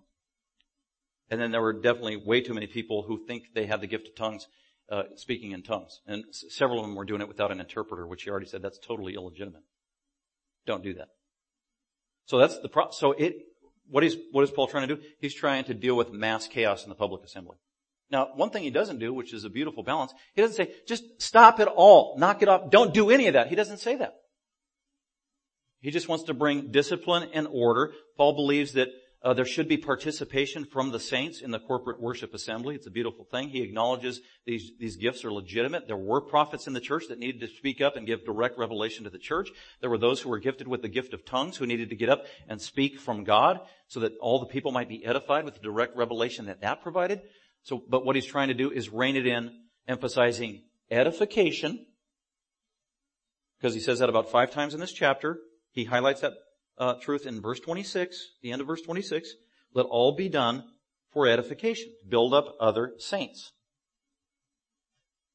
And 1.29 1.41
then 1.41 1.51
there 1.51 1.61
were 1.61 1.73
definitely 1.73 2.17
way 2.17 2.41
too 2.41 2.53
many 2.53 2.67
people 2.67 3.03
who 3.03 3.25
think 3.25 3.45
they 3.55 3.65
have 3.65 3.81
the 3.81 3.87
gift 3.87 4.07
of 4.07 4.15
tongues, 4.15 4.47
uh, 4.91 5.03
speaking 5.15 5.51
in 5.51 5.63
tongues. 5.63 6.01
And 6.05 6.25
s- 6.29 6.45
several 6.49 6.79
of 6.79 6.85
them 6.85 6.95
were 6.95 7.05
doing 7.05 7.21
it 7.21 7.27
without 7.27 7.51
an 7.51 7.59
interpreter, 7.59 8.05
which 8.05 8.23
he 8.23 8.29
already 8.29 8.45
said 8.45 8.61
that's 8.61 8.77
totally 8.77 9.15
illegitimate. 9.15 9.63
Don't 10.67 10.83
do 10.83 10.93
that. 10.95 11.07
So 12.25 12.37
that's 12.37 12.59
the 12.59 12.69
pro- 12.69 12.91
so 12.91 13.13
it, 13.13 13.35
what 13.89 14.03
is, 14.03 14.17
what 14.31 14.43
is 14.43 14.51
Paul 14.51 14.67
trying 14.67 14.87
to 14.87 14.95
do? 14.95 15.01
He's 15.19 15.33
trying 15.33 15.63
to 15.65 15.73
deal 15.73 15.95
with 15.95 16.11
mass 16.11 16.47
chaos 16.47 16.83
in 16.83 16.89
the 16.89 16.95
public 16.95 17.23
assembly. 17.23 17.57
Now, 18.13 18.29
one 18.35 18.51
thing 18.51 18.61
he 18.61 18.69
doesn't 18.69 18.99
do, 18.99 19.11
which 19.11 19.33
is 19.33 19.43
a 19.43 19.49
beautiful 19.49 19.81
balance, 19.81 20.13
he 20.35 20.43
doesn't 20.43 20.55
say, 20.55 20.71
just 20.87 21.03
stop 21.19 21.59
it 21.59 21.67
all, 21.67 22.15
knock 22.19 22.43
it 22.43 22.47
off, 22.47 22.69
don't 22.69 22.93
do 22.93 23.09
any 23.09 23.25
of 23.25 23.33
that. 23.33 23.47
He 23.47 23.55
doesn't 23.55 23.79
say 23.79 23.95
that. 23.95 24.13
He 25.79 25.89
just 25.89 26.07
wants 26.07 26.25
to 26.25 26.35
bring 26.35 26.69
discipline 26.69 27.31
and 27.33 27.47
order. 27.51 27.91
Paul 28.15 28.35
believes 28.35 28.73
that 28.73 28.89
uh, 29.23 29.33
there 29.33 29.45
should 29.45 29.67
be 29.67 29.77
participation 29.77 30.63
from 30.65 30.91
the 30.91 30.99
saints 30.99 31.41
in 31.41 31.49
the 31.49 31.59
corporate 31.59 31.99
worship 31.99 32.35
assembly. 32.35 32.75
It's 32.75 32.85
a 32.85 32.91
beautiful 32.91 33.25
thing. 33.25 33.49
He 33.49 33.63
acknowledges 33.63 34.21
these, 34.45 34.73
these 34.79 34.97
gifts 34.97 35.25
are 35.25 35.31
legitimate. 35.31 35.87
There 35.87 35.97
were 35.97 36.21
prophets 36.21 36.67
in 36.67 36.73
the 36.73 36.81
church 36.81 37.05
that 37.09 37.17
needed 37.17 37.41
to 37.41 37.47
speak 37.47 37.81
up 37.81 37.95
and 37.95 38.05
give 38.05 38.25
direct 38.25 38.59
revelation 38.59 39.05
to 39.05 39.09
the 39.09 39.17
church. 39.17 39.49
There 39.81 39.89
were 39.89 39.97
those 39.97 40.21
who 40.21 40.29
were 40.29 40.39
gifted 40.39 40.67
with 40.67 40.83
the 40.83 40.89
gift 40.89 41.13
of 41.13 41.25
tongues 41.25 41.57
who 41.57 41.65
needed 41.65 41.89
to 41.89 41.95
get 41.95 42.09
up 42.09 42.25
and 42.47 42.61
speak 42.61 42.99
from 42.99 43.23
God 43.23 43.61
so 43.87 44.01
that 44.01 44.13
all 44.19 44.39
the 44.39 44.45
people 44.45 44.71
might 44.71 44.89
be 44.89 45.03
edified 45.03 45.45
with 45.45 45.55
the 45.55 45.61
direct 45.61 45.95
revelation 45.95 46.45
that 46.45 46.61
that 46.61 46.83
provided. 46.83 47.21
So, 47.63 47.81
but 47.87 48.05
what 48.05 48.15
he's 48.15 48.25
trying 48.25 48.49
to 48.49 48.53
do 48.53 48.71
is 48.71 48.89
rein 48.89 49.15
it 49.15 49.25
in, 49.25 49.51
emphasizing 49.87 50.63
edification, 50.91 51.85
because 53.57 53.73
he 53.73 53.79
says 53.79 53.99
that 53.99 54.09
about 54.09 54.29
five 54.29 54.51
times 54.51 54.73
in 54.73 54.79
this 54.81 54.91
chapter. 54.91 55.39
He 55.71 55.85
highlights 55.85 56.21
that 56.21 56.33
uh, 56.77 56.95
truth 56.95 57.25
in 57.25 57.41
verse 57.41 57.61
26, 57.61 58.31
the 58.41 58.51
end 58.51 58.61
of 58.61 58.67
verse 58.67 58.81
26. 58.81 59.33
Let 59.73 59.85
all 59.85 60.15
be 60.15 60.27
done 60.27 60.65
for 61.11 61.27
edification, 61.27 61.93
build 62.07 62.33
up 62.33 62.55
other 62.59 62.93
saints. 62.97 63.53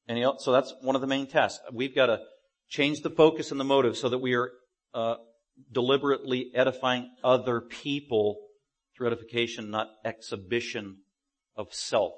And 0.07 0.21
know, 0.21 0.37
so 0.39 0.53
that's 0.53 0.75
one 0.83 0.95
of 0.95 1.01
the 1.01 1.07
main 1.07 1.27
tasks. 1.27 1.61
We've 1.73 1.95
got 1.95 2.07
to 2.07 2.21
change 2.69 3.01
the 3.01 3.11
focus 3.11 3.51
and 3.51 3.59
the 3.59 3.65
motive 3.65 3.97
so 3.97 4.11
that 4.11 4.19
we 4.19 4.35
are 4.35 4.51
uh, 4.93 5.17
deliberately 5.73 6.51
edifying 6.55 7.11
other 7.25 7.61
people 7.61 8.41
through 8.95 9.07
edification, 9.07 9.71
not 9.71 9.89
exhibition 10.05 10.99
of 11.59 11.75
self. 11.75 12.15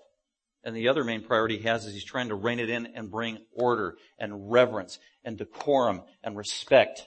And 0.62 0.76
the 0.76 0.88
other 0.88 1.02
main 1.02 1.22
priority 1.24 1.56
he 1.56 1.64
has 1.64 1.86
is 1.86 1.94
he's 1.94 2.04
trying 2.04 2.28
to 2.28 2.34
rein 2.34 2.60
it 2.60 2.68
in 2.68 2.86
and 2.94 3.10
bring 3.10 3.38
order 3.52 3.96
and 4.18 4.52
reverence 4.52 4.98
and 5.24 5.38
decorum 5.38 6.02
and 6.22 6.36
respect. 6.36 7.02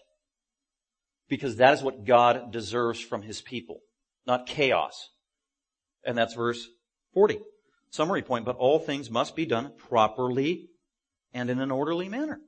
Because 1.29 1.57
that 1.57 1.75
is 1.75 1.83
what 1.83 2.03
God 2.03 2.51
deserves 2.51 2.99
from 2.99 3.21
his 3.21 3.41
people, 3.41 3.81
not 4.25 4.47
chaos. 4.47 5.09
And 6.03 6.17
that's 6.17 6.33
verse 6.33 6.67
40. 7.13 7.39
Summary 7.91 8.23
point, 8.23 8.43
but 8.43 8.55
all 8.55 8.79
things 8.79 9.11
must 9.11 9.35
be 9.35 9.45
done 9.45 9.71
properly 9.77 10.69
and 11.31 11.49
in 11.51 11.59
an 11.59 11.69
orderly 11.69 12.09
manner. 12.09 12.39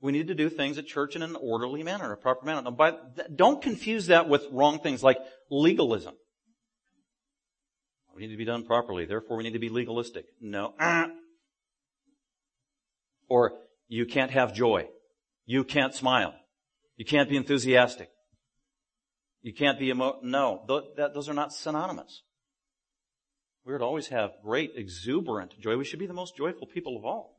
We 0.00 0.12
need 0.12 0.28
to 0.28 0.34
do 0.34 0.48
things 0.48 0.78
at 0.78 0.86
church 0.86 1.16
in 1.16 1.22
an 1.22 1.36
orderly 1.40 1.82
manner, 1.82 2.12
a 2.12 2.16
proper 2.16 2.46
manner. 2.46 2.62
Now, 2.62 2.70
by, 2.70 2.94
don't 3.34 3.60
confuse 3.60 4.06
that 4.06 4.28
with 4.28 4.46
wrong 4.52 4.78
things 4.78 5.02
like 5.02 5.18
legalism. 5.50 6.14
We 8.16 8.22
need 8.22 8.32
to 8.32 8.38
be 8.38 8.44
done 8.44 8.64
properly. 8.64 9.04
Therefore, 9.04 9.36
we 9.36 9.44
need 9.44 9.52
to 9.52 9.58
be 9.58 9.68
legalistic. 9.68 10.26
No. 10.40 10.74
Or 13.28 13.54
you 13.88 14.06
can't 14.06 14.30
have 14.30 14.54
joy. 14.54 14.86
You 15.46 15.64
can't 15.64 15.92
smile. 15.92 16.32
You 16.96 17.04
can't 17.04 17.28
be 17.28 17.36
enthusiastic. 17.36 18.08
You 19.42 19.52
can't 19.52 19.80
be 19.80 19.90
emo, 19.90 20.20
no, 20.22 20.62
th- 20.68 20.94
that, 20.96 21.12
those 21.12 21.28
are 21.28 21.34
not 21.34 21.52
synonymous. 21.52 22.22
We 23.64 23.72
are 23.72 23.78
to 23.78 23.84
always 23.84 24.06
have 24.08 24.30
great, 24.44 24.74
exuberant 24.76 25.58
joy. 25.60 25.76
We 25.76 25.84
should 25.84 25.98
be 25.98 26.06
the 26.06 26.12
most 26.12 26.36
joyful 26.36 26.68
people 26.68 26.96
of 26.96 27.04
all 27.04 27.36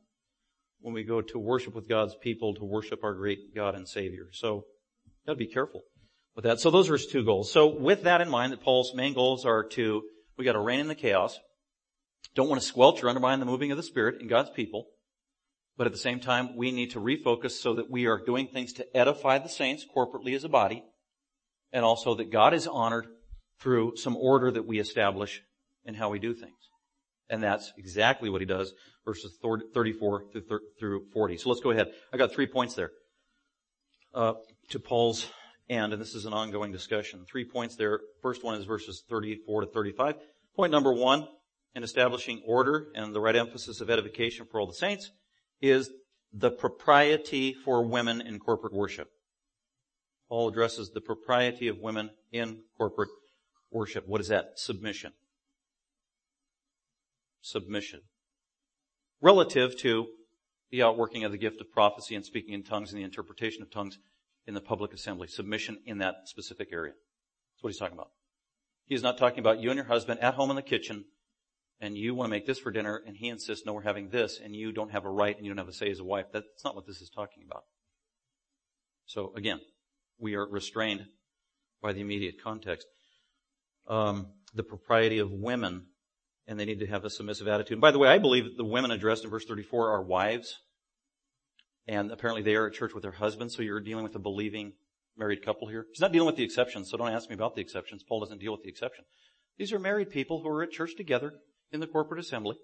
when 0.80 0.92
we 0.92 1.04
go 1.04 1.22
to 1.22 1.38
worship 1.38 1.74
with 1.74 1.88
God's 1.88 2.14
people, 2.22 2.54
to 2.56 2.64
worship 2.64 3.02
our 3.02 3.14
great 3.14 3.54
God 3.54 3.74
and 3.74 3.88
Savior. 3.88 4.28
So, 4.32 4.64
gotta 5.26 5.38
be 5.38 5.46
careful 5.46 5.84
with 6.38 6.44
that. 6.44 6.60
So 6.60 6.70
those 6.70 6.88
are 6.88 6.96
his 6.96 7.06
two 7.06 7.24
goals. 7.24 7.50
So 7.50 7.66
with 7.66 8.04
that 8.04 8.20
in 8.20 8.28
mind, 8.28 8.52
that 8.52 8.62
Paul's 8.62 8.94
main 8.94 9.12
goals 9.12 9.44
are 9.44 9.64
to, 9.70 10.02
we 10.38 10.44
gotta 10.44 10.60
rein 10.60 10.80
in 10.80 10.88
the 10.88 10.94
chaos. 10.94 11.38
Don't 12.34 12.48
want 12.48 12.60
to 12.60 12.66
squelch 12.66 13.02
or 13.02 13.08
undermine 13.08 13.40
the 13.40 13.46
moving 13.46 13.70
of 13.70 13.76
the 13.76 13.82
Spirit 13.82 14.20
in 14.20 14.28
God's 14.28 14.50
people. 14.50 14.86
But 15.76 15.86
at 15.86 15.92
the 15.92 15.98
same 15.98 16.20
time, 16.20 16.56
we 16.56 16.70
need 16.70 16.92
to 16.92 17.00
refocus 17.00 17.52
so 17.52 17.74
that 17.74 17.90
we 17.90 18.06
are 18.06 18.18
doing 18.24 18.48
things 18.48 18.72
to 18.74 18.96
edify 18.96 19.38
the 19.38 19.48
saints 19.48 19.84
corporately 19.94 20.34
as 20.34 20.44
a 20.44 20.48
body, 20.48 20.82
and 21.72 21.84
also 21.84 22.14
that 22.16 22.32
God 22.32 22.54
is 22.54 22.66
honored 22.66 23.06
through 23.60 23.96
some 23.96 24.16
order 24.16 24.50
that 24.50 24.66
we 24.66 24.78
establish 24.78 25.42
in 25.84 25.94
how 25.94 26.10
we 26.10 26.18
do 26.18 26.34
things. 26.34 26.54
And 27.30 27.42
that's 27.42 27.72
exactly 27.76 28.30
what 28.30 28.40
he 28.40 28.46
does, 28.46 28.72
verses 29.04 29.38
34 29.42 30.24
through 30.78 31.06
40. 31.12 31.36
So 31.36 31.48
let's 31.48 31.60
go 31.60 31.70
ahead. 31.70 31.88
I 32.12 32.16
got 32.16 32.32
three 32.32 32.46
points 32.46 32.74
there. 32.74 32.90
Uh, 34.14 34.34
to 34.70 34.78
Paul's 34.78 35.30
end, 35.68 35.92
and 35.92 36.00
this 36.00 36.14
is 36.14 36.24
an 36.24 36.32
ongoing 36.32 36.72
discussion. 36.72 37.24
Three 37.30 37.44
points 37.44 37.76
there. 37.76 38.00
First 38.22 38.44
one 38.44 38.56
is 38.56 38.64
verses 38.64 39.02
34 39.08 39.62
to 39.62 39.66
35. 39.66 40.16
Point 40.56 40.72
number 40.72 40.92
one, 40.92 41.28
in 41.74 41.82
establishing 41.82 42.42
order 42.46 42.88
and 42.94 43.14
the 43.14 43.20
right 43.20 43.36
emphasis 43.36 43.80
of 43.80 43.90
edification 43.90 44.46
for 44.50 44.60
all 44.60 44.66
the 44.66 44.72
saints, 44.72 45.10
is 45.60 45.90
the 46.32 46.50
propriety 46.50 47.54
for 47.54 47.84
women 47.84 48.20
in 48.20 48.38
corporate 48.38 48.72
worship. 48.72 49.08
Paul 50.28 50.48
addresses 50.48 50.90
the 50.90 51.00
propriety 51.00 51.68
of 51.68 51.78
women 51.78 52.10
in 52.32 52.62
corporate 52.76 53.10
worship. 53.70 54.06
What 54.06 54.20
is 54.20 54.28
that? 54.28 54.52
Submission. 54.56 55.12
Submission. 57.40 58.00
Relative 59.20 59.76
to 59.78 60.06
the 60.70 60.82
outworking 60.82 61.24
of 61.24 61.32
the 61.32 61.38
gift 61.38 61.60
of 61.60 61.70
prophecy 61.70 62.14
and 62.14 62.24
speaking 62.24 62.54
in 62.54 62.62
tongues 62.62 62.92
and 62.92 63.00
the 63.00 63.04
interpretation 63.04 63.62
of 63.62 63.70
tongues 63.70 63.98
in 64.48 64.54
the 64.54 64.60
public 64.60 64.94
assembly. 64.94 65.28
Submission 65.28 65.78
in 65.84 65.98
that 65.98 66.14
specific 66.24 66.70
area. 66.72 66.94
That's 66.94 67.62
what 67.62 67.70
he's 67.70 67.78
talking 67.78 67.96
about. 67.96 68.10
He's 68.86 69.02
not 69.02 69.18
talking 69.18 69.40
about 69.40 69.60
you 69.60 69.68
and 69.70 69.76
your 69.76 69.84
husband 69.84 70.20
at 70.20 70.34
home 70.34 70.48
in 70.48 70.56
the 70.56 70.62
kitchen 70.62 71.04
and 71.80 71.96
you 71.96 72.14
want 72.14 72.28
to 72.28 72.30
make 72.30 72.46
this 72.46 72.58
for 72.58 72.72
dinner 72.72 73.00
and 73.06 73.14
he 73.14 73.28
insists, 73.28 73.66
no, 73.66 73.74
we're 73.74 73.82
having 73.82 74.08
this 74.08 74.40
and 74.42 74.56
you 74.56 74.72
don't 74.72 74.90
have 74.90 75.04
a 75.04 75.10
right 75.10 75.36
and 75.36 75.44
you 75.44 75.52
don't 75.52 75.58
have 75.58 75.68
a 75.68 75.72
say 75.72 75.90
as 75.90 76.00
a 76.00 76.04
wife. 76.04 76.26
That's 76.32 76.64
not 76.64 76.74
what 76.74 76.86
this 76.86 77.02
is 77.02 77.10
talking 77.10 77.44
about. 77.46 77.64
So 79.04 79.32
again, 79.36 79.60
we 80.18 80.34
are 80.34 80.48
restrained 80.48 81.04
by 81.82 81.92
the 81.92 82.00
immediate 82.00 82.42
context. 82.42 82.86
Um, 83.86 84.28
the 84.54 84.62
propriety 84.62 85.18
of 85.18 85.30
women 85.30 85.86
and 86.46 86.58
they 86.58 86.64
need 86.64 86.80
to 86.80 86.86
have 86.86 87.04
a 87.04 87.10
submissive 87.10 87.46
attitude. 87.46 87.74
And 87.74 87.80
by 87.82 87.90
the 87.90 87.98
way, 87.98 88.08
I 88.08 88.16
believe 88.16 88.56
the 88.56 88.64
women 88.64 88.90
addressed 88.90 89.24
in 89.24 89.30
verse 89.30 89.44
34 89.44 89.90
are 89.90 90.02
wives. 90.02 90.56
And 91.88 92.12
apparently 92.12 92.42
they 92.42 92.54
are 92.54 92.66
at 92.66 92.74
church 92.74 92.92
with 92.92 93.02
their 93.02 93.12
husbands, 93.12 93.56
so 93.56 93.62
you're 93.62 93.80
dealing 93.80 94.04
with 94.04 94.14
a 94.14 94.18
believing 94.18 94.74
married 95.16 95.44
couple 95.44 95.68
here. 95.68 95.86
He's 95.90 96.02
not 96.02 96.12
dealing 96.12 96.26
with 96.26 96.36
the 96.36 96.44
exceptions, 96.44 96.90
so 96.90 96.98
don't 96.98 97.10
ask 97.10 97.30
me 97.30 97.34
about 97.34 97.56
the 97.56 97.62
exceptions. 97.62 98.04
Paul 98.06 98.20
doesn't 98.20 98.38
deal 98.38 98.52
with 98.52 98.62
the 98.62 98.68
exception. 98.68 99.04
These 99.56 99.72
are 99.72 99.78
married 99.78 100.10
people 100.10 100.42
who 100.42 100.48
are 100.48 100.62
at 100.62 100.70
church 100.70 100.94
together 100.96 101.32
in 101.72 101.80
the 101.80 101.86
corporate 101.86 102.20
assembly. 102.20 102.56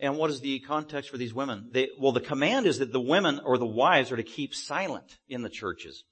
And 0.00 0.16
what 0.16 0.30
is 0.30 0.40
the 0.40 0.60
context 0.60 1.10
for 1.10 1.18
these 1.18 1.34
women? 1.34 1.70
They, 1.72 1.88
well, 1.98 2.12
the 2.12 2.20
command 2.20 2.66
is 2.66 2.78
that 2.78 2.92
the 2.92 3.00
women 3.00 3.40
or 3.44 3.58
the 3.58 3.66
wives 3.66 4.12
are 4.12 4.16
to 4.16 4.22
keep 4.22 4.54
silent 4.54 5.18
in 5.28 5.42
the 5.42 5.50
churches 5.50 6.04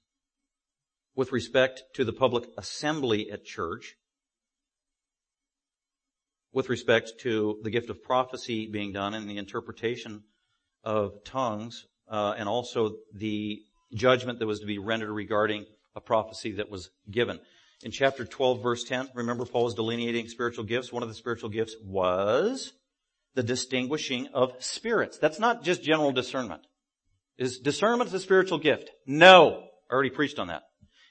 with 1.15 1.31
respect 1.31 1.83
to 1.95 2.03
the 2.03 2.13
public 2.13 2.43
assembly 2.57 3.31
at 3.31 3.45
church, 3.45 3.95
with 6.51 6.67
respect 6.69 7.13
to 7.21 7.59
the 7.63 7.71
gift 7.71 7.89
of 7.89 8.03
prophecy 8.03 8.69
being 8.69 8.91
done 8.91 9.13
and 9.13 9.29
the 9.29 9.37
interpretation 9.37 10.23
of 10.83 11.23
tongues, 11.23 11.85
uh, 12.09 12.35
and 12.37 12.47
also 12.47 12.95
the 13.13 13.61
judgment 13.93 14.39
that 14.39 14.47
was 14.47 14.59
to 14.59 14.65
be 14.65 14.77
rendered 14.77 15.09
regarding 15.09 15.65
a 15.95 16.01
prophecy 16.01 16.53
that 16.53 16.69
was 16.69 16.89
given. 17.09 17.39
In 17.83 17.91
chapter 17.91 18.25
12 18.25 18.61
verse 18.63 18.83
10, 18.83 19.09
remember 19.13 19.45
Paul 19.45 19.65
was 19.65 19.75
delineating 19.75 20.27
spiritual 20.29 20.63
gifts. 20.63 20.91
One 20.91 21.03
of 21.03 21.09
the 21.09 21.15
spiritual 21.15 21.49
gifts 21.49 21.75
was 21.83 22.73
the 23.35 23.43
distinguishing 23.43 24.27
of 24.33 24.53
spirits. 24.59 25.19
That's 25.19 25.39
not 25.39 25.63
just 25.63 25.83
general 25.83 26.11
discernment. 26.11 26.61
Is 27.37 27.59
discernment 27.59 28.11
a 28.13 28.19
spiritual 28.19 28.57
gift? 28.57 28.89
No. 29.05 29.63
I 29.89 29.93
already 29.93 30.09
preached 30.09 30.39
on 30.39 30.47
that. 30.47 30.63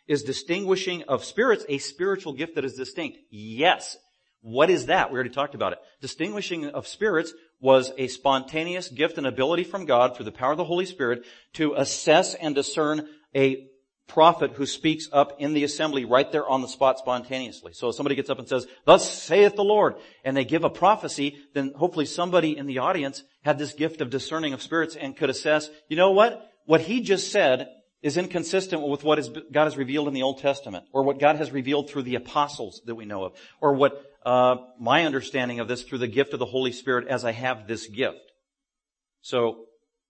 Is 0.09 0.23
distinguishing 0.23 1.05
of 1.05 1.25
spirits 1.25 1.65
a 1.69 1.79
spiritual 1.79 2.33
gift 2.33 2.57
that 2.57 2.65
is 2.65 2.75
distinct? 2.75 3.19
Yes. 3.31 3.97
What 4.41 4.71
is 4.71 4.87
that? 4.87 5.11
We 5.11 5.15
already 5.15 5.31
talked 5.31 5.55
about 5.55 5.73
it. 5.73 5.79
Distinguishing 6.01 6.67
of 6.67 6.87
spirits 6.87 7.33
was 7.61 7.93
a 7.97 8.09
spontaneous 8.09 8.89
gift 8.89 9.19
and 9.19 9.27
ability 9.27 9.65
from 9.65 9.87
God 9.87 10.15
through 10.15 10.27
the 10.27 10.33
power 10.33 10.53
of 10.53 10.59
the 10.59 10.65
Holy 10.65 10.87
Spirit 10.87 11.25
to 11.55 11.75
assess 11.75 12.35
and 12.35 12.55
discern 12.55 13.09
a 13.35 13.69
prophet 14.09 14.53
who 14.53 14.67
speaks 14.67 15.09
up 15.13 15.41
in 15.41 15.53
the 15.53 15.65
assembly 15.65 16.05
right 16.05 16.31
there 16.31 16.49
on 16.49 16.63
the 16.63 16.69
spot 16.69 16.99
spontaneously. 16.99 17.73
So 17.73 17.89
if 17.89 17.97
somebody 17.97 18.15
gets 18.15 18.31
up 18.31 18.39
and 18.39 18.49
says, 18.49 18.67
thus 18.85 19.11
saith 19.11 19.57
the 19.57 19.65
Lord, 19.65 19.97
and 20.25 20.37
they 20.37 20.45
give 20.45 20.63
a 20.63 20.71
prophecy, 20.71 21.37
then 21.55 21.73
hopefully 21.75 22.07
somebody 22.07 22.57
in 22.57 22.67
the 22.67 22.79
audience 22.79 23.25
had 23.43 23.59
this 23.59 23.73
gift 23.73 24.01
of 24.01 24.11
discerning 24.11 24.53
of 24.53 24.63
spirits 24.63 24.95
and 24.95 25.17
could 25.17 25.31
assess, 25.31 25.71
you 25.89 25.97
know 25.97 26.13
what? 26.13 26.53
What 26.67 26.83
he 26.83 27.01
just 27.01 27.33
said 27.33 27.69
is 28.03 28.17
inconsistent 28.17 28.87
with 28.87 29.03
what 29.03 29.19
God 29.53 29.65
has 29.65 29.77
revealed 29.77 30.07
in 30.07 30.15
the 30.15 30.23
Old 30.23 30.39
Testament, 30.39 30.85
or 30.93 31.03
what 31.03 31.19
God 31.19 31.37
has 31.37 31.51
revealed 31.51 31.91
through 31.91 32.03
the 32.03 32.15
apostles 32.15 32.83
that 32.87 32.95
we 32.95 33.07
know 33.07 33.25
of, 33.25 33.33
or 33.61 33.75
what 33.75 34.05
uh, 34.27 34.57
my 34.81 35.05
understanding 35.05 35.61
of 35.61 35.69
this 35.69 35.85
through 35.85 35.99
the 35.99 36.09
gift 36.09 36.33
of 36.33 36.41
the 36.41 36.47
Holy 36.47 36.73
Spirit 36.73 37.07
as 37.07 37.25
I 37.25 37.31
have 37.31 37.69
this 37.69 37.87
gift. 37.87 38.33
So 39.21 39.67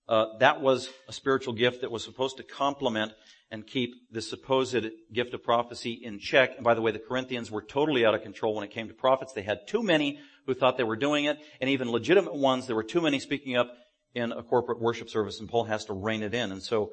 uh, 0.08 0.38
that 0.40 0.62
was 0.62 0.88
a 1.06 1.12
spiritual 1.12 1.52
gift 1.52 1.82
that 1.82 1.90
was 1.90 2.02
supposed 2.02 2.38
to 2.38 2.42
complement 2.42 3.12
and 3.50 3.66
keep 3.66 3.94
the 4.10 4.22
supposed 4.22 4.86
gift 5.12 5.34
of 5.34 5.44
prophecy 5.44 6.00
in 6.02 6.18
check. 6.18 6.52
And 6.56 6.64
by 6.64 6.72
the 6.72 6.80
way, 6.80 6.92
the 6.92 6.98
Corinthians 6.98 7.50
were 7.50 7.60
totally 7.60 8.06
out 8.06 8.14
of 8.14 8.22
control 8.22 8.54
when 8.54 8.64
it 8.64 8.70
came 8.70 8.88
to 8.88 8.94
prophets. 8.94 9.34
They 9.34 9.42
had 9.42 9.68
too 9.68 9.82
many 9.82 10.18
who 10.46 10.54
thought 10.54 10.78
they 10.78 10.84
were 10.84 10.96
doing 10.96 11.26
it, 11.26 11.38
and 11.60 11.68
even 11.68 11.90
legitimate 11.90 12.34
ones, 12.34 12.66
there 12.66 12.74
were 12.74 12.84
too 12.84 13.02
many 13.02 13.18
speaking 13.20 13.56
up 13.56 13.70
in 14.14 14.32
a 14.32 14.42
corporate 14.42 14.80
worship 14.80 15.10
service, 15.10 15.40
and 15.40 15.48
Paul 15.48 15.64
has 15.64 15.84
to 15.84 15.92
rein 15.92 16.22
it 16.22 16.32
in. 16.32 16.52
And 16.52 16.62
so, 16.62 16.92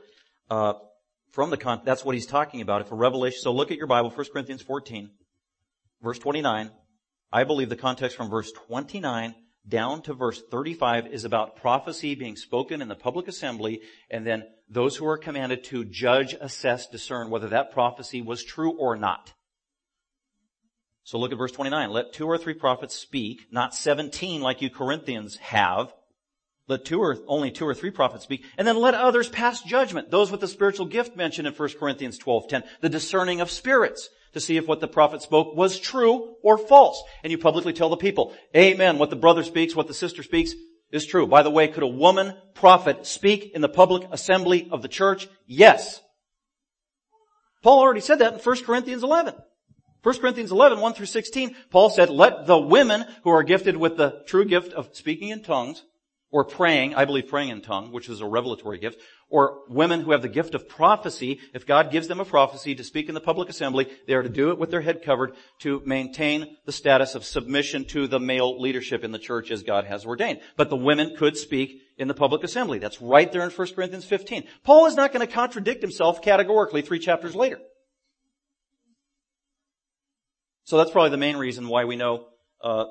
uh, 0.50 0.74
from 1.32 1.52
the 1.52 1.58
con- 1.58 1.82
that's 1.86 2.04
what 2.04 2.16
he's 2.16 2.26
talking 2.26 2.60
about. 2.60 2.82
If 2.82 2.92
a 2.92 2.96
revelation, 2.96 3.40
so 3.42 3.54
look 3.54 3.72
at 3.72 3.78
your 3.78 3.88
Bible, 3.88 4.10
1 4.10 4.26
Corinthians 4.34 4.62
14, 4.62 5.10
verse 6.02 6.20
29. 6.20 6.70
I 7.34 7.46
believe 7.46 7.70
the 7.70 7.76
context 7.76 8.16
from 8.16 8.30
verse 8.30 8.52
29 8.52 9.34
down 9.68 10.04
to 10.04 10.14
verse 10.14 10.40
35 10.52 11.08
is 11.08 11.26
about 11.26 11.56
prophecy 11.56 12.14
being 12.14 12.36
spoken 12.36 12.80
in 12.80 12.88
the 12.88 12.96
public 12.96 13.28
assembly 13.28 13.82
and 14.12 14.26
then 14.26 14.44
those 14.70 14.96
who 14.96 15.08
are 15.08 15.18
commanded 15.18 15.64
to 15.66 15.84
judge, 15.84 16.36
assess, 16.40 16.88
discern 16.88 17.32
whether 17.32 17.48
that 17.50 17.72
prophecy 17.72 18.22
was 18.22 18.44
true 18.44 18.78
or 18.78 18.96
not. 18.96 19.34
So 21.04 21.18
look 21.18 21.32
at 21.32 21.38
verse 21.40 21.52
29. 21.52 21.90
Let 21.90 22.14
two 22.14 22.28
or 22.28 22.38
three 22.38 22.54
prophets 22.54 22.96
speak, 22.96 23.48
not 23.52 23.74
17 23.74 24.42
like 24.42 24.62
you 24.62 24.70
Corinthians 24.70 25.38
have. 25.38 25.92
Let 26.68 26.86
two 26.86 27.00
or, 27.00 27.18
only 27.28 27.52
two 27.52 27.66
or 27.66 27.74
three 27.74 27.92
prophets 27.92 28.24
speak, 28.24 28.46
and 28.58 28.66
then 28.68 28.78
let 28.78 28.94
others 28.94 29.28
pass 29.28 29.62
judgment. 29.62 30.12
Those 30.12 30.32
with 30.32 30.40
the 30.40 30.48
spiritual 30.48 30.86
gift 30.86 31.18
mentioned 31.18 31.48
in 31.48 31.54
1 31.54 31.70
Corinthians 31.78 32.18
12:10, 32.20 32.64
the 32.80 32.90
discerning 32.90 33.42
of 33.42 33.52
spirits 33.52 34.10
to 34.34 34.40
see 34.40 34.58
if 34.58 34.68
what 34.68 34.80
the 34.80 34.88
prophet 34.88 35.22
spoke 35.22 35.56
was 35.56 35.80
true 35.80 36.36
or 36.44 36.58
false. 36.58 37.02
And 37.24 37.32
you 37.32 37.38
publicly 37.38 37.74
tell 37.74 37.90
the 37.90 37.98
people, 37.98 38.34
amen, 38.56 38.98
what 38.98 39.10
the 39.10 39.16
brother 39.16 39.44
speaks, 39.44 39.76
what 39.76 39.88
the 39.88 39.94
sister 39.94 40.24
speaks 40.24 40.54
is 40.92 41.06
true. 41.06 41.26
By 41.28 41.44
the 41.44 41.50
way, 41.50 41.68
could 41.68 41.84
a 41.84 41.88
woman 41.88 42.36
prophet 42.54 43.06
speak 43.06 43.52
in 43.54 43.62
the 43.62 43.70
public 43.70 44.08
assembly 44.12 44.68
of 44.72 44.82
the 44.82 44.88
church? 44.88 45.28
Yes. 45.48 46.02
Paul 47.62 47.80
already 47.80 48.02
said 48.02 48.20
that 48.20 48.34
in 48.34 48.40
1 48.40 48.64
Corinthians 48.64 49.04
11. 49.04 49.36
1 50.04 50.20
Corinthians 50.20 50.52
11, 50.52 50.82
1 50.82 50.94
through 50.94 51.06
16, 51.06 51.56
Paul 51.70 51.90
said, 51.90 52.10
let 52.10 52.46
the 52.46 52.58
women 52.58 53.06
who 53.24 53.30
are 53.30 53.44
gifted 53.44 53.78
with 53.78 53.96
the 53.96 54.22
true 54.28 54.44
gift 54.44 54.74
of 54.74 54.90
speaking 54.94 55.30
in 55.30 55.42
tongues 55.42 55.82
or 56.34 56.44
praying, 56.44 56.96
I 56.96 57.06
believe 57.06 57.28
praying 57.28 57.50
in 57.50 57.62
tongue, 57.62 57.92
which 57.92 58.10
is 58.10 58.20
a 58.20 58.26
revelatory 58.26 58.80
gift, 58.80 59.00
or 59.30 59.60
women 59.70 60.02
who 60.02 60.14
have 60.14 60.24
the 60.24 60.28
gift 60.28 60.56
of 60.56 60.68
prophecy, 60.68 61.40
if 61.54 61.68
God 61.68 61.92
gives 61.92 62.08
them 62.08 62.20
a 62.20 62.26
prophecy 62.26 62.74
to 62.74 62.84
speak 62.84 63.08
in 63.08 63.14
the 63.14 63.22
public 63.22 63.50
assembly, 63.50 63.88
they 64.08 64.16
are 64.16 64.24
to 64.24 64.30
do 64.30 64.50
it 64.50 64.58
with 64.58 64.72
their 64.72 64.82
head 64.82 65.04
covered 65.04 65.36
to 65.60 65.84
maintain 65.86 66.58
the 66.66 66.72
status 66.72 67.14
of 67.14 67.24
submission 67.24 67.86
to 67.86 68.08
the 68.08 68.20
male 68.20 68.60
leadership 68.60 69.04
in 69.04 69.12
the 69.12 69.20
church 69.20 69.52
as 69.52 69.62
God 69.62 69.86
has 69.86 70.08
ordained. 70.08 70.40
But 70.58 70.72
the 70.72 70.76
women 70.76 71.16
could 71.16 71.38
speak 71.38 71.84
in 72.00 72.08
the 72.08 72.16
public 72.16 72.44
assembly. 72.44 72.80
That's 72.80 73.00
right 73.00 73.32
there 73.32 73.44
in 73.44 73.52
1 73.52 73.68
Corinthians 73.76 74.06
15. 74.06 74.46
Paul 74.64 74.88
is 74.88 74.96
not 74.96 75.14
going 75.14 75.26
to 75.26 75.32
contradict 75.32 75.84
himself 75.84 76.24
categorically 76.24 76.82
three 76.82 77.00
chapters 77.00 77.36
later. 77.36 77.60
So 80.64 80.78
that's 80.78 80.90
probably 80.90 81.12
the 81.12 81.18
main 81.18 81.38
reason 81.38 81.68
why 81.68 81.86
we 81.86 81.96
know 81.96 82.26
uh, 82.60 82.86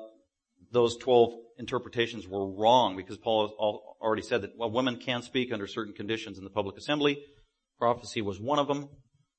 those 0.73 0.97
12 0.97 1.33
interpretations 1.59 2.27
were 2.27 2.45
wrong 2.47 2.97
because 2.97 3.17
Paul 3.17 3.95
already 4.01 4.23
said 4.23 4.41
that 4.41 4.51
women 4.57 4.97
can 4.97 5.21
speak 5.21 5.53
under 5.53 5.67
certain 5.67 5.93
conditions 5.93 6.37
in 6.37 6.43
the 6.43 6.49
public 6.49 6.77
assembly. 6.77 7.23
Prophecy 7.79 8.21
was 8.21 8.39
one 8.39 8.59
of 8.59 8.67
them. 8.67 8.89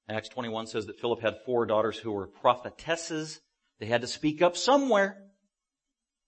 Acts 0.08 0.28
21 0.28 0.66
says 0.66 0.86
that 0.86 1.00
Philip 1.00 1.20
had 1.20 1.36
four 1.44 1.66
daughters 1.66 1.98
who 1.98 2.12
were 2.12 2.26
prophetesses. 2.26 3.40
They 3.80 3.86
had 3.86 4.02
to 4.02 4.06
speak 4.06 4.42
up 4.42 4.56
somewhere, 4.56 5.16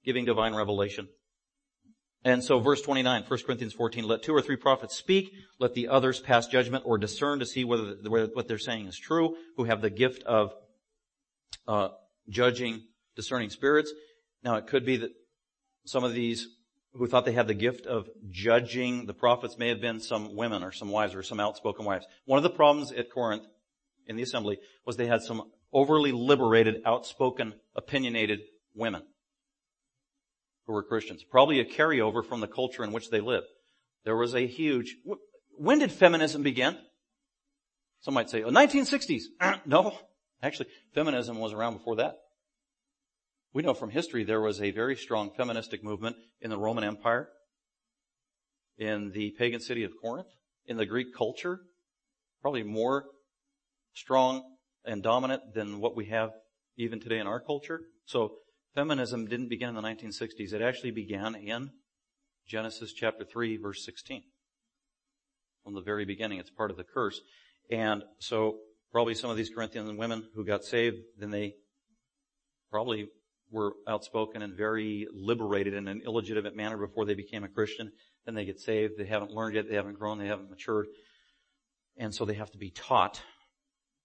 giving 0.05 0.25
divine 0.25 0.55
revelation. 0.55 1.09
And 2.25 2.43
so 2.43 2.59
verse 2.59 2.83
29, 2.83 3.25
1 3.29 3.41
Corinthians 3.47 3.75
14, 3.75 4.05
let 4.05 4.23
two 4.23 4.35
or 4.35 4.43
three 4.43 4.57
prophets 4.57 4.97
speak, 4.97 5.31
let 5.61 5.75
the 5.75 5.89
others 5.89 6.19
pass 6.19 6.49
judgment 6.49 6.85
or 6.85 6.99
discern 6.99 7.39
to 7.39 7.47
see 7.47 7.63
whether, 7.65 7.97
whether 8.09 8.27
what 8.33 8.49
they're 8.49 8.59
saying 8.59 8.87
is 8.87 8.99
true, 8.99 9.37
who 9.57 9.65
have 9.65 9.81
the 9.81 9.91
gift 9.91 10.25
of 10.25 10.53
uh, 11.69 11.89
judging, 12.29 12.83
discerning 13.15 13.51
spirits. 13.51 13.93
Now 14.47 14.55
it 14.55 14.69
could 14.69 14.87
be 14.87 14.99
that 14.99 15.11
some 15.87 16.05
of 16.05 16.15
these 16.15 16.47
who 16.95 17.09
thought 17.09 17.25
they 17.25 17.33
had 17.33 17.49
the 17.49 17.53
gift 17.55 17.85
of 17.85 18.09
judging 18.31 19.07
the 19.07 19.13
prophets 19.13 19.59
may 19.59 19.71
have 19.71 19.81
been 19.81 19.99
some 19.99 20.37
women 20.37 20.63
or 20.63 20.71
some 20.71 20.89
wives 20.89 21.17
or 21.17 21.25
some 21.25 21.41
outspoken 21.41 21.85
wives. 21.85 22.07
One 22.27 22.37
of 22.37 22.45
the 22.45 22.51
problems 22.51 22.93
at 22.93 23.11
Corinth 23.11 23.45
in 24.07 24.15
the 24.15 24.23
assembly 24.23 24.59
was 24.85 24.97
they 24.97 25.09
had 25.09 25.23
some 25.23 25.51
overly 25.73 26.13
liberated, 26.13 26.77
outspoken, 26.87 27.55
opinionated 27.75 28.39
women 28.73 29.03
who 30.69 30.75
were 30.75 30.85
Christians. 30.85 31.25
Probably 31.25 31.59
a 31.59 31.65
carryover 31.65 32.25
from 32.25 32.39
the 32.39 32.47
culture 32.47 32.85
in 32.85 32.93
which 32.93 33.11
they 33.11 33.21
lived. 33.21 33.49
There 34.05 34.17
was 34.17 34.37
a 34.37 34.47
huge, 34.47 34.97
when 35.59 35.81
did 35.81 35.91
feminism 35.91 36.45
begin? 36.45 36.79
Some 37.99 38.15
might 38.15 38.31
say, 38.31 38.45
oh, 38.45 38.51
1960s. 38.51 39.23
no. 39.67 39.99
Actually, 40.41 40.69
feminism 40.95 41.41
was 41.41 41.53
around 41.53 41.73
before 41.79 41.97
that. 41.97 42.19
We 43.57 43.63
know 43.63 43.73
from 43.73 43.89
history 43.89 44.23
there 44.23 44.43
was 44.43 44.61
a 44.61 44.71
very 44.71 44.97
strong 44.97 45.31
feministic 45.35 45.83
movement 45.83 46.17
in 46.43 46.51
the 46.51 46.59
Roman 46.59 46.85
Empire, 46.85 47.31
in 48.77 49.13
the 49.13 49.31
pagan 49.39 49.61
city 49.61 49.83
of 49.83 49.93
Corinth, 49.99 50.29
in 50.67 50.77
the 50.77 50.85
Greek 50.85 51.15
culture, 51.17 51.61
probably 52.43 52.65
more 52.65 53.07
strong 53.95 54.43
and 54.85 55.03
dominant 55.03 55.55
than 55.55 55.81
what 55.81 55.97
we 55.97 56.05
have 56.05 56.33
even 56.77 57.01
today 57.01 57.19
in 57.19 57.27
our 57.27 57.41
culture. 57.41 57.81
So 58.05 58.35
feminism 58.75 59.27
didn't 59.27 59.49
begin 59.49 59.71
in 59.71 59.75
the 59.75 59.81
1960s. 59.81 60.53
It 60.53 60.61
actually 60.61 60.91
began 60.91 61.35
in 61.35 61.71
Genesis 62.47 62.93
chapter 62.93 63.25
3 63.25 63.57
verse 63.57 63.87
16. 63.87 64.23
From 65.65 65.73
the 65.73 65.81
very 65.81 66.05
beginning, 66.05 66.41
it's 66.41 66.51
part 66.51 66.71
of 66.71 66.77
the 66.77 66.85
curse. 66.85 67.23
And 67.71 68.05
so 68.19 68.59
probably 68.93 69.15
some 69.15 69.31
of 69.31 69.39
these 69.39 69.49
Corinthian 69.49 69.97
women 69.97 70.29
who 70.35 70.45
got 70.45 70.63
saved, 70.63 70.99
then 71.19 71.31
they 71.31 71.55
probably 72.71 73.09
were 73.51 73.73
outspoken 73.89 74.43
and 74.43 74.55
very 74.55 75.07
liberated 75.13 75.75
in 75.75 75.89
an 75.89 76.03
illegitimate 76.05 76.57
manner 76.57 76.77
before 76.77 77.05
they 77.05 77.15
became 77.15 77.45
a 77.45 77.49
Christian. 77.49 77.93
Then 78.25 78.35
they 78.35 78.45
get 78.45 78.61
saved. 78.61 78.95
They 78.99 79.07
haven't 79.07 79.31
learned 79.31 79.55
yet. 79.55 79.69
They 79.69 79.77
haven't 79.77 79.99
grown. 79.99 80.19
They 80.19 80.27
haven't 80.27 80.51
matured. 80.51 80.87
And 81.97 82.15
so 82.15 82.25
they 82.25 82.35
have 82.35 82.51
to 82.51 82.59
be 82.59 82.71
taught 82.71 83.23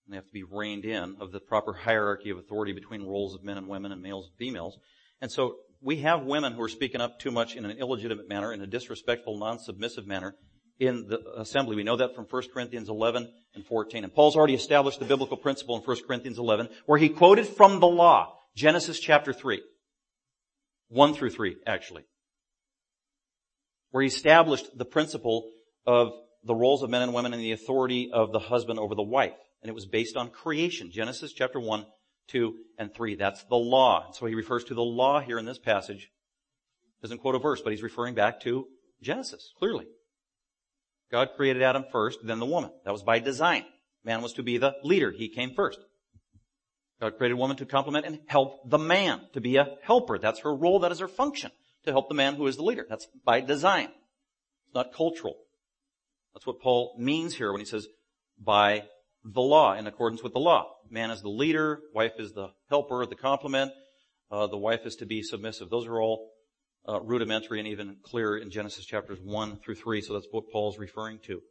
and 0.06 0.14
they 0.14 0.18
have 0.18 0.26
to 0.26 0.34
be 0.34 0.44
reined 0.44 0.86
in 0.86 1.16
of 1.20 1.32
the 1.32 1.40
proper 1.40 1.74
hierarchy 1.74 2.30
of 2.30 2.38
authority 2.38 2.74
between 2.74 3.04
roles 3.04 3.36
of 3.36 3.44
men 3.44 3.58
and 3.58 3.68
women 3.68 3.92
and 3.92 4.02
males 4.02 4.28
and 4.28 4.36
females. 4.38 4.78
And 5.22 5.32
so 5.32 5.58
we 5.82 5.98
have 5.98 6.24
women 6.24 6.54
who 6.54 6.62
are 6.62 6.70
speaking 6.70 7.02
up 7.02 7.20
too 7.20 7.32
much 7.32 7.56
in 7.56 7.66
an 7.66 7.78
illegitimate 7.78 8.28
manner, 8.28 8.52
in 8.54 8.62
a 8.62 8.68
disrespectful, 8.68 9.38
non-submissive 9.38 10.08
manner 10.08 10.36
in 10.80 11.08
the 11.08 11.22
assembly. 11.38 11.76
We 11.76 11.84
know 11.84 11.98
that 11.98 12.16
from 12.16 12.26
1 12.26 12.44
Corinthians 12.54 12.90
11 12.90 13.32
and 13.54 13.66
14. 13.66 14.04
And 14.04 14.14
Paul's 14.14 14.36
already 14.36 14.56
established 14.56 15.00
the 15.00 15.06
biblical 15.06 15.38
principle 15.38 15.78
in 15.78 15.84
1 15.84 15.98
Corinthians 16.08 16.40
11 16.40 16.70
where 16.88 16.98
he 16.98 17.10
quoted 17.10 17.48
from 17.48 17.80
the 17.80 17.88
law, 17.88 18.38
Genesis 18.56 19.00
chapter 19.00 19.34
3. 19.34 19.62
1 20.90 21.14
through 21.14 21.30
3, 21.30 21.56
actually. 21.66 22.04
Where 23.92 24.02
he 24.02 24.08
established 24.08 24.78
the 24.78 24.86
principle 24.86 25.50
of 25.86 26.12
the 26.44 26.56
roles 26.56 26.84
of 26.84 26.90
men 26.90 27.02
and 27.02 27.14
women 27.14 27.34
and 27.34 27.42
the 27.42 27.52
authority 27.52 28.10
of 28.12 28.32
the 28.32 28.40
husband 28.40 28.80
over 28.80 28.96
the 28.96 29.04
wife 29.04 29.34
and 29.62 29.70
it 29.70 29.76
was 29.76 29.86
based 29.86 30.18
on 30.18 30.30
creation. 30.30 30.92
Genesis 30.92 31.34
chapter 31.34 31.60
1, 31.60 31.86
2, 32.30 32.56
and 32.78 32.94
3. 32.94 33.16
That's 33.16 33.44
the 33.44 33.56
law. 33.56 34.12
So 34.12 34.26
he 34.26 34.36
refers 34.36 34.64
to 34.66 34.74
the 34.74 34.82
law 34.82 35.20
here 35.20 35.38
in 35.38 35.46
this 35.46 35.60
passage. 35.60 36.10
Doesn't 37.02 37.20
quote 37.20 37.36
a 37.36 37.40
verse, 37.40 37.62
but 37.62 37.72
he's 37.72 37.84
referring 37.84 38.16
back 38.16 38.42
to 38.42 38.68
Genesis, 39.02 39.54
clearly. 39.58 39.88
God 41.12 41.30
created 41.36 41.62
Adam 41.62 41.86
first, 41.92 42.20
then 42.24 42.40
the 42.40 42.46
woman. 42.46 42.72
That 42.86 42.92
was 42.92 43.04
by 43.04 43.20
design. 43.20 43.66
Man 44.04 44.22
was 44.22 44.34
to 44.34 44.44
be 44.44 44.58
the 44.58 44.76
leader. 44.84 45.12
He 45.12 45.30
came 45.30 45.54
first. 45.54 45.80
God 47.02 47.18
created 47.18 47.34
woman 47.34 47.58
to 47.58 47.66
complement 47.66 48.06
and 48.06 48.20
help 48.28 48.70
the 48.70 48.78
man, 48.78 49.22
to 49.34 49.42
be 49.42 49.58
a 49.58 49.76
helper. 49.82 50.20
That's 50.20 50.42
her 50.42 50.56
role, 50.56 50.80
that 50.80 50.92
is 50.92 51.00
her 51.00 51.08
function, 51.08 51.50
to 51.86 51.92
help 51.92 52.08
the 52.08 52.16
man 52.16 52.36
who 52.36 52.46
is 52.46 52.58
the 52.58 52.64
leader. 52.64 52.86
That's 52.88 53.08
by 53.26 53.42
design. 53.42 53.90
It's 54.68 54.76
not 54.76 54.94
cultural. 54.94 55.36
That's 56.34 56.46
what 56.46 56.62
Paul 56.62 56.96
means 57.00 57.36
here 57.36 57.52
when 57.52 57.60
he 57.60 57.66
says, 57.66 57.88
by 58.40 58.84
the 59.26 59.42
law, 59.42 59.74
in 59.74 59.88
accordance 59.88 60.22
with 60.22 60.34
the 60.34 60.40
law. 60.40 60.76
Man 60.92 61.10
is 61.10 61.22
the 61.22 61.30
leader, 61.30 61.80
wife 61.94 62.14
is 62.20 62.34
the 62.34 62.50
helper, 62.70 63.06
the 63.08 63.16
complement, 63.16 63.72
uh, 64.30 64.46
the 64.46 64.58
wife 64.58 64.82
is 64.86 64.96
to 64.98 65.08
be 65.08 65.24
submissive. 65.24 65.72
Those 65.72 65.88
are 65.88 66.00
all 66.00 66.30
uh, 66.88 67.02
rudimentary 67.02 67.60
and 67.60 67.68
even 67.68 67.98
clear 68.04 68.38
in 68.38 68.52
Genesis 68.52 68.86
chapters 68.86 69.20
1 69.24 69.58
through 69.58 69.76
3, 69.76 70.02
so 70.02 70.14
that's 70.14 70.28
what 70.30 70.52
Paul's 70.52 70.78
referring 70.78 71.20
to. 71.26 71.42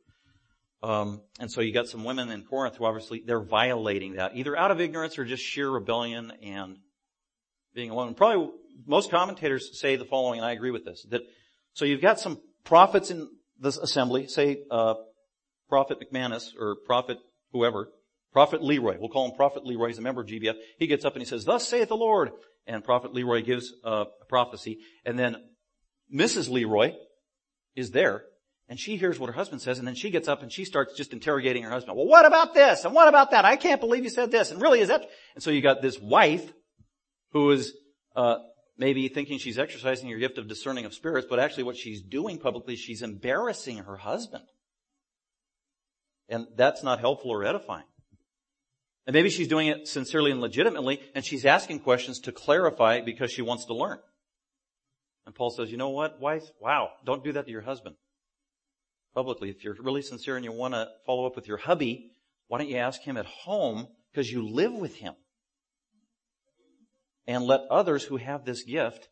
Um, 0.82 1.20
and 1.38 1.50
so 1.50 1.60
you 1.60 1.72
got 1.72 1.88
some 1.88 2.04
women 2.04 2.30
in 2.30 2.42
Corinth 2.44 2.76
who 2.76 2.84
obviously 2.84 3.22
they're 3.26 3.42
violating 3.42 4.14
that, 4.14 4.32
either 4.34 4.56
out 4.56 4.70
of 4.70 4.80
ignorance 4.80 5.18
or 5.18 5.24
just 5.24 5.42
sheer 5.42 5.68
rebellion 5.68 6.32
and 6.42 6.78
being 7.74 7.90
alone. 7.90 8.14
Probably 8.14 8.50
most 8.86 9.10
commentators 9.10 9.78
say 9.78 9.96
the 9.96 10.04
following, 10.04 10.38
and 10.38 10.46
I 10.46 10.52
agree 10.52 10.70
with 10.70 10.84
this, 10.84 11.06
that 11.10 11.22
so 11.74 11.84
you've 11.84 12.00
got 12.00 12.18
some 12.18 12.40
prophets 12.64 13.10
in 13.10 13.28
this 13.58 13.76
assembly, 13.76 14.26
say 14.26 14.62
uh, 14.70 14.94
Prophet 15.68 15.98
McManus 16.00 16.48
or 16.58 16.76
Prophet 16.86 17.18
whoever, 17.52 17.90
Prophet 18.32 18.62
Leroy, 18.62 18.96
we'll 18.98 19.08
call 19.08 19.28
him 19.28 19.36
Prophet 19.36 19.64
Leroy, 19.64 19.88
he's 19.88 19.98
a 19.98 20.02
member 20.02 20.22
of 20.22 20.28
GBF, 20.28 20.54
he 20.78 20.86
gets 20.86 21.04
up 21.04 21.14
and 21.14 21.22
he 21.22 21.26
says, 21.26 21.44
thus 21.44 21.68
saith 21.68 21.88
the 21.88 21.96
Lord, 21.96 22.30
and 22.66 22.82
Prophet 22.84 23.12
Leroy 23.12 23.42
gives 23.42 23.72
a 23.84 24.06
prophecy, 24.28 24.78
and 25.04 25.18
then 25.18 25.36
Mrs. 26.14 26.48
Leroy 26.48 26.92
is 27.74 27.90
there, 27.90 28.24
and 28.70 28.78
she 28.78 28.96
hears 28.96 29.18
what 29.18 29.26
her 29.26 29.32
husband 29.32 29.60
says, 29.60 29.80
and 29.80 29.86
then 29.86 29.96
she 29.96 30.10
gets 30.10 30.28
up 30.28 30.42
and 30.42 30.52
she 30.52 30.64
starts 30.64 30.94
just 30.94 31.12
interrogating 31.12 31.64
her 31.64 31.70
husband. 31.70 31.96
Well, 31.96 32.06
what 32.06 32.24
about 32.24 32.54
this? 32.54 32.84
And 32.84 32.94
what 32.94 33.08
about 33.08 33.32
that? 33.32 33.44
I 33.44 33.56
can't 33.56 33.80
believe 33.80 34.04
you 34.04 34.10
said 34.10 34.30
this. 34.30 34.52
And 34.52 34.62
really, 34.62 34.80
is 34.80 34.88
that? 34.88 35.10
And 35.34 35.42
so 35.42 35.50
you 35.50 35.60
got 35.60 35.82
this 35.82 35.98
wife 35.98 36.52
who 37.32 37.50
is 37.50 37.74
uh, 38.14 38.36
maybe 38.78 39.08
thinking 39.08 39.40
she's 39.40 39.58
exercising 39.58 40.08
her 40.10 40.18
gift 40.18 40.38
of 40.38 40.46
discerning 40.46 40.84
of 40.84 40.94
spirits, 40.94 41.26
but 41.28 41.40
actually 41.40 41.64
what 41.64 41.76
she's 41.76 42.00
doing 42.00 42.38
publicly, 42.38 42.76
she's 42.76 43.02
embarrassing 43.02 43.78
her 43.78 43.96
husband. 43.96 44.44
And 46.28 46.46
that's 46.56 46.84
not 46.84 47.00
helpful 47.00 47.32
or 47.32 47.44
edifying. 47.44 47.86
And 49.04 49.14
maybe 49.14 49.30
she's 49.30 49.48
doing 49.48 49.66
it 49.66 49.88
sincerely 49.88 50.30
and 50.30 50.40
legitimately, 50.40 51.00
and 51.16 51.24
she's 51.24 51.44
asking 51.44 51.80
questions 51.80 52.20
to 52.20 52.30
clarify 52.30 53.00
because 53.00 53.32
she 53.32 53.42
wants 53.42 53.64
to 53.64 53.74
learn. 53.74 53.98
And 55.26 55.34
Paul 55.34 55.50
says, 55.50 55.72
you 55.72 55.76
know 55.76 55.88
what, 55.88 56.20
wife? 56.20 56.44
Wow, 56.60 56.90
don't 57.04 57.24
do 57.24 57.32
that 57.32 57.46
to 57.46 57.50
your 57.50 57.62
husband. 57.62 57.96
Publicly, 59.14 59.50
if 59.50 59.64
you're 59.64 59.76
really 59.80 60.02
sincere 60.02 60.36
and 60.36 60.44
you 60.44 60.52
want 60.52 60.74
to 60.74 60.88
follow 61.04 61.26
up 61.26 61.34
with 61.34 61.48
your 61.48 61.56
hubby, 61.56 62.12
why 62.48 62.58
don't 62.58 62.68
you 62.68 62.76
ask 62.76 63.02
him 63.02 63.16
at 63.16 63.26
home 63.26 63.88
because 64.12 64.30
you 64.30 64.48
live 64.48 64.72
with 64.72 64.96
him? 64.96 65.14
And 67.26 67.44
let 67.44 67.60
others 67.70 68.04
who 68.04 68.16
have 68.16 68.44
this 68.44 68.62
gift 68.62 69.08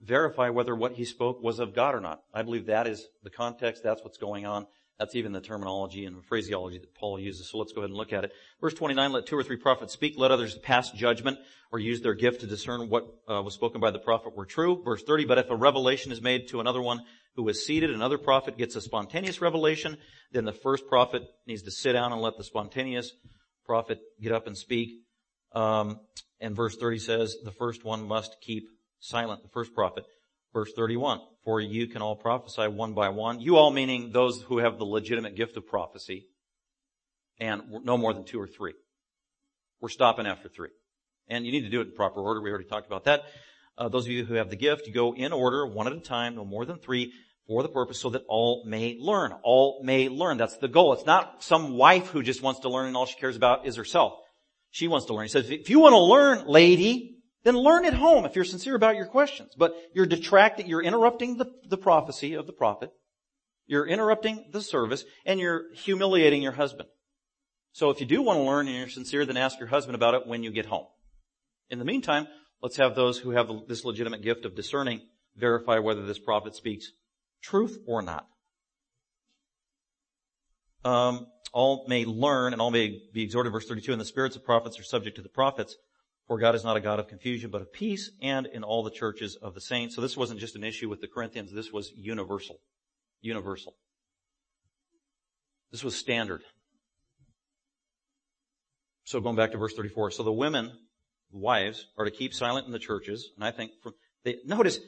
verify 0.00 0.48
whether 0.48 0.74
what 0.74 0.92
he 0.92 1.04
spoke 1.04 1.42
was 1.42 1.58
of 1.58 1.74
God 1.74 1.94
or 1.94 2.00
not. 2.00 2.22
I 2.34 2.42
believe 2.42 2.66
that 2.66 2.86
is 2.86 3.06
the 3.22 3.30
context. 3.30 3.82
That's 3.82 4.02
what's 4.02 4.18
going 4.18 4.46
on. 4.46 4.66
That's 4.98 5.14
even 5.14 5.32
the 5.32 5.40
terminology 5.40 6.04
and 6.04 6.24
phraseology 6.24 6.78
that 6.78 6.94
Paul 6.94 7.18
uses. 7.18 7.50
So 7.50 7.58
let's 7.58 7.72
go 7.72 7.80
ahead 7.80 7.90
and 7.90 7.96
look 7.96 8.12
at 8.12 8.24
it. 8.24 8.32
Verse 8.60 8.74
29, 8.74 9.12
let 9.12 9.26
two 9.26 9.36
or 9.36 9.42
three 9.42 9.56
prophets 9.56 9.92
speak. 9.92 10.14
Let 10.16 10.30
others 10.30 10.56
pass 10.58 10.90
judgment 10.90 11.38
or 11.72 11.78
use 11.78 12.00
their 12.02 12.14
gift 12.14 12.40
to 12.42 12.46
discern 12.46 12.88
what 12.88 13.04
uh, 13.28 13.42
was 13.42 13.54
spoken 13.54 13.80
by 13.80 13.90
the 13.90 13.98
prophet 13.98 14.36
were 14.36 14.46
true. 14.46 14.82
Verse 14.84 15.02
30, 15.02 15.24
but 15.24 15.38
if 15.38 15.50
a 15.50 15.56
revelation 15.56 16.12
is 16.12 16.20
made 16.20 16.48
to 16.48 16.60
another 16.60 16.82
one 16.82 17.02
who 17.36 17.48
is 17.48 17.64
seated, 17.64 17.90
another 17.90 18.18
prophet 18.18 18.58
gets 18.58 18.76
a 18.76 18.80
spontaneous 18.80 19.40
revelation, 19.40 19.96
then 20.32 20.44
the 20.44 20.52
first 20.52 20.86
prophet 20.86 21.22
needs 21.46 21.62
to 21.62 21.70
sit 21.70 21.92
down 21.92 22.12
and 22.12 22.20
let 22.20 22.36
the 22.36 22.44
spontaneous 22.44 23.12
prophet 23.64 24.00
get 24.20 24.32
up 24.32 24.46
and 24.46 24.56
speak. 24.56 25.00
Um, 25.54 26.00
and 26.40 26.56
verse 26.56 26.76
30 26.76 26.98
says 26.98 27.36
the 27.44 27.52
first 27.52 27.84
one 27.84 28.06
must 28.06 28.36
keep 28.40 28.68
silent, 29.00 29.42
the 29.42 29.48
first 29.48 29.74
prophet. 29.74 30.04
Verse 30.52 30.72
31, 30.76 31.20
for 31.44 31.60
you 31.60 31.86
can 31.86 32.02
all 32.02 32.16
prophesy 32.16 32.68
one 32.68 32.92
by 32.92 33.08
one. 33.08 33.40
You 33.40 33.56
all 33.56 33.70
meaning 33.70 34.12
those 34.12 34.42
who 34.42 34.58
have 34.58 34.78
the 34.78 34.84
legitimate 34.84 35.34
gift 35.34 35.56
of 35.56 35.66
prophecy 35.66 36.26
and 37.40 37.62
no 37.84 37.96
more 37.96 38.12
than 38.12 38.24
two 38.24 38.40
or 38.40 38.46
three. 38.46 38.74
We're 39.80 39.88
stopping 39.88 40.26
after 40.26 40.48
three. 40.48 40.68
And 41.28 41.46
you 41.46 41.52
need 41.52 41.62
to 41.62 41.70
do 41.70 41.80
it 41.80 41.88
in 41.88 41.94
proper 41.94 42.20
order. 42.20 42.40
We 42.40 42.50
already 42.50 42.68
talked 42.68 42.86
about 42.86 43.04
that. 43.04 43.22
Uh, 43.78 43.88
those 43.88 44.04
of 44.04 44.12
you 44.12 44.24
who 44.24 44.34
have 44.34 44.50
the 44.50 44.56
gift, 44.56 44.86
you 44.86 44.92
go 44.92 45.14
in 45.14 45.32
order, 45.32 45.66
one 45.66 45.86
at 45.86 45.92
a 45.92 46.00
time, 46.00 46.34
no 46.34 46.44
more 46.44 46.64
than 46.64 46.78
three, 46.78 47.12
for 47.46 47.62
the 47.62 47.68
purpose 47.68 48.00
so 48.00 48.10
that 48.10 48.24
all 48.28 48.64
may 48.66 48.96
learn. 48.98 49.32
All 49.42 49.82
may 49.82 50.08
learn. 50.08 50.36
That's 50.36 50.58
the 50.58 50.68
goal. 50.68 50.92
It's 50.92 51.06
not 51.06 51.42
some 51.42 51.76
wife 51.76 52.08
who 52.08 52.22
just 52.22 52.42
wants 52.42 52.60
to 52.60 52.68
learn 52.68 52.86
and 52.86 52.96
all 52.96 53.06
she 53.06 53.18
cares 53.18 53.36
about 53.36 53.66
is 53.66 53.76
herself. 53.76 54.14
She 54.70 54.88
wants 54.88 55.06
to 55.06 55.14
learn. 55.14 55.24
He 55.24 55.28
says, 55.28 55.50
if 55.50 55.68
you 55.68 55.80
want 55.80 55.92
to 55.92 55.98
learn, 55.98 56.46
lady, 56.46 57.18
then 57.44 57.56
learn 57.56 57.84
at 57.84 57.94
home 57.94 58.24
if 58.24 58.36
you're 58.36 58.44
sincere 58.44 58.74
about 58.74 58.96
your 58.96 59.06
questions. 59.06 59.54
But 59.56 59.74
you're 59.94 60.06
detracting, 60.06 60.66
you're 60.66 60.82
interrupting 60.82 61.36
the, 61.36 61.50
the 61.68 61.76
prophecy 61.76 62.34
of 62.34 62.46
the 62.46 62.52
prophet. 62.52 62.90
You're 63.66 63.86
interrupting 63.86 64.46
the 64.52 64.62
service 64.62 65.04
and 65.24 65.40
you're 65.40 65.74
humiliating 65.74 66.42
your 66.42 66.52
husband. 66.52 66.88
So 67.72 67.90
if 67.90 68.00
you 68.00 68.06
do 68.06 68.22
want 68.22 68.38
to 68.38 68.42
learn 68.42 68.68
and 68.68 68.76
you're 68.76 68.88
sincere, 68.88 69.24
then 69.24 69.36
ask 69.36 69.58
your 69.58 69.68
husband 69.68 69.94
about 69.94 70.14
it 70.14 70.26
when 70.26 70.42
you 70.42 70.50
get 70.50 70.66
home. 70.66 70.86
In 71.70 71.78
the 71.78 71.84
meantime, 71.84 72.28
let's 72.62 72.76
have 72.76 72.94
those 72.94 73.18
who 73.18 73.30
have 73.30 73.48
this 73.68 73.84
legitimate 73.84 74.22
gift 74.22 74.44
of 74.44 74.54
discerning 74.54 75.00
verify 75.36 75.78
whether 75.78 76.04
this 76.06 76.18
prophet 76.18 76.54
speaks 76.54 76.92
truth 77.42 77.78
or 77.86 78.02
not. 78.02 78.26
Um, 80.84 81.26
all 81.52 81.84
may 81.88 82.04
learn 82.04 82.52
and 82.52 82.62
all 82.62 82.70
may 82.70 83.02
be 83.12 83.22
exhorted, 83.22 83.52
verse 83.52 83.68
32, 83.68 83.92
and 83.92 84.00
the 84.00 84.06
spirits 84.06 84.36
of 84.36 84.44
prophets 84.44 84.78
are 84.78 84.84
subject 84.84 85.16
to 85.16 85.22
the 85.22 85.28
prophets, 85.28 85.76
for 86.26 86.38
God 86.38 86.54
is 86.54 86.64
not 86.64 86.76
a 86.76 86.80
God 86.80 86.98
of 86.98 87.08
confusion, 87.08 87.50
but 87.50 87.62
of 87.62 87.72
peace, 87.72 88.10
and 88.20 88.46
in 88.46 88.62
all 88.64 88.82
the 88.82 88.90
churches 88.90 89.36
of 89.36 89.54
the 89.54 89.60
saints. 89.60 89.94
So 89.94 90.00
this 90.00 90.16
wasn't 90.16 90.40
just 90.40 90.56
an 90.56 90.64
issue 90.64 90.88
with 90.88 91.00
the 91.00 91.08
Corinthians, 91.08 91.52
this 91.52 91.72
was 91.72 91.92
universal. 91.94 92.58
Universal. 93.20 93.74
This 95.70 95.84
was 95.84 95.94
standard. 95.94 96.42
So 99.04 99.20
going 99.20 99.36
back 99.36 99.52
to 99.52 99.58
verse 99.58 99.74
34, 99.74 100.12
so 100.12 100.22
the 100.22 100.32
women, 100.32 100.72
wives, 101.32 101.86
are 101.96 102.04
to 102.04 102.10
keep 102.10 102.34
silent 102.34 102.66
in 102.66 102.72
the 102.72 102.78
churches, 102.78 103.30
and 103.36 103.44
I 103.44 103.50
think 103.50 103.72
from, 103.82 103.94
they, 104.24 104.36
notice, 104.44 104.78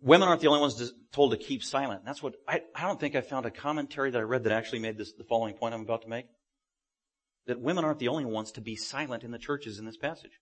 women 0.00 0.28
aren't 0.28 0.40
the 0.40 0.48
only 0.48 0.60
ones 0.60 0.92
told 1.12 1.32
to 1.32 1.36
keep 1.36 1.62
silent. 1.62 2.04
That's 2.04 2.22
what, 2.22 2.34
I, 2.46 2.62
I 2.74 2.82
don't 2.82 2.98
think 2.98 3.14
I 3.14 3.20
found 3.20 3.46
a 3.46 3.50
commentary 3.50 4.10
that 4.10 4.18
I 4.18 4.22
read 4.22 4.44
that 4.44 4.52
actually 4.52 4.80
made 4.80 4.98
this, 4.98 5.12
the 5.12 5.24
following 5.24 5.54
point 5.54 5.74
I'm 5.74 5.82
about 5.82 6.02
to 6.02 6.08
make. 6.08 6.26
That 7.46 7.60
women 7.60 7.84
aren't 7.84 7.98
the 7.98 8.08
only 8.08 8.26
ones 8.26 8.52
to 8.52 8.60
be 8.60 8.76
silent 8.76 9.24
in 9.24 9.30
the 9.30 9.38
churches 9.38 9.78
in 9.78 9.86
this 9.86 9.96
passage. 9.96 10.32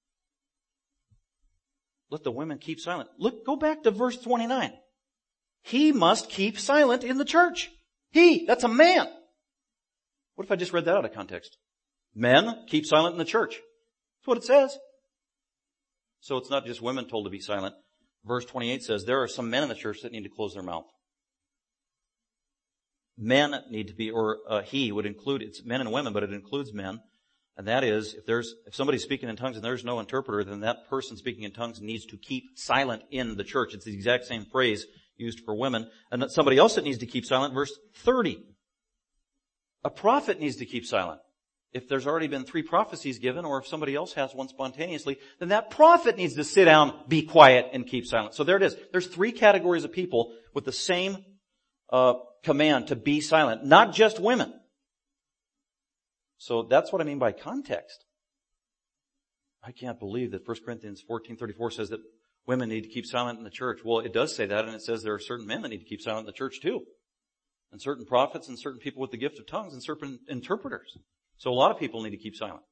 Let 2.11 2.25
the 2.25 2.33
women 2.33 2.59
keep 2.59 2.81
silent. 2.81 3.11
Look, 3.19 3.45
go 3.45 3.57
back 3.57 3.83
to 3.83 3.91
verse 3.91 4.17
29. 4.19 4.73
He 5.63 5.93
must 5.93 6.31
keep 6.31 6.59
silent 6.59 7.03
in 7.03 7.19
the 7.19 7.25
church. 7.25 7.71
He, 8.11 8.47
that's 8.47 8.65
a 8.65 8.69
man. 8.69 9.09
What 10.37 10.45
if 10.45 10.53
I 10.53 10.57
just 10.57 10.73
read 10.73 10.85
that 10.85 10.97
out 10.97 11.05
of 11.05 11.13
context? 11.13 11.57
Men, 12.15 12.65
keep 12.69 12.87
silent 12.87 13.15
in 13.15 13.19
the 13.19 13.25
church. 13.25 13.61
That's 14.27 14.29
what 14.29 14.39
it 14.39 14.45
says. 14.45 14.79
So 16.19 16.37
it's 16.37 16.51
not 16.51 16.67
just 16.67 16.83
women 16.83 17.07
told 17.07 17.27
to 17.27 17.31
be 17.31 17.39
silent. 17.39 17.77
Verse 18.25 18.45
28 18.45 18.83
says 18.83 19.05
there 19.05 19.23
are 19.23 19.29
some 19.29 19.51
men 19.51 19.63
in 19.63 19.69
the 19.69 19.77
church 19.77 20.01
that 20.03 20.11
need 20.11 20.25
to 20.25 20.29
close 20.29 20.55
their 20.55 20.65
mouth. 20.65 20.87
Men 23.17 23.55
need 23.71 23.87
to 23.87 23.95
be, 23.95 24.11
or 24.11 24.39
uh, 24.49 24.63
he 24.63 24.91
would 24.91 25.07
include, 25.07 25.43
it's 25.43 25.65
men 25.65 25.81
and 25.81 25.93
women, 25.93 26.13
but 26.13 26.25
it 26.25 26.33
includes 26.33 26.73
men. 26.73 26.99
And 27.57 27.69
that 27.69 27.85
is, 27.85 28.15
if 28.15 28.27
there's, 28.27 28.53
if 28.67 28.75
somebody's 28.75 29.05
speaking 29.05 29.29
in 29.29 29.37
tongues 29.37 29.57
and 29.57 29.65
there's 29.65 29.85
no 29.85 30.01
interpreter, 30.01 30.43
then 30.43 30.61
that 30.61 30.89
person 30.91 31.17
speaking 31.17 31.45
in 31.45 31.53
tongues 31.53 31.81
needs 31.81 32.05
to 32.07 32.17
keep 32.17 32.45
silent 32.57 33.05
in 33.13 33.37
the 33.37 33.45
church. 33.45 33.75
It's 33.75 33.85
the 33.85 33.95
exact 33.95 34.25
same 34.25 34.45
phrase 34.45 34.87
used 35.17 35.43
for 35.45 35.55
women. 35.55 35.89
And 36.11 36.29
somebody 36.33 36.59
else 36.59 36.75
that 36.75 36.85
needs 36.85 36.99
to 36.99 37.07
keep 37.07 37.25
silent, 37.25 37.55
verse 37.55 37.73
30. 37.99 38.43
A 39.85 39.91
prophet 39.91 40.41
needs 40.41 40.57
to 40.57 40.67
keep 40.67 40.85
silent 40.85 41.21
if 41.77 41.89
there's 41.89 42.07
already 42.07 42.27
been 42.27 42.45
three 42.45 42.63
prophecies 42.63 43.19
given, 43.19 43.45
or 43.45 43.59
if 43.59 43.67
somebody 43.67 43.95
else 43.95 44.15
has 44.15 44.35
one 44.35 44.49
spontaneously, 44.49 45.19
then 45.39 45.51
that 45.51 45.71
prophet 45.71 46.17
needs 46.17 46.35
to 46.35 46.43
sit 46.43 46.65
down, 46.65 46.99
be 47.07 47.21
quiet, 47.23 47.69
and 47.75 47.87
keep 47.87 48.07
silent. 48.07 48.35
So 48.35 48.45
there 48.45 48.57
it 48.57 48.63
is. 48.63 48.75
There's 48.93 49.07
three 49.07 49.31
categories 49.31 49.85
of 49.85 49.93
people 49.93 50.33
with 50.55 50.65
the 50.65 50.73
same 50.73 51.19
uh, 51.93 52.15
command 52.43 52.89
to 52.89 52.97
be 52.97 53.21
silent, 53.21 53.63
not 53.63 53.93
just 53.93 54.19
women. 54.19 54.55
So 56.39 56.63
that's 56.63 56.91
what 56.91 57.03
I 57.03 57.05
mean 57.05 57.19
by 57.19 57.33
context. 57.33 58.05
I 59.63 59.73
can't 59.73 59.99
believe 59.99 60.31
that 60.31 60.49
1 60.49 60.57
Corinthians 60.65 61.03
14:34 61.09 61.73
says 61.75 61.91
that 61.91 62.01
women 62.47 62.71
need 62.71 62.85
to 62.85 62.89
keep 62.89 63.05
silent 63.05 63.37
in 63.37 63.45
the 63.45 63.51
church. 63.51 63.81
Well, 63.85 64.01
it 64.01 64.15
does 64.15 64.35
say 64.35 64.47
that, 64.47 64.65
and 64.65 64.75
it 64.75 64.81
says 64.81 65.03
there 65.03 65.15
are 65.15 65.19
certain 65.19 65.47
men 65.47 65.61
that 65.61 65.69
need 65.69 65.81
to 65.81 65.85
keep 65.85 66.01
silent 66.01 66.21
in 66.21 66.27
the 66.27 66.33
church 66.33 66.61
too, 66.63 66.85
and 67.71 67.83
certain 67.83 68.07
prophets, 68.07 68.49
and 68.49 68.59
certain 68.59 68.81
people 68.81 69.03
with 69.03 69.11
the 69.11 69.19
gift 69.19 69.39
of 69.39 69.47
tongues, 69.47 69.75
and 69.75 69.83
certain 69.83 70.21
interpreters. 70.27 70.97
So 71.39 71.51
a 71.51 71.55
lot 71.55 71.71
of 71.71 71.79
people 71.79 72.03
need 72.03 72.11
to 72.11 72.17
keep 72.17 72.35
silent. 72.35 72.63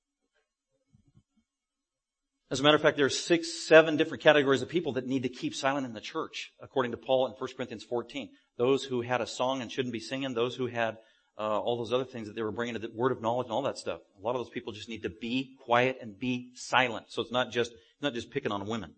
As 2.50 2.60
a 2.60 2.62
matter 2.62 2.76
of 2.76 2.82
fact, 2.82 2.96
there 2.96 3.06
are 3.06 3.10
six, 3.10 3.66
seven 3.66 3.96
different 3.96 4.22
categories 4.22 4.62
of 4.62 4.68
people 4.68 4.92
that 4.92 5.06
need 5.06 5.24
to 5.24 5.28
keep 5.28 5.54
silent 5.54 5.86
in 5.86 5.92
the 5.92 6.00
church, 6.00 6.52
according 6.62 6.92
to 6.92 6.98
Paul 6.98 7.26
in 7.26 7.32
1 7.32 7.50
Corinthians 7.56 7.84
14. 7.84 8.28
Those 8.58 8.84
who 8.84 9.02
had 9.02 9.20
a 9.20 9.26
song 9.26 9.60
and 9.60 9.72
shouldn't 9.72 9.92
be 9.92 10.00
singing, 10.00 10.34
those 10.34 10.54
who 10.54 10.66
had 10.66 10.98
uh, 11.36 11.58
all 11.58 11.76
those 11.76 11.92
other 11.92 12.04
things 12.04 12.28
that 12.28 12.36
they 12.36 12.42
were 12.42 12.52
bringing 12.52 12.74
to 12.74 12.78
the 12.78 12.90
word 12.94 13.12
of 13.12 13.20
knowledge 13.20 13.46
and 13.46 13.52
all 13.52 13.62
that 13.62 13.78
stuff. 13.78 14.00
A 14.18 14.22
lot 14.24 14.36
of 14.36 14.44
those 14.44 14.50
people 14.50 14.72
just 14.72 14.88
need 14.88 15.02
to 15.02 15.10
be 15.10 15.56
quiet 15.64 15.98
and 16.00 16.18
be 16.18 16.52
silent. 16.54 17.06
So 17.08 17.22
it's 17.22 17.32
not 17.32 17.50
just 17.50 17.72
not 18.00 18.14
just 18.14 18.30
picking 18.30 18.52
on 18.52 18.66
women. 18.66 18.94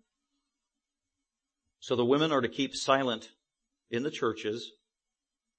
So 1.80 1.96
the 1.96 2.04
women 2.04 2.32
are 2.32 2.40
to 2.40 2.48
keep 2.48 2.74
silent 2.74 3.30
in 3.90 4.02
the 4.02 4.10
churches 4.10 4.72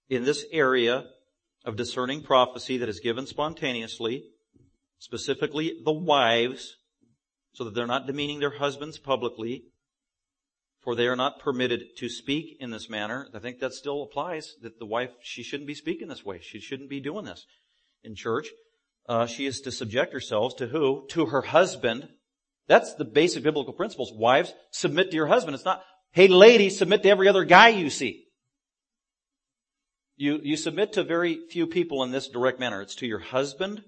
in 0.10 0.24
this 0.24 0.46
area 0.52 1.06
of 1.68 1.76
discerning 1.76 2.24
prophecy 2.24 2.78
that 2.78 2.88
is 2.88 3.02
given 3.02 3.28
spontaneously, 3.28 4.24
specifically 5.00 5.82
the 5.84 5.92
wives, 5.92 6.78
so 7.52 7.66
that 7.66 7.76
they're 7.76 7.86
not 7.86 8.08
demeaning 8.08 8.40
their 8.40 8.58
husbands 8.58 8.98
publicly, 8.98 9.66
for 10.80 10.96
they 10.96 11.08
are 11.08 11.16
not 11.18 11.40
permitted 11.40 11.84
to 11.98 12.08
speak 12.08 12.56
in 12.62 12.72
this 12.72 12.90
manner. 12.90 13.28
I 13.36 13.40
think 13.40 13.60
that 13.60 13.74
still 13.74 14.02
applies, 14.04 14.56
that 14.62 14.80
the 14.80 14.86
wife, 14.86 15.12
she 15.22 15.44
shouldn't 15.44 15.68
be 15.68 15.76
speaking 15.76 16.08
this 16.08 16.24
way. 16.24 16.40
She 16.42 16.62
shouldn't 16.62 16.90
be 16.90 17.02
doing 17.02 17.26
this 17.26 17.46
in 18.02 18.16
church. 18.16 18.48
Uh, 19.10 19.26
she 19.26 19.46
is 19.46 19.60
to 19.62 19.72
subject 19.72 20.14
herself 20.14 20.56
to 20.58 20.68
who? 20.68 21.06
To 21.10 21.26
her 21.26 21.42
husband. 21.42 22.08
That's 22.68 22.94
the 22.94 23.06
basic 23.06 23.44
biblical 23.44 23.74
principles. 23.74 24.14
Wives, 24.14 24.54
submit 24.72 25.12
to 25.12 25.18
your 25.18 25.28
husband. 25.28 25.56
It's 25.56 25.66
not, 25.66 25.84
hey 26.12 26.30
ladies, 26.30 26.78
submit 26.78 27.04
to 27.04 27.10
every 27.10 27.28
other 27.28 27.44
guy 27.44 27.70
you 27.70 27.90
see. 27.90 28.27
You, 30.18 30.40
you 30.44 30.58
submit 30.58 30.94
to 30.94 31.04
very 31.04 31.40
few 31.52 31.68
people 31.68 32.02
in 32.02 32.12
this 32.12 32.28
direct 32.28 32.60
manner. 32.60 32.82
It's 32.82 32.96
to 32.96 33.08
your 33.08 33.20
husband, 33.20 33.84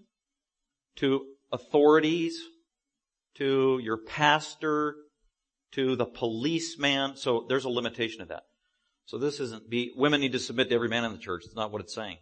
to 0.98 1.26
authorities, 1.52 2.40
to 3.36 3.80
your 3.82 3.98
pastor, 3.98 4.96
to 5.72 5.96
the 5.96 6.06
policeman. 6.06 7.16
So 7.16 7.46
there's 7.50 7.66
a 7.66 7.70
limitation 7.70 8.22
of 8.22 8.28
that. 8.28 8.44
So 9.06 9.18
this 9.18 9.40
isn't 9.40 9.72
be, 9.72 9.92
women 9.98 10.22
need 10.22 10.34
to 10.34 10.40
submit 10.40 10.70
to 10.70 10.76
every 10.76 10.88
man 10.88 11.04
in 11.04 11.14
the 11.14 11.18
church. 11.18 11.46
It's 11.46 11.56
not 11.56 11.72
what 11.72 11.82
it's 11.82 11.96
saying. 11.96 12.18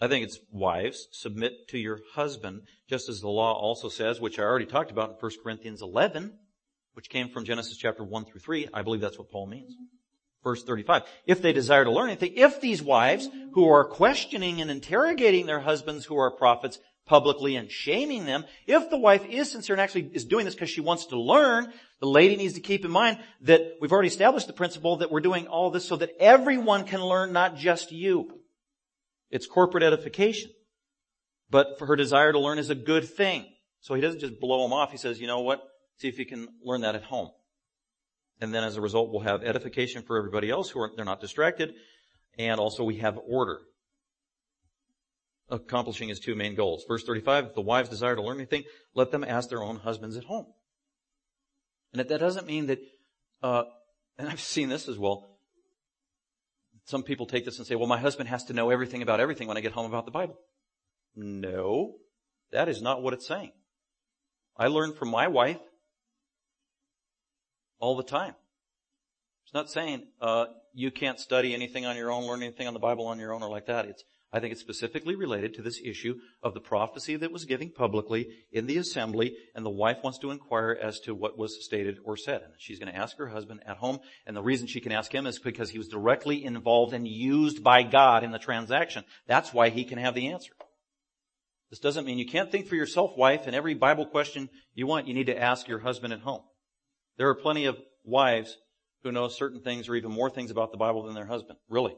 I 0.00 0.08
think 0.08 0.24
it's 0.24 0.38
wives, 0.50 1.06
submit 1.12 1.68
to 1.68 1.78
your 1.78 2.00
husband, 2.14 2.62
just 2.88 3.10
as 3.10 3.20
the 3.20 3.28
law 3.28 3.52
also 3.52 3.90
says, 3.90 4.20
which 4.20 4.38
I 4.38 4.42
already 4.42 4.66
talked 4.66 4.90
about 4.90 5.10
in 5.10 5.16
1 5.16 5.32
Corinthians 5.42 5.82
11, 5.82 6.36
which 6.94 7.10
came 7.10 7.28
from 7.28 7.44
Genesis 7.44 7.76
chapter 7.76 8.02
1 8.02 8.24
through 8.24 8.40
3. 8.40 8.68
I 8.72 8.82
believe 8.82 9.02
that's 9.02 9.18
what 9.18 9.30
Paul 9.30 9.48
means 9.48 9.76
verse 10.44 10.62
35. 10.62 11.02
If 11.26 11.42
they 11.42 11.52
desire 11.52 11.84
to 11.84 11.90
learn 11.90 12.10
anything, 12.10 12.34
if 12.36 12.60
these 12.60 12.82
wives 12.82 13.28
who 13.54 13.68
are 13.68 13.84
questioning 13.84 14.60
and 14.60 14.70
interrogating 14.70 15.46
their 15.46 15.60
husbands 15.60 16.04
who 16.04 16.16
are 16.16 16.30
prophets 16.30 16.78
publicly 17.06 17.56
and 17.56 17.70
shaming 17.70 18.26
them, 18.26 18.44
if 18.66 18.88
the 18.90 18.98
wife 18.98 19.24
is 19.28 19.50
sincere 19.50 19.74
and 19.74 19.80
actually 19.80 20.10
is 20.12 20.24
doing 20.24 20.44
this 20.44 20.54
because 20.54 20.70
she 20.70 20.80
wants 20.80 21.06
to 21.06 21.18
learn, 21.18 21.72
the 22.00 22.06
lady 22.06 22.36
needs 22.36 22.54
to 22.54 22.60
keep 22.60 22.84
in 22.84 22.90
mind 22.90 23.18
that 23.40 23.62
we've 23.80 23.92
already 23.92 24.08
established 24.08 24.46
the 24.46 24.52
principle 24.52 24.98
that 24.98 25.10
we're 25.10 25.20
doing 25.20 25.46
all 25.48 25.70
this 25.70 25.84
so 25.84 25.96
that 25.96 26.10
everyone 26.20 26.84
can 26.84 27.02
learn, 27.02 27.32
not 27.32 27.56
just 27.56 27.90
you. 27.90 28.40
It's 29.30 29.46
corporate 29.46 29.82
edification. 29.82 30.50
But 31.50 31.78
for 31.78 31.86
her 31.86 31.96
desire 31.96 32.32
to 32.32 32.38
learn 32.38 32.58
is 32.58 32.70
a 32.70 32.74
good 32.74 33.08
thing. 33.08 33.46
So 33.80 33.94
he 33.94 34.00
doesn't 34.00 34.20
just 34.20 34.40
blow 34.40 34.62
them 34.62 34.72
off. 34.72 34.92
He 34.92 34.96
says, 34.96 35.20
you 35.20 35.26
know 35.26 35.40
what? 35.40 35.62
See 35.98 36.08
if 36.08 36.18
you 36.18 36.26
can 36.26 36.48
learn 36.62 36.80
that 36.82 36.94
at 36.94 37.04
home. 37.04 37.30
And 38.44 38.52
then 38.52 38.62
as 38.62 38.76
a 38.76 38.80
result, 38.82 39.10
we'll 39.10 39.22
have 39.22 39.42
edification 39.42 40.02
for 40.02 40.18
everybody 40.18 40.50
else 40.50 40.68
who 40.68 40.78
are, 40.78 40.90
they're 40.94 41.04
not 41.06 41.22
distracted. 41.22 41.72
And 42.38 42.60
also 42.60 42.84
we 42.84 42.98
have 42.98 43.18
order. 43.26 43.60
Accomplishing 45.48 46.10
his 46.10 46.20
two 46.20 46.34
main 46.34 46.54
goals. 46.54 46.84
Verse 46.86 47.04
35, 47.04 47.46
if 47.46 47.54
the 47.54 47.62
wives 47.62 47.88
desire 47.88 48.14
to 48.14 48.22
learn 48.22 48.36
anything, 48.36 48.64
let 48.94 49.10
them 49.10 49.24
ask 49.24 49.48
their 49.48 49.62
own 49.62 49.76
husbands 49.76 50.18
at 50.18 50.24
home. 50.24 50.44
And 51.94 52.00
that 52.00 52.20
doesn't 52.20 52.46
mean 52.46 52.66
that, 52.66 52.80
uh, 53.42 53.62
and 54.18 54.28
I've 54.28 54.40
seen 54.40 54.68
this 54.68 54.88
as 54.88 54.98
well. 54.98 55.38
Some 56.84 57.02
people 57.02 57.24
take 57.24 57.46
this 57.46 57.56
and 57.56 57.66
say, 57.66 57.76
well, 57.76 57.86
my 57.86 57.98
husband 57.98 58.28
has 58.28 58.44
to 58.44 58.52
know 58.52 58.68
everything 58.68 59.00
about 59.00 59.20
everything 59.20 59.48
when 59.48 59.56
I 59.56 59.62
get 59.62 59.72
home 59.72 59.86
about 59.86 60.04
the 60.04 60.10
Bible. 60.10 60.36
No, 61.16 61.94
that 62.52 62.68
is 62.68 62.82
not 62.82 63.02
what 63.02 63.14
it's 63.14 63.26
saying. 63.26 63.52
I 64.54 64.66
learned 64.66 64.96
from 64.96 65.08
my 65.08 65.28
wife 65.28 65.60
all 67.84 67.96
the 67.96 68.02
time. 68.02 68.34
It's 69.44 69.52
not 69.52 69.70
saying 69.70 70.06
uh, 70.18 70.46
you 70.72 70.90
can't 70.90 71.20
study 71.20 71.52
anything 71.52 71.84
on 71.84 71.96
your 71.96 72.10
own, 72.10 72.24
learn 72.24 72.42
anything 72.42 72.66
on 72.66 72.72
the 72.72 72.80
Bible 72.80 73.06
on 73.06 73.18
your 73.18 73.34
own, 73.34 73.42
or 73.42 73.50
like 73.50 73.66
that. 73.66 73.84
It's 73.84 74.02
I 74.32 74.40
think 74.40 74.52
it's 74.52 74.60
specifically 74.62 75.14
related 75.14 75.54
to 75.54 75.62
this 75.62 75.80
issue 75.84 76.16
of 76.42 76.54
the 76.54 76.60
prophecy 76.60 77.14
that 77.14 77.30
was 77.30 77.44
given 77.44 77.70
publicly 77.70 78.26
in 78.50 78.66
the 78.66 78.78
assembly, 78.78 79.36
and 79.54 79.64
the 79.64 79.70
wife 79.70 79.98
wants 80.02 80.18
to 80.20 80.32
inquire 80.32 80.76
as 80.82 80.98
to 81.00 81.14
what 81.14 81.38
was 81.38 81.64
stated 81.64 81.98
or 82.04 82.16
said. 82.16 82.40
And 82.42 82.52
she's 82.58 82.80
going 82.80 82.90
to 82.90 82.98
ask 82.98 83.16
her 83.18 83.28
husband 83.28 83.60
at 83.64 83.76
home, 83.76 84.00
and 84.26 84.34
the 84.34 84.42
reason 84.42 84.66
she 84.66 84.80
can 84.80 84.90
ask 84.90 85.14
him 85.14 85.26
is 85.26 85.38
because 85.38 85.70
he 85.70 85.78
was 85.78 85.86
directly 85.86 86.42
involved 86.42 86.94
and 86.94 87.06
used 87.06 87.62
by 87.62 87.84
God 87.84 88.24
in 88.24 88.32
the 88.32 88.40
transaction. 88.40 89.04
That's 89.28 89.54
why 89.54 89.68
he 89.68 89.84
can 89.84 89.98
have 89.98 90.14
the 90.14 90.30
answer. 90.30 90.54
This 91.70 91.78
doesn't 91.78 92.06
mean 92.06 92.18
you 92.18 92.26
can't 92.26 92.50
think 92.50 92.66
for 92.66 92.76
yourself, 92.76 93.12
wife, 93.16 93.46
and 93.46 93.54
every 93.54 93.74
Bible 93.74 94.06
question 94.06 94.48
you 94.74 94.88
want, 94.88 95.06
you 95.06 95.14
need 95.14 95.26
to 95.26 95.40
ask 95.40 95.68
your 95.68 95.80
husband 95.80 96.12
at 96.12 96.20
home. 96.20 96.42
There 97.16 97.28
are 97.28 97.34
plenty 97.34 97.66
of 97.66 97.76
wives 98.04 98.56
who 99.02 99.12
know 99.12 99.28
certain 99.28 99.60
things 99.60 99.88
or 99.88 99.94
even 99.94 100.10
more 100.10 100.30
things 100.30 100.50
about 100.50 100.72
the 100.72 100.78
Bible 100.78 101.04
than 101.04 101.14
their 101.14 101.26
husband. 101.26 101.58
Really. 101.68 101.94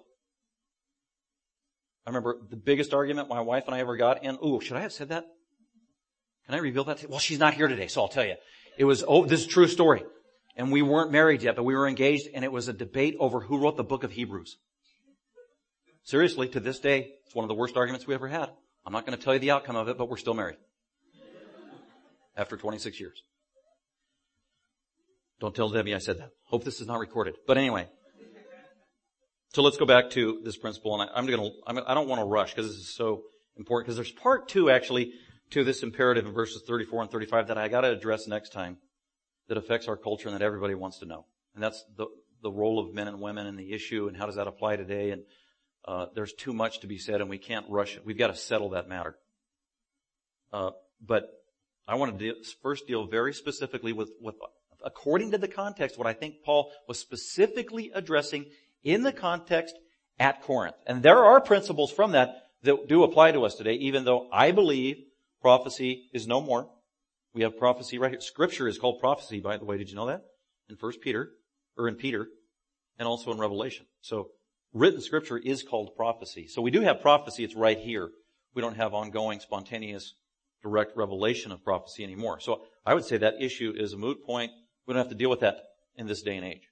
I 2.07 2.11
remember 2.11 2.37
the 2.49 2.57
biggest 2.57 2.95
argument 2.95 3.29
my 3.29 3.41
wife 3.41 3.65
and 3.67 3.75
I 3.75 3.81
ever 3.81 3.97
got 3.97 4.23
in. 4.23 4.39
Ooh, 4.45 4.61
should 4.61 4.77
I 4.77 4.81
have 4.81 4.93
said 4.93 5.09
that? 5.09 5.25
Can 6.47 6.55
I 6.55 6.59
reveal 6.59 6.85
that? 6.85 7.09
Well, 7.09 7.19
she's 7.19 7.39
not 7.39 7.55
here 7.55 7.67
today, 7.67 7.89
so 7.89 8.03
I'll 8.03 8.09
tell 8.09 8.25
you. 8.25 8.37
It 8.79 8.85
was, 8.85 9.03
oh, 9.07 9.25
this 9.25 9.41
is 9.41 9.47
true 9.47 9.67
story. 9.67 10.05
And 10.57 10.71
we 10.71 10.83
weren't 10.83 11.11
married 11.11 11.43
yet, 11.43 11.57
but 11.57 11.65
we 11.65 11.75
were 11.75 11.89
engaged 11.89 12.29
and 12.33 12.45
it 12.45 12.53
was 12.53 12.69
a 12.69 12.73
debate 12.73 13.17
over 13.19 13.41
who 13.41 13.59
wrote 13.59 13.77
the 13.77 13.85
book 13.85 14.05
of 14.05 14.13
Hebrews. 14.13 14.57
Seriously, 16.05 16.49
to 16.51 16.61
this 16.61 16.79
day, 16.79 17.15
it's 17.27 17.35
one 17.35 17.45
of 17.45 17.49
the 17.49 17.55
worst 17.55 17.77
arguments 17.77 18.07
we 18.07 18.15
ever 18.15 18.29
had. 18.29 18.51
I'm 18.87 18.93
not 18.93 19.05
going 19.05 19.19
to 19.19 19.23
tell 19.23 19.35
you 19.35 19.41
the 19.41 19.51
outcome 19.51 19.75
of 19.75 19.89
it, 19.89 19.99
but 19.99 20.09
we're 20.09 20.17
still 20.17 20.35
married. 20.35 20.57
After 22.37 22.57
26 22.57 23.01
years. 23.01 23.21
Don't 25.41 25.55
tell 25.55 25.69
Debbie 25.69 25.95
I 25.95 25.99
said 25.99 26.19
that. 26.19 26.31
Hope 26.45 26.65
this 26.65 26.81
is 26.81 26.87
not 26.87 26.99
recorded. 26.99 27.35
But 27.47 27.59
anyway. 27.59 27.89
So 29.53 29.63
let's 29.63 29.77
go 29.77 29.87
back 29.87 30.11
to 30.11 30.41
this 30.45 30.57
principle 30.57 31.01
and 31.01 31.11
I, 31.11 31.19
am 31.19 31.27
gonna, 31.27 31.49
I'm, 31.67 31.79
I 31.87 31.95
don't 31.95 32.09
want 32.09 32.21
to 32.21 32.27
rush 32.27 32.55
because 32.55 32.69
this 32.69 32.77
is 32.77 32.95
so 32.95 33.23
important 33.57 33.87
because 33.87 33.97
there's 33.97 34.13
part 34.13 34.49
two 34.49 34.71
actually 34.71 35.13
to 35.51 35.65
this 35.65 35.83
imperative 35.83 36.27
in 36.27 36.33
verses 36.35 36.63
34 36.67 37.03
and 37.03 37.11
35 37.11 37.49
that 37.49 37.57
I 37.57 37.69
gotta 37.69 37.91
address 37.91 38.27
next 38.27 38.51
time 38.51 38.77
that 39.49 39.57
affects 39.57 39.89
our 39.89 39.97
culture 39.97 40.29
and 40.29 40.35
that 40.35 40.45
everybody 40.45 40.75
wants 40.75 40.99
to 40.99 41.07
know. 41.07 41.25
And 41.55 41.63
that's 41.63 41.83
the, 41.97 42.07
the 42.43 42.51
role 42.51 42.79
of 42.79 42.93
men 42.93 43.09
and 43.09 43.21
women 43.21 43.47
and 43.47 43.59
the 43.59 43.73
issue 43.73 44.09
and 44.09 44.17
how 44.17 44.27
does 44.27 44.37
that 44.37 44.47
apply 44.47 44.77
today 44.77 45.11
and 45.11 45.23
uh, 45.87 46.07
there's 46.15 46.35
too 46.35 46.53
much 46.53 46.81
to 46.81 46.87
be 46.87 46.99
said 46.99 47.21
and 47.21 47.31
we 47.31 47.39
can't 47.39 47.65
rush 47.71 47.97
it. 47.97 48.05
We've 48.05 48.19
got 48.19 48.29
to 48.29 48.37
settle 48.37 48.71
that 48.71 48.89
matter. 48.89 49.17
Uh, 50.53 50.73
but 51.01 51.31
I 51.89 51.95
want 51.95 52.19
to 52.19 52.25
deal, 52.25 52.35
first 52.63 52.87
deal 52.87 53.07
very 53.07 53.33
specifically 53.33 53.93
with, 53.93 54.11
with, 54.21 54.35
according 54.87 55.33
to 55.33 55.39
the 55.39 55.49
context, 55.49 55.99
what 55.99 56.07
I 56.07 56.15
think 56.15 56.37
Paul 56.45 56.71
was 56.89 56.99
specifically 56.99 57.91
addressing 57.93 58.47
in 58.83 59.03
the 59.03 59.13
context 59.13 59.75
at 60.19 60.43
Corinth. 60.43 60.77
And 60.87 61.03
there 61.03 61.25
are 61.25 61.41
principles 61.41 61.93
from 61.93 62.13
that 62.13 62.45
that 62.63 62.89
do 62.89 63.03
apply 63.03 63.33
to 63.33 63.45
us 63.45 63.57
today, 63.57 63.75
even 63.75 64.05
though 64.05 64.29
I 64.33 64.53
believe 64.53 64.97
prophecy 65.43 66.09
is 66.15 66.27
no 66.27 66.41
more. 66.41 66.71
We 67.35 67.43
have 67.43 67.59
prophecy 67.59 67.99
right 67.99 68.13
here. 68.13 68.21
Scripture 68.21 68.67
is 68.67 68.79
called 68.79 69.01
prophecy, 69.01 69.41
by 69.41 69.59
the 69.59 69.65
way. 69.65 69.77
Did 69.77 69.91
you 69.91 69.97
know 69.97 70.07
that? 70.07 70.23
In 70.71 70.77
First 70.77 71.03
Peter, 71.03 71.33
or 71.77 71.89
in 71.89 71.97
Peter, 71.97 72.29
and 72.99 73.07
also 73.07 73.31
in 73.31 73.39
Revelation. 73.39 73.87
So 74.01 74.31
written 74.73 75.01
scripture 75.01 75.37
is 75.37 75.63
called 75.63 75.95
prophecy. 75.97 76.47
So 76.49 76.63
we 76.63 76.71
do 76.71 76.81
have 76.81 77.03
prophecy, 77.03 77.45
it's 77.45 77.55
right 77.55 77.79
here. 77.79 78.11
We 78.55 78.63
don't 78.63 78.77
have 78.77 78.95
ongoing, 78.95 79.41
spontaneous, 79.41 80.15
direct 80.63 80.97
revelation 80.97 81.53
of 81.53 81.63
prophecy 81.63 82.03
anymore. 82.05 82.41
So 82.41 82.63
I 82.85 82.95
would 82.95 83.05
say 83.05 83.19
that 83.19 83.35
issue 83.41 83.75
is 83.77 83.93
a 83.93 83.99
moot 83.99 84.25
point. 84.25 84.51
We 84.87 84.95
don't 84.95 85.01
have 85.01 85.09
to 85.11 85.17
deal 85.17 85.31
with 85.31 85.41
that 85.41 85.57
in 85.97 86.07
this 86.07 86.23
day 86.23 86.37
and 86.37 86.47
age. 86.47 86.69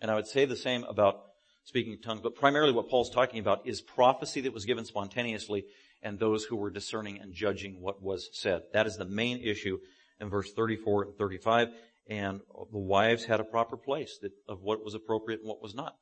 And 0.00 0.10
I 0.10 0.14
would 0.14 0.26
say 0.26 0.44
the 0.44 0.56
same 0.56 0.84
about 0.84 1.20
speaking 1.64 1.92
in 1.92 2.00
tongues, 2.00 2.20
but 2.20 2.34
primarily 2.34 2.72
what 2.72 2.88
Paul's 2.88 3.10
talking 3.10 3.40
about 3.40 3.66
is 3.66 3.80
prophecy 3.80 4.42
that 4.42 4.52
was 4.52 4.64
given 4.64 4.84
spontaneously 4.84 5.64
and 6.02 6.18
those 6.18 6.44
who 6.44 6.56
were 6.56 6.70
discerning 6.70 7.18
and 7.20 7.32
judging 7.32 7.80
what 7.80 8.02
was 8.02 8.28
said. 8.32 8.62
That 8.72 8.86
is 8.86 8.96
the 8.96 9.06
main 9.06 9.40
issue 9.42 9.78
in 10.20 10.28
verse 10.28 10.52
34 10.52 11.04
and 11.04 11.16
35. 11.16 11.68
And 12.06 12.40
the 12.70 12.78
wives 12.78 13.24
had 13.24 13.40
a 13.40 13.44
proper 13.44 13.78
place 13.78 14.18
that, 14.20 14.32
of 14.46 14.60
what 14.60 14.84
was 14.84 14.94
appropriate 14.94 15.40
and 15.40 15.48
what 15.48 15.62
was 15.62 15.74
not. 15.74 15.96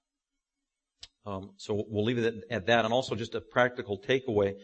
Um, 1.25 1.53
so 1.57 1.85
we'll 1.89 2.05
leave 2.05 2.19
it 2.19 2.43
at 2.51 2.67
that. 2.67 2.85
And 2.85 2.93
also 2.93 3.15
just 3.15 3.37
a 3.37 3.41
practical 3.41 4.01
takeaway 4.01 4.55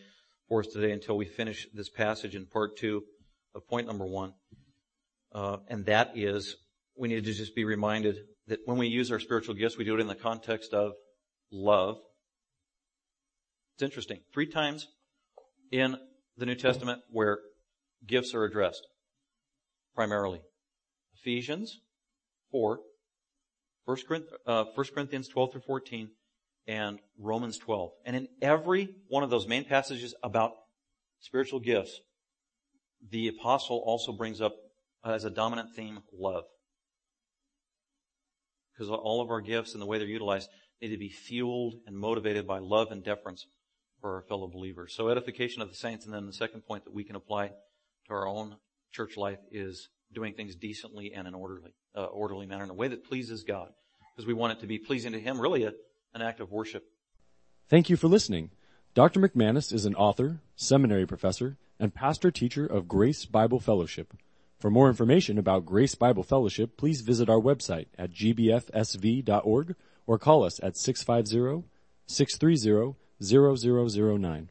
for 0.49 0.61
us 0.61 0.67
today 0.67 0.91
until 0.91 1.17
we 1.17 1.27
finish 1.27 1.69
this 1.73 1.89
passage 1.89 2.35
in 2.35 2.47
part 2.47 2.77
two 2.77 3.05
of 3.55 3.69
point 3.69 3.87
number 3.87 4.07
one. 4.07 4.35
Uh, 5.33 5.59
and 5.69 5.87
that 5.87 6.13
is 6.17 6.57
we 6.99 7.09
need 7.09 7.25
to 7.25 7.33
just 7.33 7.55
be 7.55 7.65
reminded 7.65 8.17
that 8.49 8.61
when 8.65 8.79
we 8.79 8.89
use 8.89 9.11
our 9.13 9.21
spiritual 9.21 9.55
gifts, 9.55 9.79
we 9.79 9.85
do 9.85 9.95
it 9.95 10.01
in 10.01 10.09
the 10.09 10.15
context 10.15 10.73
of 10.73 10.93
love. 11.53 11.97
It's 13.75 13.83
interesting. 13.83 14.21
Three 14.33 14.47
times 14.47 14.89
in 15.71 15.97
the 16.37 16.47
New 16.47 16.55
Testament 16.55 17.03
where 17.11 17.39
gifts 18.07 18.35
are 18.35 18.45
addressed, 18.45 18.87
primarily. 19.95 20.41
Ephesians 21.15 21.81
4, 22.51 22.81
1 23.85 23.99
uh, 24.47 24.65
Corinthians 24.95 25.29
12 25.29 25.53
through 25.53 25.61
14, 25.63 26.11
and 26.67 26.99
Romans 27.19 27.59
12. 27.59 27.91
And 28.05 28.17
in 28.17 28.29
every 28.43 28.95
one 29.09 29.23
of 29.23 29.31
those 29.31 29.47
main 29.47 29.65
passages 29.65 30.15
about 30.23 30.53
spiritual 31.21 31.61
gifts, 31.61 32.01
the 33.11 33.29
apostle 33.29 33.83
also 33.85 34.13
brings 34.13 34.41
up 34.41 34.55
as 35.05 35.25
a 35.25 35.31
dominant 35.31 35.75
theme 35.75 36.01
love. 36.13 36.45
Because 38.79 38.91
all 38.91 39.21
of 39.21 39.31
our 39.31 39.41
gifts 39.41 39.73
and 39.73 39.83
the 39.83 39.87
way 39.87 39.99
they're 39.99 40.07
utilized 40.07 40.49
need 40.81 40.91
to 40.91 40.99
be 40.99 41.09
fueled 41.09 41.75
and 41.87 41.97
motivated 41.97 42.47
by 42.47 42.61
love 42.61 42.93
and 42.93 43.03
deference 43.03 43.47
for 44.01 44.15
our 44.15 44.23
fellow 44.23 44.47
believers. 44.47 44.95
So 44.95 45.09
edification 45.09 45.63
of 45.63 45.69
the 45.69 45.75
saints, 45.75 46.05
and 46.05 46.15
then 46.15 46.27
the 46.27 46.33
second 46.33 46.61
point 46.63 46.85
that 46.85 46.95
we 46.95 47.03
can 47.03 47.17
apply 47.17 47.49
to 47.49 48.13
our 48.13 48.29
own 48.29 48.57
church 48.93 49.17
life 49.17 49.41
is 49.51 49.89
doing 50.15 50.35
things 50.35 50.55
decently 50.55 51.13
and 51.13 51.27
in 51.27 51.35
orderly, 51.35 51.75
uh, 51.97 52.05
orderly 52.05 52.47
manner 52.47 52.65
in 52.65 52.71
a 52.71 52.75
way 52.75 52.87
that 52.89 53.05
pleases 53.05 53.43
God. 53.43 53.71
Because 54.15 54.27
we 54.27 54.35
want 54.35 54.53
it 54.53 54.61
to 54.61 54.67
be 54.67 54.79
pleasing 54.79 55.13
to 55.13 55.21
Him, 55.21 55.41
really 55.41 55.65
a, 55.65 55.73
an 56.15 56.23
act 56.23 56.39
of 56.41 56.53
worship. 56.53 56.85
Thank 57.69 57.91
you 57.91 57.97
for 57.97 58.07
listening. 58.07 58.51
Dr. 58.95 59.21
McManus 59.21 59.73
is 59.73 59.85
an 59.85 59.95
author, 59.95 60.41
seminary 60.57 61.07
professor, 61.07 61.57
and 61.79 61.95
pastor 61.95 62.31
teacher 62.31 62.65
of 62.65 62.89
Grace 62.89 63.25
Bible 63.25 63.61
Fellowship. 63.61 64.15
For 64.59 64.71
more 64.71 64.89
information 64.89 65.39
about 65.39 65.67
Grace 65.67 65.95
Bible 65.95 66.25
Fellowship, 66.25 66.77
please 66.77 67.03
visit 67.03 67.29
our 67.29 67.39
website 67.41 67.87
at 67.97 68.11
gbfsv.org 68.13 69.77
or 70.05 70.19
call 70.19 70.43
us 70.43 70.59
at 70.65 70.77
650 70.77 71.69
630 72.09 72.97
0009. 73.23 74.49